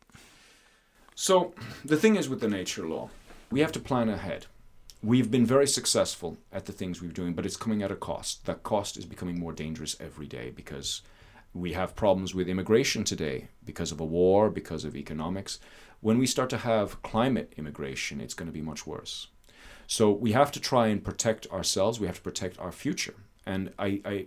So, 1.15 1.53
the 1.85 1.97
thing 1.97 2.17
is 2.17 2.29
with 2.29 2.41
the 2.41 2.49
nature 2.49 2.87
law, 2.87 3.11
we 3.51 3.61
have 3.61 3.73
to 3.73 3.81
plan 3.81 4.09
ahead. 4.09 4.47
We've 5.03 5.31
been 5.31 5.47
very 5.47 5.67
successful 5.67 6.39
at 6.53 6.67
the 6.67 6.73
things 6.73 7.03
we're 7.03 7.13
doing, 7.13 7.35
but 7.35 7.45
it's 7.45 7.57
coming 7.57 7.83
at 7.83 7.91
a 7.91 7.97
cost. 7.97 8.47
That 8.47 8.63
cost 8.63 8.97
is 8.97 9.05
becoming 9.05 9.39
more 9.39 9.53
dangerous 9.53 9.97
every 10.01 10.27
day 10.27 10.51
because 10.51 11.03
we 11.55 11.73
have 11.73 11.97
problems 11.97 12.35
with 12.35 12.49
immigration 12.49 13.05
today 13.05 13.49
because 13.65 13.93
of 13.93 14.01
a 14.01 14.05
war, 14.05 14.51
because 14.51 14.85
of 14.85 14.97
economics. 14.97 15.59
When 16.01 16.19
we 16.19 16.27
start 16.27 16.51
to 16.51 16.59
have 16.59 17.03
climate 17.03 17.55
immigration, 17.57 18.21
it's 18.21 18.35
going 18.35 18.47
to 18.47 18.53
be 18.53 18.63
much 18.63 18.87
worse. 18.87 19.29
So 19.87 20.11
we 20.11 20.33
have 20.33 20.53
to 20.53 20.61
try 20.61 20.89
and 20.89 21.03
protect 21.03 21.47
ourselves. 21.49 21.99
We 21.99 22.07
have 22.07 22.17
to 22.17 22.23
protect 22.23 22.59
our 22.59 22.73
future. 22.73 23.15
And 23.45 23.73
I, 23.79 24.01
I 24.05 24.27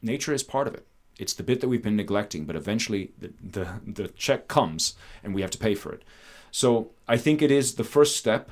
nature 0.00 0.34
is 0.34 0.42
part 0.42 0.66
of 0.66 0.74
it. 0.74 0.86
It's 1.18 1.34
the 1.34 1.42
bit 1.42 1.60
that 1.60 1.68
we've 1.68 1.82
been 1.82 1.96
neglecting, 1.96 2.46
but 2.46 2.56
eventually 2.56 3.12
the, 3.18 3.32
the, 3.40 3.66
the 3.86 4.08
check 4.08 4.48
comes 4.48 4.94
and 5.22 5.34
we 5.34 5.42
have 5.42 5.50
to 5.52 5.58
pay 5.58 5.74
for 5.74 5.92
it. 5.92 6.02
So 6.50 6.90
I 7.06 7.18
think 7.18 7.42
it 7.42 7.50
is 7.50 7.74
the 7.74 7.84
first 7.84 8.16
step 8.16 8.50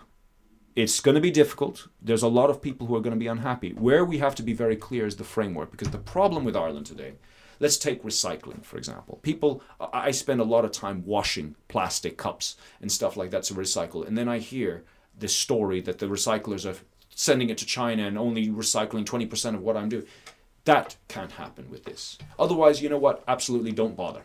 It's 0.76 1.00
going 1.00 1.16
to 1.16 1.20
be 1.20 1.30
difficult. 1.30 1.88
There's 2.00 2.22
a 2.22 2.28
lot 2.28 2.48
of 2.48 2.62
people 2.62 2.86
who 2.86 2.94
are 2.94 3.00
going 3.00 3.14
to 3.14 3.18
be 3.18 3.26
unhappy. 3.26 3.72
Where 3.72 4.04
we 4.04 4.18
have 4.18 4.34
to 4.36 4.42
be 4.42 4.52
very 4.52 4.76
clear 4.76 5.04
is 5.06 5.16
the 5.16 5.24
framework, 5.24 5.70
because 5.70 5.90
the 5.90 5.98
problem 5.98 6.44
with 6.44 6.56
Ireland 6.56 6.86
today, 6.86 7.14
let's 7.60 7.76
take 7.76 8.02
recycling, 8.02 8.64
for 8.64 8.78
example. 8.78 9.20
People, 9.22 9.62
I 9.92 10.10
spend 10.10 10.40
a 10.40 10.44
lot 10.44 10.64
of 10.64 10.72
time 10.72 11.04
washing 11.06 11.54
plastic 11.68 12.16
cups 12.16 12.56
and 12.80 12.90
stuff 12.90 13.16
like 13.16 13.30
that 13.30 13.44
to 13.44 13.54
recycle. 13.54 14.06
And 14.06 14.18
then 14.18 14.28
I 14.28 14.38
hear 14.38 14.82
this 15.16 15.36
story 15.36 15.80
that 15.82 15.98
the 15.98 16.06
recyclers 16.06 16.68
are 16.68 16.80
sending 17.14 17.50
it 17.50 17.58
to 17.58 17.66
China 17.66 18.06
and 18.06 18.18
only 18.18 18.48
recycling 18.48 19.04
20% 19.04 19.54
of 19.54 19.60
what 19.60 19.76
I'm 19.76 19.90
doing. 19.90 20.06
That 20.64 20.96
can't 21.08 21.32
happen 21.32 21.70
with 21.70 21.84
this. 21.84 22.18
Otherwise, 22.38 22.82
you 22.82 22.88
know 22.88 22.98
what? 22.98 23.22
Absolutely 23.28 23.72
don't 23.72 23.96
bother. 23.96 24.22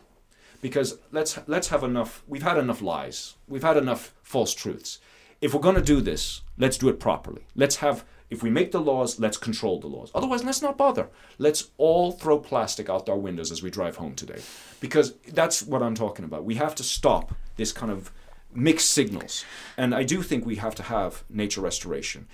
Because 0.62 0.98
let's 1.12 1.38
let's 1.46 1.68
have 1.68 1.84
enough 1.84 2.24
we've 2.26 2.42
had 2.42 2.56
enough 2.56 2.80
lies. 2.80 3.34
We've 3.46 3.62
had 3.62 3.76
enough 3.76 4.14
false 4.22 4.54
truths. 4.54 4.98
If 5.40 5.52
we're 5.52 5.60
going 5.60 5.76
to 5.76 5.82
do 5.82 6.00
this, 6.00 6.40
let's 6.56 6.78
do 6.78 6.88
it 6.88 6.98
properly. 6.98 7.46
Let's 7.54 7.76
have 7.76 8.04
if 8.28 8.42
we 8.42 8.50
make 8.50 8.72
the 8.72 8.80
laws, 8.80 9.20
let's 9.20 9.36
control 9.36 9.80
the 9.80 9.86
laws. 9.86 10.10
Otherwise, 10.14 10.44
let's 10.44 10.62
not 10.62 10.76
bother. 10.76 11.08
Let's 11.38 11.70
all 11.78 12.12
throw 12.12 12.38
plastic 12.38 12.88
out 12.90 13.08
our 13.08 13.16
windows 13.16 13.52
as 13.52 13.62
we 13.62 13.70
drive 13.70 13.96
home 13.96 14.14
today. 14.14 14.40
Because 14.80 15.14
that's 15.32 15.62
what 15.62 15.82
I'm 15.82 15.94
talking 15.94 16.24
about. 16.24 16.44
We 16.44 16.56
have 16.56 16.74
to 16.76 16.82
stop 16.82 17.34
this 17.56 17.72
kind 17.72 17.92
of 17.92 18.10
mixed 18.52 18.90
signals. 18.90 19.44
And 19.76 19.94
I 19.94 20.02
do 20.02 20.22
think 20.22 20.44
we 20.44 20.56
have 20.56 20.74
to 20.76 20.82
have 20.82 21.24
nature 21.28 21.60
restoration. 21.60 22.26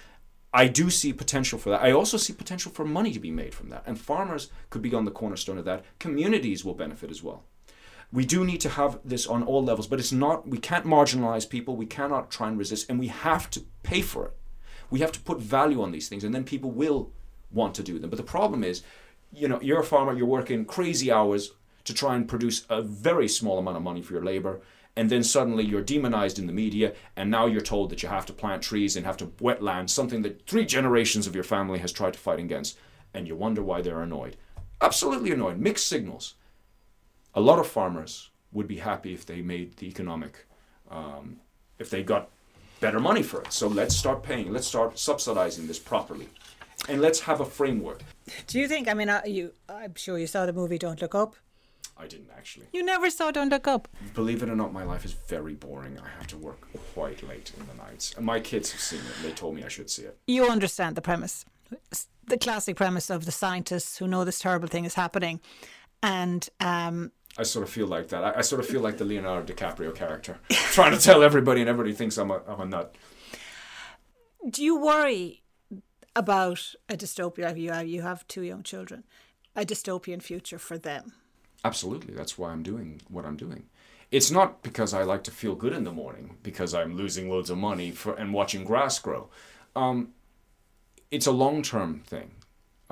I 0.55 0.69
do 0.69 0.91
see 0.91 1.13
potential 1.13 1.59
for 1.59 1.71
that. 1.71 1.83
I 1.83 1.93
also 1.93 2.17
see 2.17 2.33
potential 2.33 2.73
for 2.73 2.85
money 2.85 3.13
to 3.13 3.21
be 3.21 3.31
made 3.31 3.55
from 3.55 3.71
that. 3.71 3.85
And 3.87 3.99
farmers 3.99 4.51
could 4.71 4.83
be 4.83 4.95
on 4.95 5.05
the 5.05 5.11
cornerstone 5.11 5.59
of 5.59 5.65
that. 5.65 5.85
Communities 5.99 6.65
will 6.65 6.75
benefit 6.75 7.11
as 7.11 7.23
well. 7.23 7.45
We 8.13 8.27
do 8.27 8.45
need 8.45 8.61
to 8.61 8.69
have 8.69 8.99
this 9.03 9.27
on 9.27 9.43
all 9.43 9.65
levels, 9.65 9.87
but 9.87 9.99
it's 9.99 10.13
not, 10.13 10.47
we 10.47 10.59
can't 10.59 10.85
marginalize 10.85 11.49
people. 11.49 11.77
We 11.77 11.87
cannot 11.87 12.31
try 12.31 12.49
and 12.49 12.59
resist, 12.59 12.91
and 12.91 13.01
we 13.01 13.07
have 13.07 13.49
to 13.51 13.65
pay 13.83 14.03
for 14.03 14.27
it. 14.27 14.37
We 14.93 15.01
have 15.01 15.13
to 15.13 15.21
put 15.21 15.39
value 15.41 15.83
on 15.83 15.91
these 15.91 16.09
things, 16.09 16.25
and 16.25 16.35
then 16.35 16.45
people 16.45 16.71
will 16.71 17.11
want 17.51 17.75
to 17.77 17.83
do 17.83 17.99
them. 17.99 18.11
But 18.11 18.19
the 18.19 18.33
problem 18.37 18.63
is, 18.63 18.83
you 19.33 19.49
know, 19.49 19.61
you're 19.61 19.81
a 19.81 19.85
farmer, 19.85 20.13
you're 20.13 20.27
working 20.27 20.65
crazy 20.65 21.11
hours 21.11 21.53
to 21.85 21.93
try 21.93 22.15
and 22.15 22.29
produce 22.29 22.65
a 22.69 22.81
very 22.83 23.29
small 23.29 23.59
amount 23.59 23.77
of 23.77 23.83
money 23.83 24.03
for 24.03 24.13
your 24.13 24.25
labor 24.25 24.61
and 24.97 25.09
then 25.09 25.23
suddenly 25.23 25.65
you're 25.65 25.83
demonized 25.83 26.39
in 26.39 26.47
the 26.47 26.53
media, 26.53 26.93
and 27.17 27.31
now 27.31 27.47
you're 27.47 27.63
told 27.63 27.91
that 27.91 28.03
you 28.03 28.09
have 28.09 28.27
to 28.27 28.33
plant 28.33 28.63
trees 28.63 28.97
and 28.97 29.07
have 29.07 29.17
to 29.17 29.33
wet 29.41 29.63
land, 29.63 29.91
something 29.91 30.23
that 30.23 30.47
three 30.47 30.67
generations 30.67 31.27
of 31.27 31.35
your 31.35 31.45
family 31.45 31.79
has 31.79 31.93
tried 31.93 32.13
to 32.13 32.19
fight 32.19 32.39
against, 32.39 32.79
and 33.15 33.27
you 33.27 33.35
wonder 33.35 33.63
why 33.63 33.81
they're 33.81 34.03
annoyed. 34.03 34.37
Absolutely 34.81 35.31
annoyed. 35.31 35.59
Mixed 35.59 35.87
signals. 35.87 36.35
A 37.35 37.41
lot 37.41 37.59
of 37.59 37.67
farmers 37.67 38.31
would 38.53 38.69
be 38.69 38.79
happy 38.79 39.15
if 39.15 39.25
they 39.25 39.41
made 39.41 39.77
the 39.77 39.87
economic, 39.87 40.47
um, 40.91 41.41
if 41.79 41.89
they 41.89 42.03
got 42.03 42.31
better 42.83 43.01
money 43.01 43.23
for 43.23 43.41
it. 43.41 43.53
So 43.53 43.69
let's 43.69 43.97
start 43.97 44.23
paying. 44.23 44.53
Let's 44.53 44.67
start 44.67 44.99
subsidizing 44.99 45.67
this 45.69 45.79
properly, 45.79 46.29
and 46.89 47.01
let's 47.01 47.21
have 47.21 47.41
a 47.41 47.47
framework. 47.47 48.01
Do 48.47 48.59
you 48.61 48.69
think? 48.69 48.89
I 48.89 48.95
mean, 48.95 49.09
uh, 49.09 49.23
you. 49.25 49.53
I'm 49.69 49.95
sure 49.95 50.19
you 50.19 50.27
saw 50.27 50.45
the 50.45 50.53
movie 50.53 50.79
Don't 50.79 51.01
Look 51.01 51.15
Up. 51.15 51.37
I 51.97 52.07
didn't 52.07 52.31
actually. 52.37 52.67
You 52.73 52.83
never 52.85 53.09
saw 53.09 53.31
Don't 53.31 53.51
Look 53.51 53.69
Up. 53.69 53.89
Believe 54.15 54.43
it 54.43 54.49
or 54.49 54.57
not, 54.57 54.73
my 54.73 54.83
life 54.83 55.05
is 55.05 55.13
very 55.13 55.55
boring. 55.55 55.99
I 55.99 56.09
have 56.19 56.27
to 56.29 56.37
work 56.37 56.61
quite 56.95 57.23
late 57.23 57.53
in 57.59 57.67
the 57.67 57.75
nights. 57.75 58.15
And 58.17 58.27
my 58.27 58.41
kids 58.41 58.73
have 58.73 58.81
seen 58.81 59.01
it. 59.01 59.23
They 59.23 59.33
told 59.33 59.55
me 59.55 59.63
I 59.63 59.69
should 59.69 59.89
see 59.89 60.03
it. 60.03 60.19
You 60.27 60.49
understand 60.49 60.97
the 60.97 61.03
premise. 61.03 61.45
The 62.27 62.39
classic 62.39 62.77
premise 62.77 63.09
of 63.11 63.25
the 63.25 63.33
scientists 63.33 63.99
who 63.99 64.09
know 64.09 64.25
this 64.25 64.41
terrible 64.41 64.69
thing 64.69 64.85
is 64.85 64.95
happening. 64.95 65.41
And 66.03 66.49
um, 66.59 67.13
I 67.39 67.45
sort 67.45 67.63
of 67.63 67.71
feel 67.71 67.87
like 67.87 68.09
that. 68.09 68.23
I, 68.25 68.39
I, 68.39 68.41
sort 68.43 68.61
of 68.61 68.67
feel 68.67 68.83
like 68.83 68.99
the 68.99 69.05
Leonardo 69.05 69.53
DiCaprio 69.53 69.95
character, 69.95 70.39
trying 70.51 70.93
to 70.93 71.01
tell 71.01 71.23
everybody, 71.23 71.61
and 71.61 71.71
everybody 71.71 71.95
thinks 71.95 72.19
I'm 72.19 72.31
a, 72.31 72.43
I'm 72.47 72.61
a 72.61 72.67
nut. 72.67 72.95
Do 74.49 74.63
you 74.63 74.77
worry 74.77 75.43
about 76.15 76.75
a 76.89 76.97
dystopia? 76.97 77.57
You 77.57 77.73
have, 77.73 77.87
you 77.87 78.03
have 78.03 78.27
two 78.29 78.43
young 78.43 78.63
children, 78.63 79.05
a 79.57 79.65
dystopian 79.65 80.23
future 80.23 80.59
for 80.59 80.77
them. 80.77 81.13
Absolutely. 81.65 82.15
That's 82.15 82.37
why 82.37 82.51
I'm 82.51 82.63
doing 82.63 83.01
what 83.09 83.25
I'm 83.25 83.37
doing. 83.37 83.65
It's 84.11 84.31
not 84.31 84.63
because 84.63 84.93
I 84.93 85.05
like 85.05 85.25
to 85.25 85.31
feel 85.31 85.55
good 85.55 85.73
in 85.73 85.85
the 85.85 85.93
morning 85.93 86.37
because 86.43 86.75
I'm 86.75 86.97
losing 86.97 87.31
loads 87.31 87.49
of 87.49 87.57
money 87.57 87.93
for 87.93 88.15
and 88.15 88.35
watching 88.35 88.65
grass 88.65 88.99
grow. 88.99 89.31
Um, 89.75 90.09
it's 91.11 91.27
a 91.27 91.33
long 91.33 91.63
term 91.63 92.03
thing. 92.07 92.33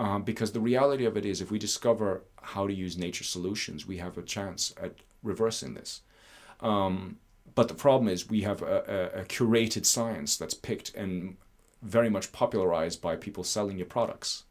Uh, 0.00 0.18
because 0.18 0.52
the 0.52 0.60
reality 0.60 1.04
of 1.04 1.18
it 1.18 1.26
is, 1.26 1.42
if 1.42 1.50
we 1.50 1.58
discover 1.58 2.22
how 2.40 2.66
to 2.66 2.72
use 2.72 2.96
nature 2.96 3.22
solutions, 3.22 3.86
we 3.86 3.98
have 3.98 4.16
a 4.16 4.22
chance 4.22 4.72
at 4.82 4.94
reversing 5.22 5.74
this. 5.74 6.00
Um, 6.60 7.18
but 7.54 7.68
the 7.68 7.74
problem 7.74 8.08
is, 8.08 8.26
we 8.26 8.40
have 8.40 8.62
a, 8.62 9.10
a, 9.14 9.20
a, 9.20 9.24
curated 9.26 9.84
science 9.84 10.38
that's 10.38 10.54
picked 10.54 10.94
and 10.94 11.36
very 11.82 12.08
much 12.08 12.32
popularized 12.32 13.02
by 13.02 13.14
people 13.14 13.44
selling 13.44 13.76
you 13.78 13.84
products. 13.84 14.44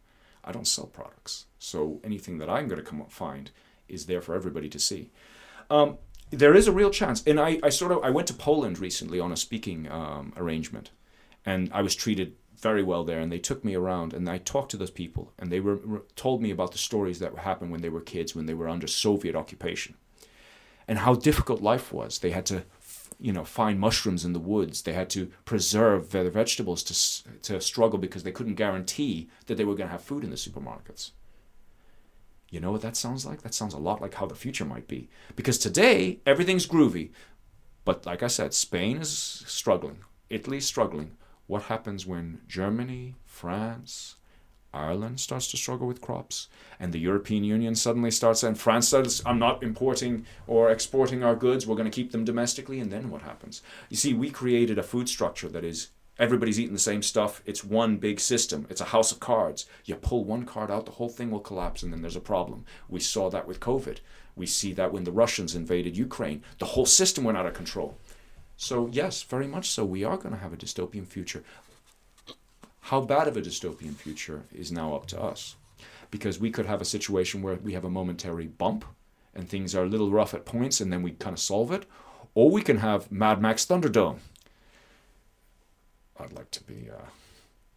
I 0.44 0.52
don't 0.52 0.68
sell 0.68 0.86
products, 0.86 1.48
so 1.58 2.00
anything 2.04 2.38
that 2.38 2.50
I'm 2.50 2.68
going 2.68 2.84
to 2.84 2.88
come 2.88 3.02
up 3.02 3.12
find 3.12 3.50
is 3.88 4.06
there 4.06 4.22
for 4.22 4.36
everybody 4.36 4.70
to 4.70 4.78
see. 4.78 5.10
Um, 5.72 5.98
there 6.30 6.54
is 6.54 6.68
a 6.68 6.72
real 6.72 6.92
chance, 6.92 7.24
and 7.26 7.40
I, 7.40 7.60
I 7.64 7.70
sort 7.70 7.92
of 7.92 8.04
I 8.04 8.12
went 8.12 8.28
to 8.28 8.36
Poland 8.36 8.78
recently 8.78 9.20
on 9.20 9.32
a 9.32 9.38
speaking 9.38 9.92
um, 9.92 10.32
arrangement, 10.38 10.92
and 11.44 11.72
I 11.74 11.82
was 11.82 11.96
treated 11.96 12.36
very 12.62 12.84
well 12.84 13.04
there, 13.04 13.20
and 13.20 13.32
they 13.32 13.40
took 13.40 13.64
me 13.64 13.76
around, 13.76 14.14
and 14.14 14.30
I 14.30 14.38
talked 14.38 14.72
to 14.72 14.78
those 14.78 14.92
people, 14.92 15.34
and 15.40 15.52
they 15.52 15.60
were, 15.60 15.78
were 15.78 16.04
told 16.16 16.42
me 16.42 16.52
about 16.52 16.72
the 16.72 16.78
stories 16.78 17.20
that 17.20 17.36
happened 17.38 17.72
when 17.72 17.82
they 17.82 17.90
were 17.90 18.02
kids, 18.02 18.36
when 18.36 18.46
they 18.46 18.54
were 18.54 18.70
under 18.70 18.88
Soviet 18.88 19.36
occupation, 19.36 19.96
and 20.88 21.00
how 21.00 21.14
difficult 21.16 21.62
life 21.62 21.92
was. 21.92 22.20
They 22.20 22.32
had 22.32 22.46
to 22.48 22.64
you 23.20 23.34
know 23.34 23.44
find 23.44 23.80
mushrooms 23.80 24.24
in 24.24 24.32
the 24.32 24.40
woods 24.40 24.84
they 24.84 24.94
had 24.94 25.10
to 25.10 25.30
preserve 25.44 26.12
their 26.12 26.30
vegetables 26.30 26.84
to 26.84 27.42
to 27.42 27.60
struggle 27.60 28.00
because 28.00 28.24
they 28.24 28.32
couldn't 28.32 28.54
guarantee 28.54 29.30
that 29.48 29.56
they 29.56 29.66
were 29.66 29.76
going 29.76 29.90
to 29.90 29.92
have 29.92 30.02
food 30.02 30.24
in 30.24 30.30
the 30.30 30.38
supermarkets 30.38 31.12
you 32.50 32.60
know 32.60 32.72
what 32.72 32.82
that 32.82 32.98
sounds 32.98 33.26
like? 33.26 33.42
That 33.42 33.54
sounds 33.54 33.74
a 33.74 33.80
lot 33.80 34.02
like 34.02 34.16
how 34.16 34.26
the 34.26 34.36
future 34.36 34.66
might 34.66 34.88
be. 34.88 35.10
Because 35.36 35.58
today, 35.58 36.20
everything's 36.26 36.68
groovy. 36.68 37.12
But 37.86 38.06
like 38.06 38.24
I 38.24 38.28
said, 38.28 38.54
Spain 38.54 38.98
is 38.98 39.44
struggling, 39.48 40.00
Italy's 40.30 40.66
struggling. 40.66 41.12
What 41.50 41.64
happens 41.64 42.06
when 42.06 42.42
Germany, 42.48 43.16
France, 43.26 44.18
Ireland 44.72 45.20
starts 45.20 45.50
to 45.50 45.58
struggle 45.58 45.88
with 45.88 46.00
crops, 46.00 46.48
and 46.80 46.94
the 46.94 47.00
European 47.00 47.44
Union 47.44 47.74
suddenly 47.74 48.12
starts, 48.12 48.44
and 48.44 48.56
France 48.56 48.88
says, 48.88 49.24
I'm 49.26 49.40
not 49.40 49.64
importing 49.64 50.28
or 50.46 50.70
exporting 50.70 51.24
our 51.24 51.36
goods, 51.36 51.66
we're 51.66 51.76
going 51.76 51.90
to 51.90 51.96
keep 51.96 52.12
them 52.12 52.24
domestically, 52.24 52.80
and 52.80 52.92
then 52.92 53.10
what 53.10 53.24
happens? 53.24 53.64
You 53.90 53.98
see, 53.98 54.14
we 54.14 54.30
created 54.30 54.78
a 54.78 54.84
food 54.84 55.10
structure 55.10 55.50
that 55.50 55.64
is 55.64 55.90
Everybody's 56.20 56.60
eating 56.60 56.74
the 56.74 56.80
same 56.80 57.02
stuff. 57.02 57.42
It's 57.46 57.64
one 57.64 57.96
big 57.96 58.20
system. 58.20 58.68
It's 58.70 58.82
a 58.82 58.92
house 58.92 59.14
of 59.14 59.22
cards. 59.22 59.66
You 59.86 59.96
pull 59.96 60.26
one 60.26 60.44
card 60.44 60.70
out, 60.70 60.86
the 60.86 60.92
whole 60.92 61.08
thing 61.08 61.32
will 61.32 61.40
collapse, 61.40 61.82
and 61.82 61.94
then 61.94 62.02
there's 62.02 62.18
a 62.18 62.22
problem. 62.22 62.66
We 62.90 63.00
saw 63.00 63.30
that 63.30 63.48
with 63.48 63.62
COVID. 63.62 64.00
We 64.36 64.46
see 64.46 64.74
that 64.74 64.92
when 64.92 65.06
the 65.06 65.14
Russians 65.14 65.56
invaded 65.56 65.96
Ukraine. 65.96 66.44
The 66.58 66.66
whole 66.66 66.86
system 66.86 67.24
went 67.24 67.38
out 67.38 67.46
of 67.46 67.54
control. 67.54 67.98
So, 68.62 68.90
yes, 68.92 69.24
very 69.24 69.48
much 69.48 69.70
so. 69.70 69.86
We 69.86 70.04
are 70.04 70.18
going 70.18 70.36
to 70.36 70.42
have 70.42 70.52
a 70.52 70.58
dystopian 70.58 71.08
future. 71.08 71.46
How 72.82 73.00
bad 73.00 73.30
of 73.30 73.38
a 73.38 73.42
dystopian 73.42 73.96
future 73.96 74.44
is 74.52 74.70
now 74.70 74.94
up 74.96 75.06
to 75.08 75.22
us. 75.22 75.56
Because 76.12 76.42
we 76.42 76.52
could 76.52 76.66
have 76.66 76.82
a 76.82 76.86
situation 76.86 77.42
where 77.42 77.56
we 77.56 77.72
have 77.72 77.86
a 77.86 77.90
momentary 77.90 78.48
bump 78.48 78.84
and 79.34 79.48
things 79.48 79.74
are 79.74 79.86
a 79.86 79.90
little 79.90 80.12
rough 80.12 80.34
at 80.34 80.44
points 80.44 80.82
and 80.82 80.92
then 80.92 81.04
we 81.04 81.12
kind 81.12 81.34
of 81.34 81.40
solve 81.40 81.72
it. 81.72 81.86
Or 82.36 82.52
we 82.52 82.62
can 82.62 82.80
have 82.80 83.10
Mad 83.10 83.42
Max 83.42 83.66
Thunderdome 83.66 84.20
I'd 86.20 86.34
like 86.34 86.52
to 86.52 86.64
be, 86.64 86.90
uh, 86.92 87.06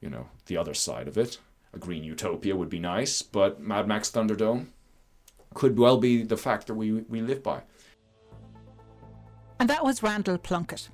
you 0.00 0.10
know, 0.10 0.26
the 0.46 0.56
other 0.56 0.74
side 0.74 1.06
of 1.06 1.16
it. 1.16 1.38
A 1.72 1.78
green 1.78 2.02
utopia 2.02 2.56
would 2.56 2.68
be 2.68 2.80
nice, 2.80 3.22
but 3.22 3.60
Mad 3.60 3.86
Max 3.86 4.10
Thunderdome 4.10 4.66
could 5.54 5.78
well 5.78 5.98
be 5.98 6.24
the 6.24 6.36
factor 6.36 6.74
we, 6.74 6.90
we 6.92 7.20
live 7.20 7.44
by. 7.44 7.62
And 9.58 9.68
that 9.70 9.84
was 9.84 10.02
Randal 10.02 10.38
Plunkett. 10.38 10.88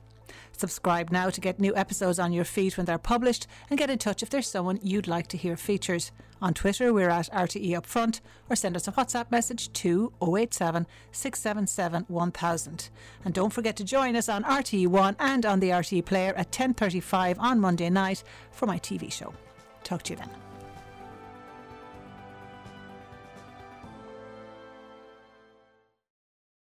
Subscribe 0.53 1.11
now 1.11 1.31
to 1.31 1.41
get 1.41 1.61
new 1.61 1.75
episodes 1.77 2.19
on 2.19 2.33
your 2.33 2.45
feed 2.45 2.77
when 2.77 2.85
they're 2.87 2.99
published 2.99 3.47
and 3.71 3.79
get 3.79 3.91
in 3.91 3.99
touch 3.99 4.23
if 4.23 4.31
there's 4.31 4.49
someone 4.49 4.81
you'd 4.83 5.07
like 5.07 5.29
to 5.29 5.37
hear 5.37 5.57
features. 5.57 6.11
On 6.43 6.53
Twitter, 6.53 6.93
we're 6.93 7.11
at 7.11 7.31
RTE 7.33 7.71
Upfront 7.71 8.21
or 8.51 8.57
send 8.57 8.77
us 8.77 8.89
a 8.89 8.93
WhatsApp 8.93 9.31
message 9.31 9.73
to 9.75 10.13
087 10.21 10.87
677 11.13 12.05
1000. 12.09 12.91
And 13.25 13.35
don't 13.35 13.53
forget 13.53 13.77
to 13.77 13.85
join 13.85 14.17
us 14.17 14.29
on 14.29 14.45
RTE1 14.45 15.17
and 15.19 15.47
on 15.47 15.61
the 15.61 15.71
RTE 15.71 16.05
Player 16.05 16.35
at 16.37 16.51
10.35 16.51 17.39
on 17.39 17.61
Monday 17.61 17.91
night 17.91 18.25
for 18.51 18.67
my 18.67 18.79
TV 18.79 19.13
show. 19.13 19.33
Talk 19.85 20.03
to 20.05 20.13
you 20.13 20.17
then. 20.19 20.47